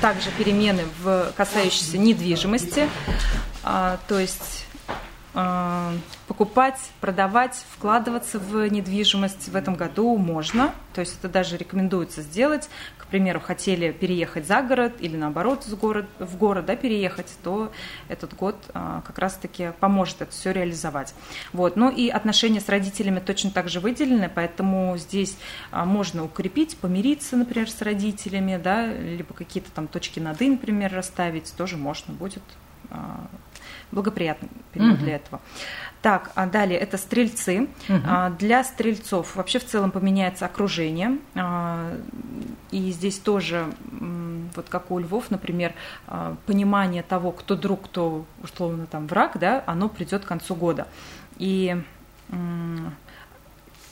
также 0.00 0.30
перемены 0.30 0.84
в 1.02 1.32
касающиеся 1.36 1.98
недвижимости, 1.98 2.88
А, 3.62 3.98
то 4.08 4.18
есть 4.18 4.64
а, 4.69 4.69
покупать, 5.32 6.78
продавать, 7.00 7.54
вкладываться 7.76 8.38
в 8.38 8.66
недвижимость 8.68 9.48
в 9.48 9.56
этом 9.56 9.74
году 9.74 10.16
можно. 10.16 10.74
То 10.92 11.00
есть 11.00 11.18
это 11.18 11.28
даже 11.28 11.56
рекомендуется 11.56 12.22
сделать. 12.22 12.68
К 12.98 13.06
примеру, 13.06 13.40
хотели 13.40 13.92
переехать 13.92 14.46
за 14.46 14.62
город 14.62 14.94
или 14.98 15.16
наоборот 15.16 15.64
с 15.64 15.74
город, 15.74 16.06
в 16.18 16.36
город 16.36 16.66
да, 16.66 16.76
переехать, 16.76 17.28
то 17.44 17.72
этот 18.08 18.34
год 18.34 18.56
а, 18.74 19.02
как 19.06 19.18
раз-таки 19.18 19.72
поможет 19.78 20.22
это 20.22 20.32
все 20.32 20.52
реализовать. 20.52 21.14
Вот. 21.52 21.76
Ну 21.76 21.90
и 21.90 22.08
отношения 22.08 22.60
с 22.60 22.68
родителями 22.68 23.20
точно 23.20 23.50
так 23.50 23.68
же 23.68 23.80
выделены, 23.80 24.30
поэтому 24.32 24.96
здесь 24.98 25.36
а, 25.70 25.84
можно 25.84 26.24
укрепить, 26.24 26.76
помириться, 26.76 27.36
например, 27.36 27.70
с 27.70 27.80
родителями, 27.82 28.60
да, 28.62 28.86
либо 28.86 29.32
какие-то 29.34 29.70
там 29.70 29.86
точки 29.86 30.18
над 30.18 30.40
«и», 30.42 30.50
например, 30.50 30.92
расставить, 30.92 31.52
тоже 31.56 31.76
можно 31.76 32.14
будет 32.14 32.42
благоприятный 33.92 34.48
период 34.72 34.94
Мгм. 34.94 35.04
для 35.04 35.16
этого. 35.16 35.40
Так, 36.02 36.30
а 36.34 36.46
далее 36.46 36.78
это 36.78 36.96
стрельцы. 36.96 37.68
Мгм. 37.88 38.02
А, 38.06 38.30
Для 38.30 38.64
стрельцов 38.64 39.36
вообще 39.36 39.58
в 39.58 39.66
целом 39.66 39.90
поменяется 39.90 40.46
окружение. 40.46 41.18
А, 41.34 41.92
И 42.70 42.90
здесь 42.92 43.18
тоже, 43.18 43.66
вот 44.54 44.68
как 44.68 44.90
у 44.92 44.98
львов, 45.00 45.30
например, 45.30 45.74
а, 46.06 46.36
понимание 46.46 47.02
того, 47.02 47.32
кто 47.32 47.56
друг, 47.56 47.82
кто 47.86 48.24
условно 48.42 48.86
там 48.86 49.06
враг, 49.08 49.38
да, 49.38 49.64
оно 49.66 49.88
придет 49.88 50.24
к 50.24 50.28
концу 50.28 50.54
года. 50.54 50.86
И 51.36 51.76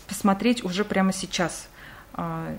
посмотреть 0.07 0.65
уже 0.65 0.85
прямо 0.85 1.13
сейчас, 1.13 1.69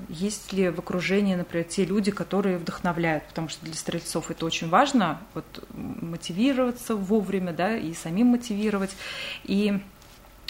есть 0.08 0.54
ли 0.54 0.70
в 0.70 0.80
окружении, 0.80 1.36
например, 1.36 1.66
те 1.66 1.84
люди, 1.84 2.12
которые 2.12 2.58
вдохновляют, 2.58 3.26
потому 3.26 3.50
что 3.50 3.66
для 3.66 3.74
стрельцов 3.74 4.32
это 4.32 4.46
очень 4.46 4.70
важно, 4.70 5.20
вот 5.34 5.46
мотивироваться 5.74 6.96
вовремя, 6.96 7.52
да, 7.52 7.76
и 7.76 7.94
самим 7.94 8.28
мотивировать, 8.28 8.96
и 9.44 9.82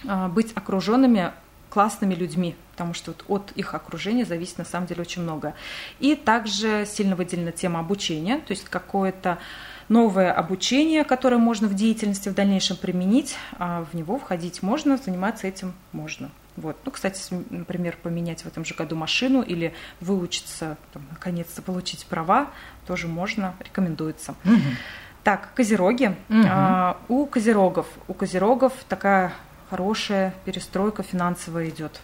а, 0.07 0.28
быть 0.28 0.51
окруженными 0.55 1.32
классными 1.70 2.16
людьми, 2.16 2.55
потому 2.72 2.93
что 2.93 3.12
вот 3.12 3.24
от 3.28 3.51
их 3.55 3.74
окружения 3.74 4.26
зависит 4.26 4.57
на 4.57 4.66
самом 4.66 4.88
деле 4.88 5.01
очень 5.01 5.22
много. 5.22 5.53
И 5.99 6.16
также 6.16 6.86
сильно 6.88 7.16
выделена 7.16 7.51
тема 7.51 7.80
обучения, 7.80 8.39
то 8.39 8.51
есть 8.51 8.66
какое-то 8.66 9.38
новое 9.88 10.32
обучение, 10.32 11.03
которое 11.03 11.38
можно 11.38 11.68
в 11.68 11.74
деятельности 11.74 12.30
в 12.30 12.36
дальнейшем 12.36 12.78
применить, 12.78 13.36
а 13.57 13.86
в 13.91 13.95
него 13.95 14.18
входить 14.18 14.62
можно, 14.62 14.97
заниматься 14.97 15.47
этим 15.47 15.74
можно. 15.91 16.30
Вот. 16.60 16.78
Ну, 16.86 16.91
кстати, 16.91 17.22
например, 17.49 17.97
поменять 18.01 18.41
в 18.41 18.45
этом 18.45 18.66
же 18.66 18.76
году 18.76 18.95
машину 18.95 19.41
или 19.41 19.74
выучиться, 20.01 20.78
там, 20.93 21.03
наконец-то 21.10 21.62
получить 21.62 22.05
права, 22.05 22.49
тоже 22.86 23.07
можно, 23.07 23.55
рекомендуется. 23.60 24.36
Мгм. 24.43 24.78
Так, 25.24 25.53
козероги. 25.55 26.16
Мгм. 26.28 26.45
А, 26.49 26.97
у 27.07 27.26
козерогов, 27.26 27.88
у 28.07 28.14
козерогов 28.14 28.74
такая 28.88 29.34
хорошая 29.70 30.34
перестройка 30.45 31.03
финансовая 31.03 31.70
идет. 31.70 32.01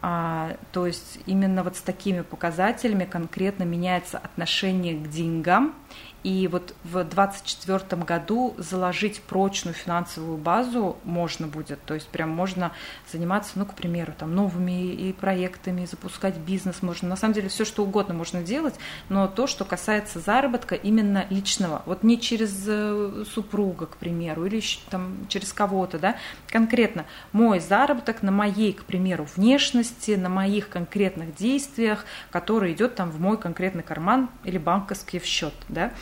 А, 0.00 0.56
то 0.72 0.86
есть 0.86 1.20
именно 1.26 1.62
вот 1.62 1.76
с 1.76 1.80
такими 1.80 2.22
показателями 2.22 3.04
конкретно 3.04 3.62
меняется 3.62 4.18
отношение 4.18 4.94
к 4.94 5.08
деньгам 5.08 5.74
И 6.22 6.46
вот 6.46 6.74
в 6.84 7.02
2024 7.02 8.02
году 8.02 8.54
заложить 8.56 9.20
прочную 9.22 9.74
финансовую 9.74 10.36
базу 10.36 10.96
можно 11.04 11.48
будет. 11.48 11.82
То 11.84 11.94
есть 11.94 12.08
прям 12.08 12.30
можно 12.30 12.72
заниматься, 13.10 13.52
ну, 13.56 13.66
к 13.66 13.74
примеру, 13.74 14.12
там, 14.16 14.34
новыми 14.34 14.92
и 14.92 15.12
проектами, 15.12 15.84
запускать 15.84 16.36
бизнес 16.36 16.82
можно. 16.82 17.08
На 17.08 17.16
самом 17.16 17.34
деле 17.34 17.48
все, 17.48 17.64
что 17.64 17.82
угодно 17.82 18.14
можно 18.14 18.42
делать, 18.42 18.74
но 19.08 19.26
то, 19.26 19.46
что 19.46 19.64
касается 19.64 20.20
заработка 20.20 20.74
именно 20.74 21.26
личного, 21.30 21.82
вот 21.86 22.04
не 22.04 22.20
через 22.20 22.64
э, 22.66 23.24
супруга, 23.28 23.86
к 23.86 23.96
примеру, 23.96 24.46
или 24.46 24.62
там 24.90 25.26
через 25.28 25.52
кого-то, 25.52 25.98
да, 25.98 26.16
конкретно 26.48 27.04
мой 27.32 27.58
заработок 27.58 28.22
на 28.22 28.30
моей, 28.30 28.72
к 28.72 28.84
примеру, 28.84 29.26
внешности, 29.34 30.12
на 30.12 30.28
моих 30.28 30.68
конкретных 30.68 31.34
действиях, 31.34 32.04
который 32.30 32.72
идет 32.72 32.94
там 32.94 33.10
в 33.10 33.20
мой 33.20 33.38
конкретный 33.38 33.82
карман 33.82 34.30
или 34.44 34.58
банковский 34.58 35.18
в 35.18 35.24
счет, 35.24 35.54
да, 35.68 35.92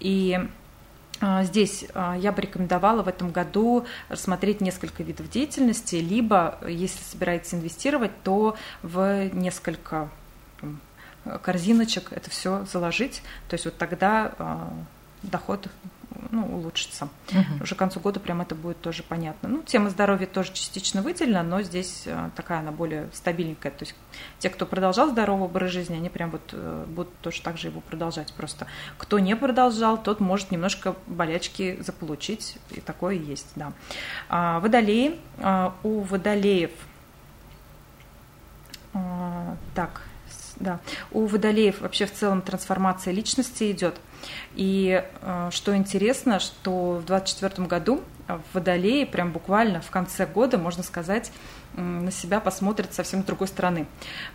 и 0.00 0.38
а, 1.20 1.42
Здесь 1.44 1.84
а, 1.94 2.16
я 2.16 2.30
бы 2.32 2.42
рекомендовала 2.42 3.02
в 3.02 3.08
этом 3.08 3.30
году 3.30 3.86
рассмотреть 4.08 4.60
несколько 4.60 5.02
видов 5.02 5.28
деятельности, 5.28 5.96
либо, 5.96 6.58
если 6.66 7.02
собираетесь 7.02 7.54
инвестировать, 7.54 8.12
то 8.22 8.56
в 8.82 9.28
несколько 9.32 10.08
корзиночек 11.42 12.12
это 12.12 12.30
все 12.30 12.64
заложить. 12.70 13.22
То 13.48 13.54
есть 13.54 13.64
вот 13.64 13.76
тогда 13.76 14.32
а, 14.38 14.72
доход 15.22 15.66
ну, 16.30 16.46
улучшится. 16.56 17.08
Угу. 17.30 17.64
Уже 17.64 17.74
к 17.74 17.78
концу 17.78 18.00
года 18.00 18.20
прям 18.20 18.40
это 18.40 18.54
будет 18.54 18.80
тоже 18.80 19.02
понятно. 19.02 19.48
Ну, 19.48 19.62
тема 19.62 19.90
здоровья 19.90 20.26
тоже 20.26 20.52
частично 20.52 21.02
выделена, 21.02 21.42
но 21.42 21.62
здесь 21.62 22.02
э, 22.06 22.30
такая 22.36 22.60
она 22.60 22.72
более 22.72 23.08
стабильненькая. 23.12 23.72
То 23.72 23.84
есть 23.84 23.94
те, 24.38 24.50
кто 24.50 24.66
продолжал 24.66 25.10
здоровый 25.10 25.44
образ 25.44 25.70
жизни, 25.70 25.96
они 25.96 26.08
прям 26.08 26.30
вот 26.30 26.50
э, 26.52 26.84
будут 26.88 27.14
тоже 27.20 27.42
так 27.42 27.58
же 27.58 27.68
его 27.68 27.80
продолжать 27.80 28.32
просто. 28.32 28.66
Кто 28.96 29.18
не 29.18 29.36
продолжал, 29.36 30.02
тот 30.02 30.20
может 30.20 30.50
немножко 30.50 30.94
болячки 31.06 31.78
заполучить, 31.80 32.58
и 32.70 32.80
такое 32.80 33.14
есть, 33.14 33.48
да. 33.54 33.72
А, 34.28 34.60
водолеи. 34.60 35.18
А, 35.38 35.74
у 35.82 36.00
водолеев 36.00 36.70
а, 38.94 39.56
так, 39.74 40.02
да. 40.56 40.80
У 41.10 41.26
водолеев 41.26 41.80
вообще 41.80 42.06
в 42.06 42.12
целом 42.12 42.42
трансформация 42.42 43.12
личности 43.12 43.70
идет. 43.70 44.00
И 44.54 45.04
э, 45.20 45.48
что 45.52 45.76
интересно, 45.76 46.40
что 46.40 46.94
в 46.94 47.04
2024 47.04 47.66
году 47.66 48.02
в 48.28 48.54
Водолее 48.54 49.06
прям 49.06 49.32
буквально 49.32 49.80
в 49.80 49.90
конце 49.90 50.26
года, 50.26 50.58
можно 50.58 50.82
сказать, 50.82 51.32
на 51.74 52.10
себя 52.10 52.40
посмотрят 52.40 52.92
совсем 52.92 53.22
с 53.22 53.24
другой 53.24 53.48
стороны. 53.48 53.86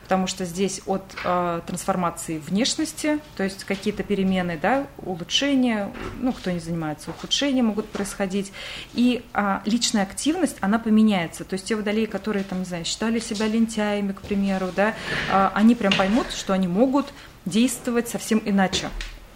Потому 0.04 0.28
что 0.28 0.46
здесь 0.46 0.82
от 0.86 1.04
э, 1.24 1.62
трансформации 1.66 2.38
внешности, 2.40 3.20
то 3.36 3.44
есть 3.44 3.64
какие-то 3.66 4.04
перемены, 4.04 4.58
да, 4.62 4.88
улучшения, 4.98 5.92
ну, 6.20 6.32
кто 6.32 6.52
не 6.52 6.60
занимается, 6.60 7.10
ухудшения 7.10 7.62
могут 7.62 7.90
происходить. 7.90 8.52
И 8.94 9.24
э, 9.34 9.60
личная 9.66 10.04
активность, 10.04 10.58
она 10.62 10.80
поменяется. 10.80 11.44
То 11.44 11.54
есть 11.54 11.66
те 11.66 11.76
водолеи, 11.76 12.06
которые, 12.06 12.44
там, 12.44 12.60
не 12.60 12.66
знаю, 12.66 12.86
считали 12.86 13.20
себя 13.20 13.48
лентяями, 13.48 14.14
к 14.14 14.22
примеру, 14.22 14.70
да, 14.76 14.94
э, 15.32 15.50
они 15.54 15.76
прям 15.76 15.94
поймут, 15.94 16.32
что 16.32 16.54
они 16.54 16.68
могут 16.68 17.14
действовать 17.46 18.08
совсем 18.08 18.42
иначе. 18.46 18.90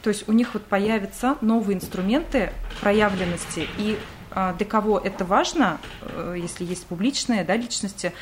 То 0.08 0.12
есть 0.12 0.30
у 0.30 0.32
них 0.32 0.54
вот 0.54 0.64
появятся 0.64 1.36
новые 1.42 1.76
инструменты 1.76 2.54
проявленности. 2.80 3.68
И 3.78 4.00
а, 4.32 4.54
для 4.54 4.66
кого 4.66 4.98
это 5.00 5.26
важно, 5.26 5.80
э, 6.00 6.38
если 6.38 6.64
есть 6.64 6.86
публичные 6.86 7.44
да, 7.44 7.58
личности 7.58 8.14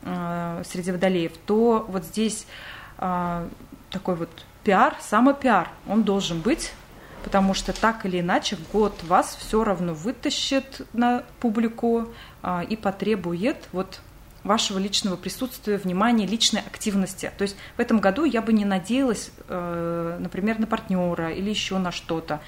э, 0.00 0.62
среди 0.64 0.92
водолеев, 0.92 1.32
то 1.44 1.84
вот 1.88 2.04
здесь 2.04 2.46
а, 2.96 3.46
такой 3.90 4.14
вот 4.14 4.30
пиар, 4.64 4.96
самопиар, 5.02 5.68
он 5.86 6.04
должен 6.04 6.40
быть, 6.40 6.72
потому 7.22 7.52
что 7.52 7.78
так 7.78 8.06
или 8.06 8.20
иначе 8.20 8.56
год 8.72 8.94
вас 9.02 9.36
все 9.38 9.62
равно 9.62 9.92
вытащит 9.92 10.86
на 10.94 11.22
публику 11.40 12.08
а, 12.42 12.64
и 12.66 12.76
потребует 12.76 13.68
вот 13.72 14.00
вашего 14.46 14.78
личного 14.78 15.16
присутствия, 15.16 15.76
внимания, 15.76 16.26
личной 16.26 16.60
активности. 16.60 17.32
То 17.36 17.42
есть 17.42 17.56
в 17.76 17.80
этом 17.80 18.00
году 18.00 18.24
я 18.24 18.42
бы 18.42 18.52
не 18.52 18.64
надеялась, 18.64 19.30
э, 19.48 20.16
например, 20.20 20.58
на 20.58 20.66
партнера 20.66 21.30
или 21.32 21.50
еще 21.50 21.78
на 21.78 21.92
что-то 21.92 22.40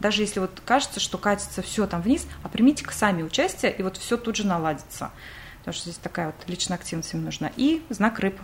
даже 0.00 0.22
если 0.22 0.40
вот 0.40 0.60
кажется, 0.64 1.00
что 1.00 1.18
катится 1.18 1.62
все 1.62 1.86
там 1.86 2.02
вниз, 2.02 2.26
а 2.42 2.48
примите-ка 2.48 2.92
сами 2.92 3.22
участие, 3.22 3.72
и 3.72 3.82
вот 3.82 3.96
все 3.96 4.16
тут 4.16 4.36
же 4.36 4.46
наладится. 4.46 5.10
Потому 5.58 5.74
что 5.74 5.84
здесь 5.84 5.98
такая 5.98 6.26
вот 6.26 6.36
личная 6.46 6.76
активность 6.76 7.14
им 7.14 7.24
нужна. 7.24 7.50
И 7.56 7.82
знак 7.88 8.18
рыб. 8.18 8.38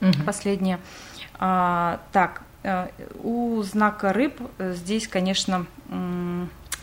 Угу. 0.00 0.22
Последнее. 0.24 0.78
А, 1.38 2.00
так, 2.12 2.42
э, 2.62 2.88
у 3.22 3.62
знака 3.62 4.12
рыб 4.12 4.40
э, 4.58 4.74
здесь, 4.74 5.08
конечно, 5.08 5.66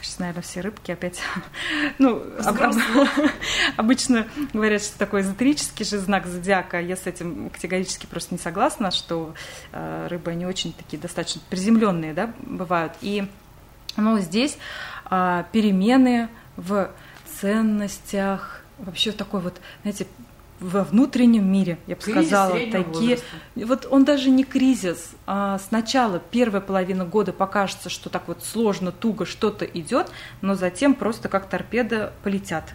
Сейчас, 0.01 0.19
наверное, 0.19 0.41
все 0.41 0.61
рыбки 0.61 0.91
опять. 0.91 1.19
ну, 1.99 2.23
об, 2.45 2.61
об, 2.61 2.75
обычно 3.77 4.27
говорят, 4.53 4.81
что 4.81 4.97
такой 4.97 5.21
эзотерический 5.21 5.85
же 5.85 5.99
знак 5.99 6.25
зодиака. 6.25 6.79
Я 6.79 6.95
с 6.95 7.07
этим 7.07 7.49
категорически 7.49 8.05
просто 8.05 8.33
не 8.33 8.39
согласна, 8.39 8.91
что 8.91 9.33
э, 9.71 10.07
рыбы, 10.09 10.31
они 10.31 10.45
очень 10.45 10.73
такие 10.73 10.99
достаточно 10.99 11.41
приземленные, 11.49 12.13
да, 12.13 12.33
бывают. 12.41 12.93
И 13.01 13.27
но 13.97 14.19
здесь 14.19 14.57
а, 15.05 15.43
перемены 15.51 16.29
в 16.55 16.89
ценностях, 17.39 18.63
вообще 18.77 19.11
такой 19.11 19.41
вот, 19.41 19.59
знаете, 19.81 20.07
во 20.59 20.83
внутреннем 20.83 21.51
мире, 21.51 21.77
я 21.87 21.95
бы 21.95 22.01
кризис 22.01 22.27
сказала, 22.27 22.51
такие. 22.51 23.15
Возраста. 23.15 23.25
Вот 23.55 23.87
он 23.89 24.05
даже 24.05 24.29
не 24.29 24.43
кризис. 24.43 25.11
А 25.25 25.59
сначала 25.59 26.19
первая 26.19 26.61
половина 26.61 27.05
года 27.05 27.33
покажется, 27.33 27.89
что 27.89 28.09
так 28.09 28.27
вот 28.27 28.43
сложно, 28.43 28.91
туго 28.91 29.25
что-то 29.25 29.65
идет, 29.65 30.11
но 30.41 30.55
затем 30.55 30.93
просто 30.93 31.29
как 31.29 31.47
торпеда 31.47 32.13
полетят 32.23 32.65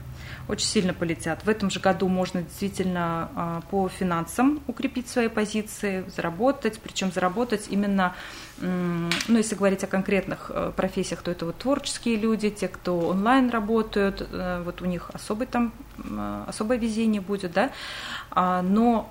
очень 0.48 0.66
сильно 0.66 0.94
полетят. 0.94 1.44
В 1.44 1.48
этом 1.48 1.70
же 1.70 1.80
году 1.80 2.08
можно 2.08 2.42
действительно 2.42 3.30
а, 3.34 3.60
по 3.70 3.88
финансам 3.88 4.60
укрепить 4.66 5.08
свои 5.08 5.28
позиции, 5.28 6.04
заработать, 6.14 6.80
причем 6.82 7.12
заработать 7.12 7.66
именно, 7.70 8.14
ну, 8.60 9.10
если 9.28 9.54
говорить 9.54 9.82
о 9.84 9.86
конкретных 9.86 10.50
э, 10.54 10.72
профессиях, 10.76 11.22
то 11.22 11.30
это 11.30 11.46
вот 11.46 11.58
творческие 11.58 12.16
люди, 12.16 12.50
те, 12.50 12.68
кто 12.68 12.98
онлайн 13.08 13.50
работают, 13.50 14.26
э, 14.30 14.62
вот 14.64 14.80
у 14.82 14.84
них 14.84 15.10
особый 15.12 15.46
там, 15.46 15.72
особое 16.46 16.78
везение 16.78 17.20
будет, 17.20 17.52
да, 17.52 17.70
а, 18.30 18.62
но 18.62 19.10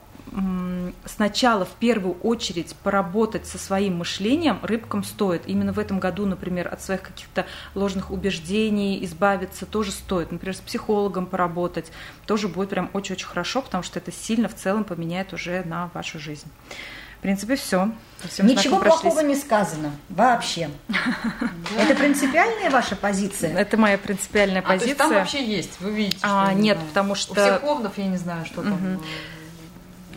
сначала 1.06 1.66
в 1.66 1.72
первую 1.72 2.16
очередь 2.16 2.76
поработать 2.84 3.46
со 3.46 3.58
своим 3.58 3.98
мышлением 3.98 4.60
рыбкам 4.64 5.04
стоит. 5.04 5.44
Именно 5.46 5.74
в 5.74 5.80
этом 5.80 6.00
году, 6.00 6.26
например, 6.26 6.68
от 6.74 6.82
своих 6.82 7.02
каких-то 7.02 7.46
ложных 7.76 8.12
убеждений 8.12 9.04
избавиться 9.06 9.66
тоже 9.66 9.92
стоит. 9.92 10.32
Например, 10.32 10.56
с 10.56 10.60
психологом 10.62 11.26
поработать 11.26 11.92
тоже 12.26 12.48
будет 12.48 12.70
прям 12.70 12.90
очень-очень 12.94 13.28
хорошо, 13.28 13.62
потому 13.62 13.84
что 13.84 14.00
это 14.00 14.12
сильно 14.12 14.48
в 14.48 14.56
целом 14.56 14.84
поменяет 14.84 15.34
уже 15.34 15.64
на 15.66 15.90
вашу 15.94 16.20
жизнь. 16.20 16.48
В 17.20 17.22
принципе, 17.24 17.56
все. 17.56 17.90
Ничего 18.40 18.80
плохого 18.80 19.22
не 19.22 19.36
сказано 19.36 19.92
вообще. 20.10 20.70
Это 21.80 21.96
принципиальная 21.96 22.70
ваша 22.70 22.98
позиция? 22.98 23.58
Это 23.58 23.78
моя 23.78 23.98
принципиальная 23.98 24.62
позиция. 24.62 24.76
А, 24.76 24.80
то 24.80 24.86
есть 24.88 24.98
там 24.98 25.14
вообще 25.14 25.46
есть, 25.46 25.80
вы 25.80 25.92
видите. 25.92 26.18
А, 26.22 26.52
нет, 26.54 26.78
потому 26.90 27.16
что... 27.16 27.32
У 27.32 27.36
психологов 27.36 27.98
я 27.98 28.08
не 28.08 28.18
знаю, 28.18 28.46
что 28.46 28.62
там 28.62 29.00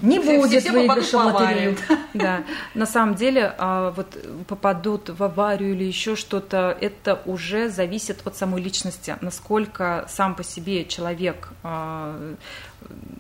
не 0.03 0.19
будет 0.19 0.63
все, 0.63 0.73
выигрыша 0.73 1.19
в 1.19 1.27
лотерею. 1.27 1.77
Да, 2.15 2.45
на 2.75 2.87
самом 2.87 3.15
деле, 3.15 3.55
а, 3.59 3.91
вот 3.91 4.17
попадут 4.49 5.11
в 5.11 5.23
аварию 5.23 5.75
или 5.75 5.85
еще 5.85 6.17
что-то, 6.17 6.77
это 6.81 7.21
уже 7.27 7.69
зависит 7.69 8.21
от 8.25 8.37
самой 8.37 8.63
личности, 8.63 9.17
насколько 9.21 10.07
сам 10.09 10.35
по 10.35 10.43
себе 10.43 10.85
человек 10.87 11.51
а, 11.63 12.35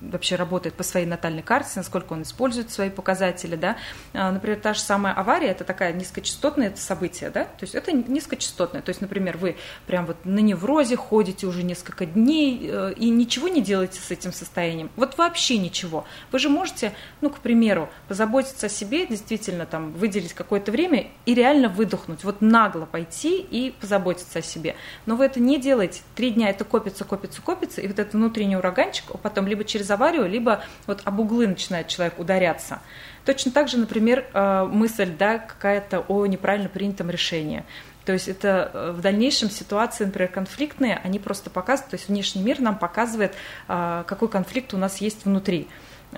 вообще 0.00 0.36
работает 0.36 0.74
по 0.74 0.82
своей 0.82 1.06
натальной 1.06 1.42
карте, 1.42 1.70
насколько 1.76 2.12
он 2.12 2.22
использует 2.22 2.70
свои 2.70 2.90
показатели, 2.90 3.56
да. 3.56 3.76
А, 4.14 4.30
например, 4.32 4.58
та 4.60 4.74
же 4.74 4.80
самая 4.80 5.12
авария, 5.12 5.48
это 5.48 5.64
такая 5.64 5.92
низкочастотное 5.92 6.74
событие, 6.76 7.30
да, 7.30 7.44
то 7.44 7.62
есть 7.62 7.74
это 7.74 7.92
низкочастотное, 7.92 8.82
то 8.82 8.90
есть, 8.90 9.00
например, 9.00 9.36
вы 9.36 9.56
прям 9.86 10.06
вот 10.06 10.24
на 10.24 10.38
неврозе 10.38 10.96
ходите 10.96 11.46
уже 11.46 11.62
несколько 11.62 12.06
дней 12.06 12.68
э, 12.70 12.92
и 12.96 13.10
ничего 13.10 13.48
не 13.48 13.62
делаете 13.62 14.00
с 14.00 14.10
этим 14.10 14.32
состоянием, 14.32 14.90
вот 14.96 15.18
вообще 15.18 15.58
ничего. 15.58 16.04
Вы 16.32 16.38
же 16.38 16.48
можете, 16.48 16.92
ну, 17.20 17.30
к 17.30 17.38
примеру, 17.38 17.88
позаботиться 18.08 18.66
о 18.66 18.68
себе, 18.68 19.06
действительно 19.06 19.66
там 19.66 19.92
выделить 19.92 20.32
какое-то 20.32 20.72
время 20.72 21.08
и 21.26 21.34
реально 21.34 21.68
выдохнуть, 21.68 22.24
вот 22.24 22.40
нагло 22.40 22.86
пойти 22.86 23.38
и 23.38 23.74
позаботиться 23.80 24.38
о 24.38 24.42
себе. 24.42 24.76
Но 25.04 25.16
вы 25.16 25.26
это 25.26 25.40
не 25.40 25.60
делаете, 25.60 26.02
три 26.14 26.30
дня 26.30 26.50
это 26.50 26.64
копится, 26.64 27.04
копится, 27.04 27.42
копится, 27.42 27.80
и 27.80 27.88
вот 27.88 27.98
этот 27.98 28.14
внутренний 28.14 28.56
ураганчик 28.56 29.04
потом 29.26 29.48
либо 29.48 29.55
через 29.64 29.90
аварию, 29.90 30.28
либо 30.28 30.62
вот 30.86 31.02
об 31.04 31.20
углы 31.20 31.46
начинает 31.46 31.88
человек 31.88 32.18
ударяться. 32.18 32.80
Точно 33.24 33.50
так 33.50 33.68
же, 33.68 33.78
например, 33.78 34.24
э, 34.32 34.64
мысль 34.70 35.10
да, 35.18 35.38
какая-то 35.38 36.00
о 36.00 36.26
неправильно 36.26 36.68
принятом 36.68 37.10
решении. 37.10 37.64
То 38.04 38.12
есть 38.12 38.28
это 38.28 38.70
э, 38.72 38.92
в 38.92 39.00
дальнейшем 39.00 39.50
ситуации, 39.50 40.04
например, 40.04 40.30
конфликтные, 40.30 41.00
они 41.02 41.18
просто 41.18 41.50
показывают, 41.50 41.90
то 41.90 41.96
есть 41.96 42.08
внешний 42.08 42.42
мир 42.42 42.60
нам 42.60 42.78
показывает, 42.78 43.34
э, 43.66 44.04
какой 44.06 44.28
конфликт 44.28 44.72
у 44.74 44.78
нас 44.78 44.98
есть 44.98 45.24
внутри. 45.24 45.68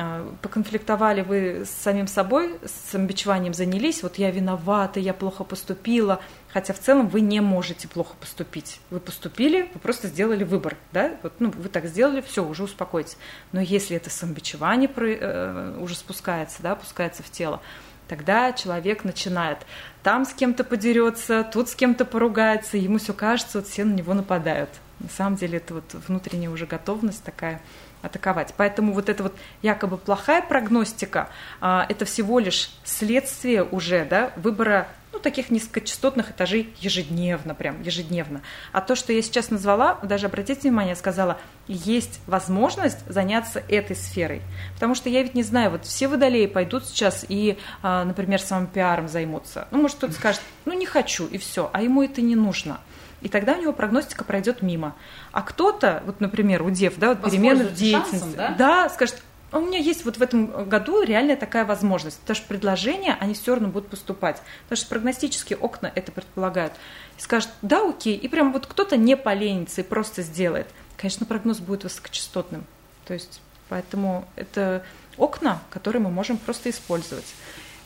А, 0.00 0.32
поконфликтовали 0.42 1.22
вы 1.22 1.64
с 1.64 1.70
самим 1.70 2.06
собой, 2.06 2.56
с 2.64 2.92
самобичеванием 2.92 3.52
занялись, 3.52 4.04
вот 4.04 4.16
я 4.16 4.30
виновата, 4.30 5.00
я 5.00 5.12
плохо 5.12 5.42
поступила, 5.42 6.20
хотя 6.52 6.72
в 6.72 6.78
целом 6.78 7.08
вы 7.08 7.20
не 7.20 7.40
можете 7.40 7.88
плохо 7.88 8.14
поступить. 8.20 8.80
Вы 8.90 9.00
поступили, 9.00 9.68
вы 9.74 9.80
просто 9.80 10.06
сделали 10.06 10.44
выбор, 10.44 10.76
да, 10.92 11.16
вот, 11.24 11.32
ну, 11.40 11.50
вы 11.50 11.68
так 11.68 11.86
сделали, 11.86 12.20
все, 12.20 12.46
уже 12.46 12.62
успокойтесь. 12.62 13.16
Но 13.50 13.60
если 13.60 13.96
это 13.96 14.08
самобичевание 14.08 14.88
э, 14.88 15.76
уже 15.80 15.96
спускается, 15.96 16.62
да, 16.62 16.72
опускается 16.72 17.24
в 17.24 17.30
тело, 17.30 17.60
тогда 18.06 18.52
человек 18.52 19.02
начинает 19.02 19.58
там 20.04 20.26
с 20.26 20.32
кем-то 20.32 20.62
подерется, 20.62 21.42
тут 21.42 21.70
с 21.70 21.74
кем-то 21.74 22.04
поругается, 22.04 22.76
ему 22.76 22.98
все 22.98 23.14
кажется, 23.14 23.58
вот 23.58 23.66
все 23.66 23.84
на 23.84 23.94
него 23.94 24.14
нападают. 24.14 24.70
На 25.00 25.08
самом 25.08 25.34
деле 25.34 25.58
это 25.58 25.74
вот 25.74 25.94
внутренняя 26.06 26.50
уже 26.50 26.66
готовность 26.66 27.24
такая 27.24 27.60
атаковать. 28.02 28.54
Поэтому 28.56 28.92
вот 28.92 29.08
эта 29.08 29.22
вот 29.22 29.34
якобы 29.62 29.96
плохая 29.98 30.42
прогностика, 30.42 31.28
а, 31.60 31.86
это 31.88 32.04
всего 32.04 32.38
лишь 32.38 32.70
следствие 32.84 33.64
уже 33.64 34.04
да, 34.04 34.32
выбора 34.36 34.88
ну, 35.12 35.18
таких 35.18 35.50
низкочастотных 35.50 36.30
этажей 36.30 36.72
ежедневно, 36.80 37.54
прям 37.54 37.82
ежедневно. 37.82 38.42
А 38.72 38.80
то, 38.80 38.94
что 38.94 39.12
я 39.12 39.22
сейчас 39.22 39.50
назвала, 39.50 39.98
даже 40.02 40.26
обратите 40.26 40.62
внимание, 40.62 40.90
я 40.90 40.96
сказала, 40.96 41.38
есть 41.66 42.20
возможность 42.26 42.98
заняться 43.08 43.62
этой 43.68 43.96
сферой. 43.96 44.42
Потому 44.74 44.94
что 44.94 45.08
я 45.08 45.22
ведь 45.22 45.34
не 45.34 45.42
знаю, 45.42 45.70
вот 45.70 45.84
все 45.84 46.08
водолеи 46.08 46.46
пойдут 46.46 46.86
сейчас 46.86 47.24
и, 47.28 47.58
а, 47.82 48.04
например, 48.04 48.40
самым 48.40 48.66
пиаром 48.66 49.08
займутся. 49.08 49.66
Ну, 49.70 49.82
может, 49.82 49.96
кто-то 49.96 50.12
скажет, 50.12 50.42
ну, 50.66 50.74
не 50.74 50.86
хочу, 50.86 51.26
и 51.26 51.38
все, 51.38 51.70
а 51.72 51.82
ему 51.82 52.02
это 52.02 52.20
не 52.20 52.36
нужно 52.36 52.78
и 53.20 53.28
тогда 53.28 53.54
у 53.54 53.60
него 53.60 53.72
прогностика 53.72 54.24
пройдет 54.24 54.62
мимо. 54.62 54.94
А 55.32 55.42
кто-то, 55.42 56.02
вот, 56.06 56.20
например, 56.20 56.62
у 56.62 56.70
дев, 56.70 56.94
да, 56.96 57.14
вот 57.14 57.30
перемены 57.30 57.64
в 57.64 57.74
деятельности, 57.74 58.18
шансом, 58.18 58.34
да? 58.36 58.54
да, 58.58 58.88
скажет, 58.88 59.22
«А 59.50 59.58
у 59.58 59.62
меня 59.62 59.78
есть 59.78 60.04
вот 60.04 60.18
в 60.18 60.22
этом 60.22 60.68
году 60.68 61.02
реальная 61.02 61.36
такая 61.36 61.64
возможность, 61.64 62.20
потому 62.20 62.36
что 62.36 62.46
предложения, 62.48 63.16
они 63.18 63.32
все 63.32 63.54
равно 63.54 63.68
будут 63.68 63.88
поступать, 63.88 64.42
потому 64.64 64.76
что 64.76 64.88
прогностические 64.88 65.56
окна 65.56 65.90
это 65.94 66.12
предполагают. 66.12 66.74
И 67.16 67.22
скажет, 67.22 67.48
да, 67.62 67.88
окей, 67.88 68.14
и 68.14 68.28
прям 68.28 68.52
вот 68.52 68.66
кто-то 68.66 68.96
не 68.96 69.16
поленится 69.16 69.80
и 69.80 69.84
просто 69.84 70.22
сделает. 70.22 70.66
Конечно, 70.98 71.24
прогноз 71.24 71.60
будет 71.60 71.84
высокочастотным. 71.84 72.66
То 73.06 73.14
есть, 73.14 73.40
поэтому 73.70 74.28
это 74.36 74.84
окна, 75.16 75.62
которые 75.70 76.02
мы 76.02 76.10
можем 76.10 76.36
просто 76.36 76.68
использовать. 76.68 77.26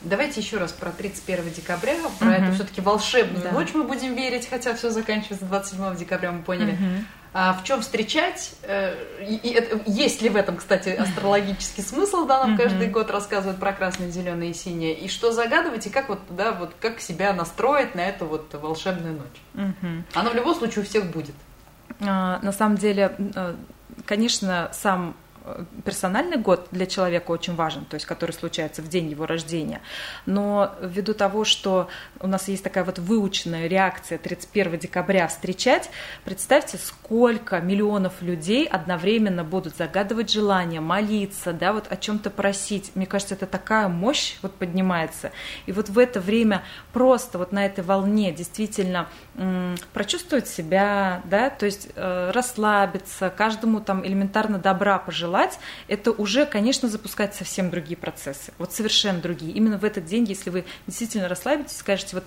Давайте 0.04 0.40
еще 0.40 0.58
раз 0.58 0.72
про 0.72 0.90
31 0.90 1.52
декабря, 1.52 1.96
про 2.18 2.28
угу. 2.28 2.34
эту 2.34 2.52
все-таки 2.54 2.80
волшебную 2.80 3.44
да. 3.44 3.52
ночь 3.52 3.68
мы 3.74 3.84
будем 3.84 4.14
верить, 4.14 4.48
хотя 4.48 4.74
все 4.74 4.90
заканчивается 4.90 5.46
27 5.46 5.96
декабря, 5.96 6.32
мы 6.32 6.42
поняли. 6.42 6.72
Угу. 6.72 7.04
А 7.34 7.54
в 7.54 7.64
чем 7.64 7.80
встречать? 7.80 8.54
Э, 8.62 8.94
и, 9.20 9.36
и 9.36 9.90
есть 9.90 10.20
ли 10.20 10.28
в 10.28 10.36
этом, 10.36 10.56
кстати, 10.56 10.88
астрологический 10.98 11.82
смысл, 11.82 12.26
да, 12.26 12.44
нам 12.44 12.58
каждый 12.58 12.88
год 12.88 13.10
рассказывают 13.10 13.58
про 13.58 13.72
красное, 13.72 14.10
зеленое 14.10 14.50
и 14.50 14.54
синее, 14.54 14.94
и 14.94 15.08
что 15.08 15.32
загадывать, 15.32 15.86
и 15.86 15.90
как 15.90 16.08
вот, 16.08 16.20
да, 16.28 16.52
вот 16.52 16.74
как 16.78 17.00
себя 17.00 17.32
настроить 17.32 17.94
на 17.94 18.00
эту 18.00 18.26
вот 18.26 18.52
волшебную 18.52 19.14
ночь. 19.14 19.66
Она 20.14 20.30
в 20.30 20.34
любом 20.34 20.54
случае 20.54 20.82
у 20.82 20.86
всех 20.86 21.10
будет. 21.10 21.34
А, 22.00 22.40
на 22.42 22.52
самом 22.52 22.76
деле, 22.76 23.14
э, 23.34 23.54
конечно, 24.04 24.70
сам 24.72 25.14
персональный 25.84 26.36
год 26.36 26.68
для 26.70 26.86
человека 26.86 27.30
очень 27.30 27.54
важен, 27.54 27.84
то 27.84 27.94
есть 27.94 28.06
который 28.06 28.32
случается 28.32 28.82
в 28.82 28.88
день 28.88 29.10
его 29.10 29.26
рождения. 29.26 29.80
Но 30.26 30.74
ввиду 30.80 31.14
того, 31.14 31.44
что 31.44 31.88
у 32.20 32.26
нас 32.26 32.48
есть 32.48 32.62
такая 32.62 32.84
вот 32.84 32.98
выученная 32.98 33.66
реакция 33.66 34.18
31 34.18 34.78
декабря 34.78 35.26
встречать, 35.28 35.90
представьте, 36.24 36.78
сколько 36.78 37.60
миллионов 37.60 38.22
людей 38.22 38.66
одновременно 38.66 39.44
будут 39.44 39.76
загадывать 39.76 40.30
желания, 40.30 40.80
молиться, 40.80 41.52
да, 41.52 41.72
вот 41.72 41.86
о 41.90 41.96
чем-то 41.96 42.30
просить. 42.30 42.92
Мне 42.94 43.06
кажется, 43.06 43.34
это 43.34 43.46
такая 43.46 43.88
мощь 43.88 44.36
вот 44.42 44.54
поднимается. 44.54 45.32
И 45.66 45.72
вот 45.72 45.88
в 45.88 45.98
это 45.98 46.20
время 46.20 46.62
просто 46.92 47.38
вот 47.38 47.52
на 47.52 47.66
этой 47.66 47.82
волне 47.82 48.32
действительно 48.32 49.08
м- 49.34 49.76
прочувствовать 49.92 50.46
себя, 50.48 51.22
да, 51.24 51.50
то 51.50 51.66
есть 51.66 51.88
э, 51.94 52.30
расслабиться, 52.32 53.30
каждому 53.30 53.80
там 53.80 54.06
элементарно 54.06 54.58
добра 54.58 54.98
пожелать, 54.98 55.31
желать, 55.32 55.58
это 55.88 56.10
уже, 56.10 56.44
конечно, 56.44 56.88
запускать 56.88 57.34
совсем 57.34 57.70
другие 57.70 57.96
процессы, 57.96 58.52
вот 58.58 58.72
совершенно 58.72 59.18
другие. 59.18 59.52
Именно 59.52 59.78
в 59.78 59.84
этот 59.84 60.04
день, 60.04 60.24
если 60.24 60.50
вы 60.50 60.64
действительно 60.86 61.26
расслабитесь, 61.28 61.78
скажете, 61.78 62.16
вот 62.16 62.24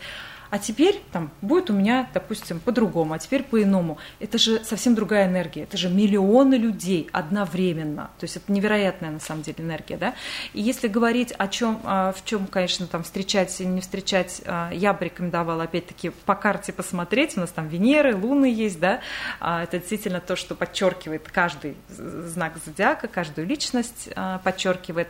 а 0.50 0.60
теперь 0.60 1.02
там 1.12 1.32
будет 1.42 1.70
у 1.70 1.74
меня, 1.74 2.10
допустим, 2.14 2.60
по-другому, 2.60 3.14
а 3.14 3.20
теперь 3.20 3.44
по-иному. 3.44 3.98
Это 4.20 4.38
же 4.38 4.64
совсем 4.64 4.96
другая 4.96 5.28
энергия, 5.28 5.64
это 5.64 5.78
же 5.78 5.90
миллионы 5.90 6.56
людей 6.56 7.10
одновременно, 7.12 8.10
то 8.20 8.24
есть 8.24 8.38
это 8.38 8.52
невероятная 8.52 9.12
на 9.12 9.20
самом 9.20 9.42
деле 9.42 9.58
энергия, 9.60 9.98
да. 9.98 10.16
И 10.54 10.62
если 10.62 10.88
говорить 10.88 11.34
о 11.38 11.48
чем, 11.48 11.80
а, 11.84 12.12
в 12.12 12.24
чем, 12.26 12.48
конечно, 12.48 12.88
там 12.88 13.04
встречать 13.04 13.60
или 13.60 13.68
не 13.68 13.82
встречать, 13.82 14.42
а, 14.46 14.70
я 14.72 14.94
бы 14.94 15.06
рекомендовала 15.06 15.64
опять-таки 15.64 16.12
по 16.26 16.36
карте 16.36 16.72
посмотреть, 16.74 17.38
у 17.38 17.42
нас 17.42 17.52
там 17.52 17.68
Венеры, 17.68 18.16
Луны 18.16 18.46
есть, 18.46 18.80
да, 18.80 19.02
а, 19.40 19.64
это 19.64 19.80
действительно 19.80 20.20
то, 20.20 20.36
что 20.36 20.56
подчеркивает 20.56 21.30
каждый 21.32 21.76
знак 21.90 22.54
зодиака, 22.66 23.08
каждую 23.08 23.48
личность 23.48 24.10
подчеркивает. 24.44 25.08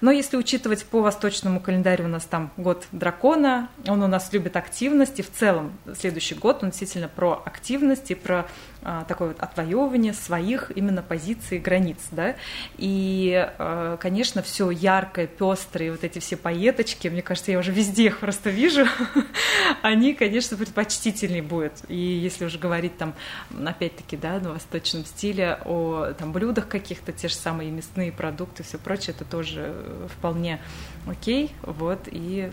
Но 0.00 0.10
если 0.10 0.36
учитывать 0.36 0.84
по 0.84 1.00
восточному 1.00 1.60
календарю, 1.60 2.04
у 2.04 2.08
нас 2.08 2.24
там 2.24 2.50
год 2.56 2.86
дракона, 2.92 3.68
он 3.86 4.02
у 4.02 4.06
нас 4.06 4.32
любит 4.32 4.56
активность, 4.56 4.75
активность, 4.76 5.18
и 5.18 5.22
в 5.22 5.32
целом. 5.32 5.72
Следующий 5.98 6.34
год 6.34 6.62
он 6.62 6.68
действительно 6.68 7.08
про 7.08 7.42
активность 7.46 8.10
и 8.10 8.14
про 8.14 8.46
а, 8.82 9.04
такое 9.04 9.28
вот 9.28 9.40
отвоевывание 9.40 10.12
своих 10.12 10.70
именно 10.76 11.02
позиций, 11.02 11.58
границ, 11.58 11.96
да, 12.10 12.36
и, 12.76 13.48
а, 13.58 13.96
конечно, 13.96 14.42
все 14.42 14.70
яркое, 14.70 15.28
пестрое, 15.28 15.92
вот 15.92 16.04
эти 16.04 16.18
все 16.18 16.36
поеточки, 16.36 17.08
мне 17.08 17.22
кажется, 17.22 17.52
я 17.52 17.58
уже 17.58 17.72
везде 17.72 18.04
их 18.04 18.18
просто 18.18 18.50
вижу, 18.50 18.84
они, 19.82 20.12
конечно, 20.12 20.58
предпочтительнее 20.58 21.42
будут, 21.42 21.72
и 21.88 21.96
если 21.96 22.44
уже 22.44 22.58
говорить 22.58 22.98
там, 22.98 23.14
опять-таки, 23.64 24.18
да, 24.18 24.38
на 24.40 24.52
восточном 24.52 25.06
стиле, 25.06 25.58
о 25.64 26.12
там 26.18 26.32
блюдах 26.32 26.68
каких-то, 26.68 27.12
те 27.12 27.28
же 27.28 27.34
самые 27.34 27.70
мясные 27.70 28.12
продукты, 28.12 28.62
все 28.62 28.76
прочее, 28.76 29.16
это 29.18 29.24
тоже 29.24 29.74
вполне 30.18 30.60
окей, 31.06 31.50
вот, 31.62 32.00
и 32.06 32.52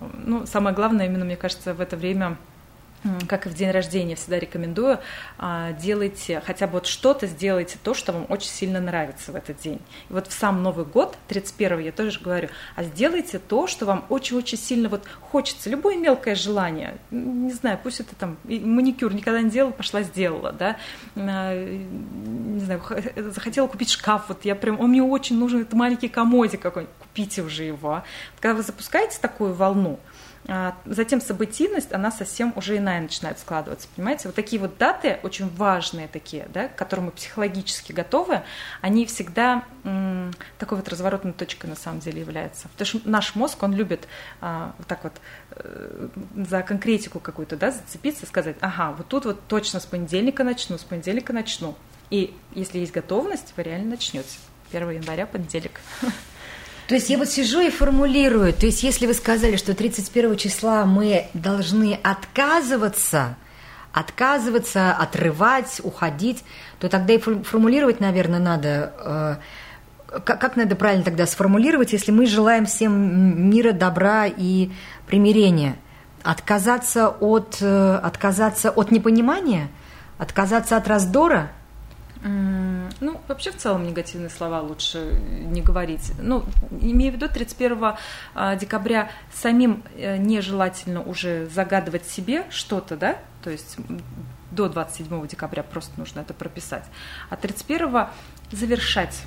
ну, 0.00 0.46
самое 0.46 0.74
главное, 0.74 1.06
именно, 1.06 1.24
мне 1.24 1.36
кажется, 1.36 1.74
в 1.74 1.80
это 1.80 1.96
время 1.96 2.36
как 3.28 3.46
и 3.46 3.48
в 3.48 3.54
день 3.54 3.70
рождения, 3.70 4.16
всегда 4.16 4.38
рекомендую, 4.38 4.98
а, 5.38 5.72
делайте 5.72 6.42
хотя 6.44 6.66
бы 6.66 6.74
вот 6.74 6.86
что-то, 6.86 7.26
сделайте 7.26 7.76
то, 7.82 7.94
что 7.94 8.12
вам 8.12 8.26
очень 8.28 8.48
сильно 8.48 8.80
нравится 8.80 9.32
в 9.32 9.36
этот 9.36 9.58
день. 9.60 9.80
И 10.08 10.12
вот 10.12 10.26
в 10.26 10.32
сам 10.32 10.62
Новый 10.62 10.84
год, 10.84 11.16
31 11.28 11.80
я 11.80 11.92
тоже 11.92 12.20
говорю, 12.20 12.48
а 12.76 12.84
сделайте 12.84 13.38
то, 13.38 13.66
что 13.66 13.86
вам 13.86 14.04
очень-очень 14.08 14.58
сильно 14.58 14.88
вот 14.88 15.04
хочется, 15.20 15.68
любое 15.68 15.96
мелкое 15.96 16.34
желание, 16.34 16.96
не 17.10 17.52
знаю, 17.52 17.78
пусть 17.82 18.00
это 18.00 18.14
там 18.14 18.36
маникюр 18.44 19.12
никогда 19.12 19.42
не 19.42 19.50
делала, 19.50 19.72
пошла 19.72 20.02
сделала, 20.02 20.52
да, 20.52 20.76
а, 21.16 21.54
не 21.54 22.60
знаю, 22.60 22.82
захотела 23.16 23.66
купить 23.66 23.90
шкаф, 23.90 24.24
вот 24.28 24.44
я 24.44 24.54
прям, 24.54 24.80
он 24.80 24.90
мне 24.90 25.02
очень 25.02 25.38
нужен, 25.38 25.62
это 25.62 25.76
маленький 25.76 26.08
комодик 26.08 26.60
какой-нибудь, 26.60 26.94
купите 26.98 27.42
уже 27.42 27.64
его. 27.64 28.02
Когда 28.40 28.54
вы 28.54 28.62
запускаете 28.62 29.18
такую 29.20 29.52
волну, 29.52 29.98
а, 30.02 30.13
затем 30.84 31.20
событийность, 31.20 31.92
она 31.92 32.10
совсем 32.10 32.52
уже 32.56 32.76
иная 32.76 33.00
начинает 33.00 33.38
складываться, 33.38 33.88
понимаете? 33.96 34.28
Вот 34.28 34.34
такие 34.34 34.60
вот 34.60 34.76
даты, 34.76 35.18
очень 35.22 35.48
важные 35.48 36.06
такие, 36.06 36.46
да, 36.52 36.68
к 36.68 36.76
которым 36.76 37.06
мы 37.06 37.10
психологически 37.12 37.92
готовы, 37.92 38.42
они 38.82 39.06
всегда 39.06 39.64
м, 39.84 40.34
такой 40.58 40.78
вот 40.78 40.88
разворотной 40.88 41.32
точкой 41.32 41.66
на 41.66 41.76
самом 41.76 42.00
деле 42.00 42.20
являются. 42.20 42.68
Потому 42.68 42.86
что 42.86 43.08
наш 43.08 43.34
мозг, 43.34 43.62
он 43.62 43.74
любит 43.74 44.06
а, 44.40 44.74
вот 44.76 44.86
так 44.86 45.04
вот 45.04 45.14
э, 45.52 46.08
за 46.48 46.62
конкретику 46.62 47.20
какую-то, 47.20 47.56
да, 47.56 47.70
зацепиться, 47.70 48.26
сказать, 48.26 48.56
ага, 48.60 48.92
вот 48.92 49.08
тут 49.08 49.24
вот 49.24 49.46
точно 49.48 49.80
с 49.80 49.86
понедельника 49.86 50.44
начну, 50.44 50.76
с 50.76 50.84
понедельника 50.84 51.32
начну. 51.32 51.74
И 52.10 52.36
если 52.54 52.78
есть 52.78 52.92
готовность, 52.92 53.54
вы 53.56 53.62
реально 53.62 53.90
начнете. 53.90 54.36
1 54.72 54.90
января, 54.90 55.26
понедельник. 55.26 55.80
То 56.86 56.94
есть 56.94 57.08
я 57.08 57.16
вот 57.16 57.28
сижу 57.28 57.60
и 57.60 57.70
формулирую. 57.70 58.52
То 58.52 58.66
есть 58.66 58.82
если 58.82 59.06
вы 59.06 59.14
сказали, 59.14 59.56
что 59.56 59.74
31 59.74 60.36
числа 60.36 60.84
мы 60.84 61.26
должны 61.32 61.98
отказываться, 62.02 63.36
отказываться, 63.92 64.92
отрывать, 64.92 65.80
уходить, 65.82 66.44
то 66.78 66.88
тогда 66.88 67.14
и 67.14 67.18
формулировать, 67.18 68.00
наверное, 68.00 68.40
надо... 68.40 68.92
Э, 68.98 69.36
как, 70.24 70.40
как 70.40 70.56
надо 70.56 70.76
правильно 70.76 71.04
тогда 71.04 71.26
сформулировать, 71.26 71.92
если 71.92 72.12
мы 72.12 72.26
желаем 72.26 72.66
всем 72.66 73.50
мира, 73.50 73.72
добра 73.72 74.26
и 74.26 74.70
примирения? 75.06 75.76
Отказаться 76.22 77.08
от, 77.08 77.58
э, 77.60 78.00
отказаться 78.02 78.70
от 78.70 78.90
непонимания? 78.90 79.68
Отказаться 80.18 80.76
от 80.76 80.86
раздора– 80.86 81.50
ну, 82.24 83.20
вообще 83.28 83.50
в 83.50 83.56
целом 83.58 83.86
негативные 83.86 84.30
слова 84.30 84.62
лучше 84.62 85.20
не 85.30 85.60
говорить. 85.60 86.12
Ну, 86.18 86.44
имею 86.80 87.12
в 87.12 87.16
виду 87.16 87.28
31 87.28 87.96
а, 88.34 88.56
декабря 88.56 89.10
самим 89.32 89.82
э, 89.96 90.16
нежелательно 90.16 91.02
уже 91.02 91.46
загадывать 91.46 92.06
себе 92.06 92.46
что-то, 92.48 92.96
да, 92.96 93.18
то 93.42 93.50
есть 93.50 93.76
до 94.50 94.70
27 94.70 95.26
декабря 95.26 95.62
просто 95.62 95.92
нужно 95.98 96.20
это 96.20 96.32
прописать, 96.32 96.84
а 97.28 97.36
31 97.36 98.06
завершать 98.50 99.22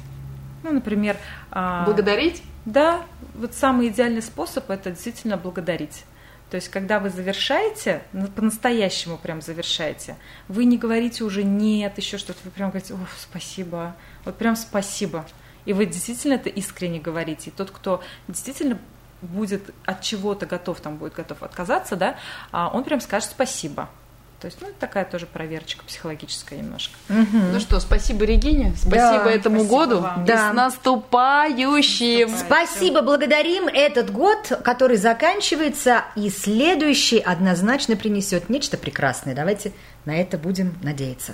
Ну, 0.63 0.71
например... 0.71 1.17
а, 1.51 1.85
Благодарить? 1.85 2.41
Да, 2.65 3.03
вот 3.35 3.53
самый 3.53 3.89
идеальный 3.89 4.23
способ– 4.23 4.69
это 4.71 4.89
действительно 4.89 5.37
благодарить. 5.37 6.03
То 6.49 6.55
есть, 6.55 6.69
когда 6.69 6.99
вы 6.99 7.09
завершаете, 7.09 8.03
по-настоящему 8.35 9.17
прям 9.17 9.41
завершаете, 9.41 10.15
вы 10.47 10.63
не 10.63 10.77
говорите 10.77 11.23
уже 11.25 11.43
«нет», 11.43 11.97
еще 11.97 12.17
что-то, 12.17 12.39
вы 12.45 12.51
прям 12.51 12.69
говорите 12.69 12.93
«О, 12.93 12.99
спасибо», 13.19 13.95
вот 14.23 14.37
прям 14.37 14.55
«спасибо». 14.55 15.25
И 15.65 15.73
вы 15.73 15.85
действительно 15.85 16.33
это 16.33 16.47
искренне 16.47 16.99
говорите. 16.99 17.49
И 17.49 17.53
тот, 17.53 17.71
кто 17.71 18.01
действительно 18.29 18.79
будет 19.21 19.73
от 19.83 20.01
чего-то 20.01 20.45
готов, 20.45 20.79
там 20.79 20.95
будет 20.95 21.13
готов 21.13 21.43
отказаться, 21.43 21.97
да, 21.97 22.17
а 22.51 22.69
он 22.69 22.85
прям 22.85 23.01
скажет 23.01 23.31
«спасибо». 23.31 23.89
То 24.39 24.45
есть, 24.45 24.59
ну, 24.61 24.67
такая 24.79 25.03
тоже 25.03 25.25
проверочка 25.25 25.83
психологическая 25.83 26.59
немножко. 26.59 26.93
Угу. 27.09 27.37
Ну 27.53 27.59
что, 27.59 27.79
спасибо 27.79 28.23
Регине, 28.23 28.73
спасибо 28.77 29.23
да, 29.23 29.31
этому 29.31 29.59
спасибо 29.61 29.79
году 29.79 30.01
вам. 30.01 30.25
да. 30.25 30.33
и 30.33 30.37
с 30.37 30.55
наступающим. 30.55 32.29
Спасибо, 32.37 33.01
благодарим. 33.01 33.67
Этот 33.67 34.11
год, 34.11 34.61
который 34.63 34.97
заканчивается, 34.97 36.03
и 36.15 36.29
следующий 36.29 37.19
однозначно 37.19 37.95
принесет 37.95 38.49
нечто 38.49 38.77
прекрасное. 38.77 39.33
Давайте 39.33 39.71
на 40.05 40.15
это 40.15 40.37
будем 40.37 40.77
надеяться. 40.83 41.33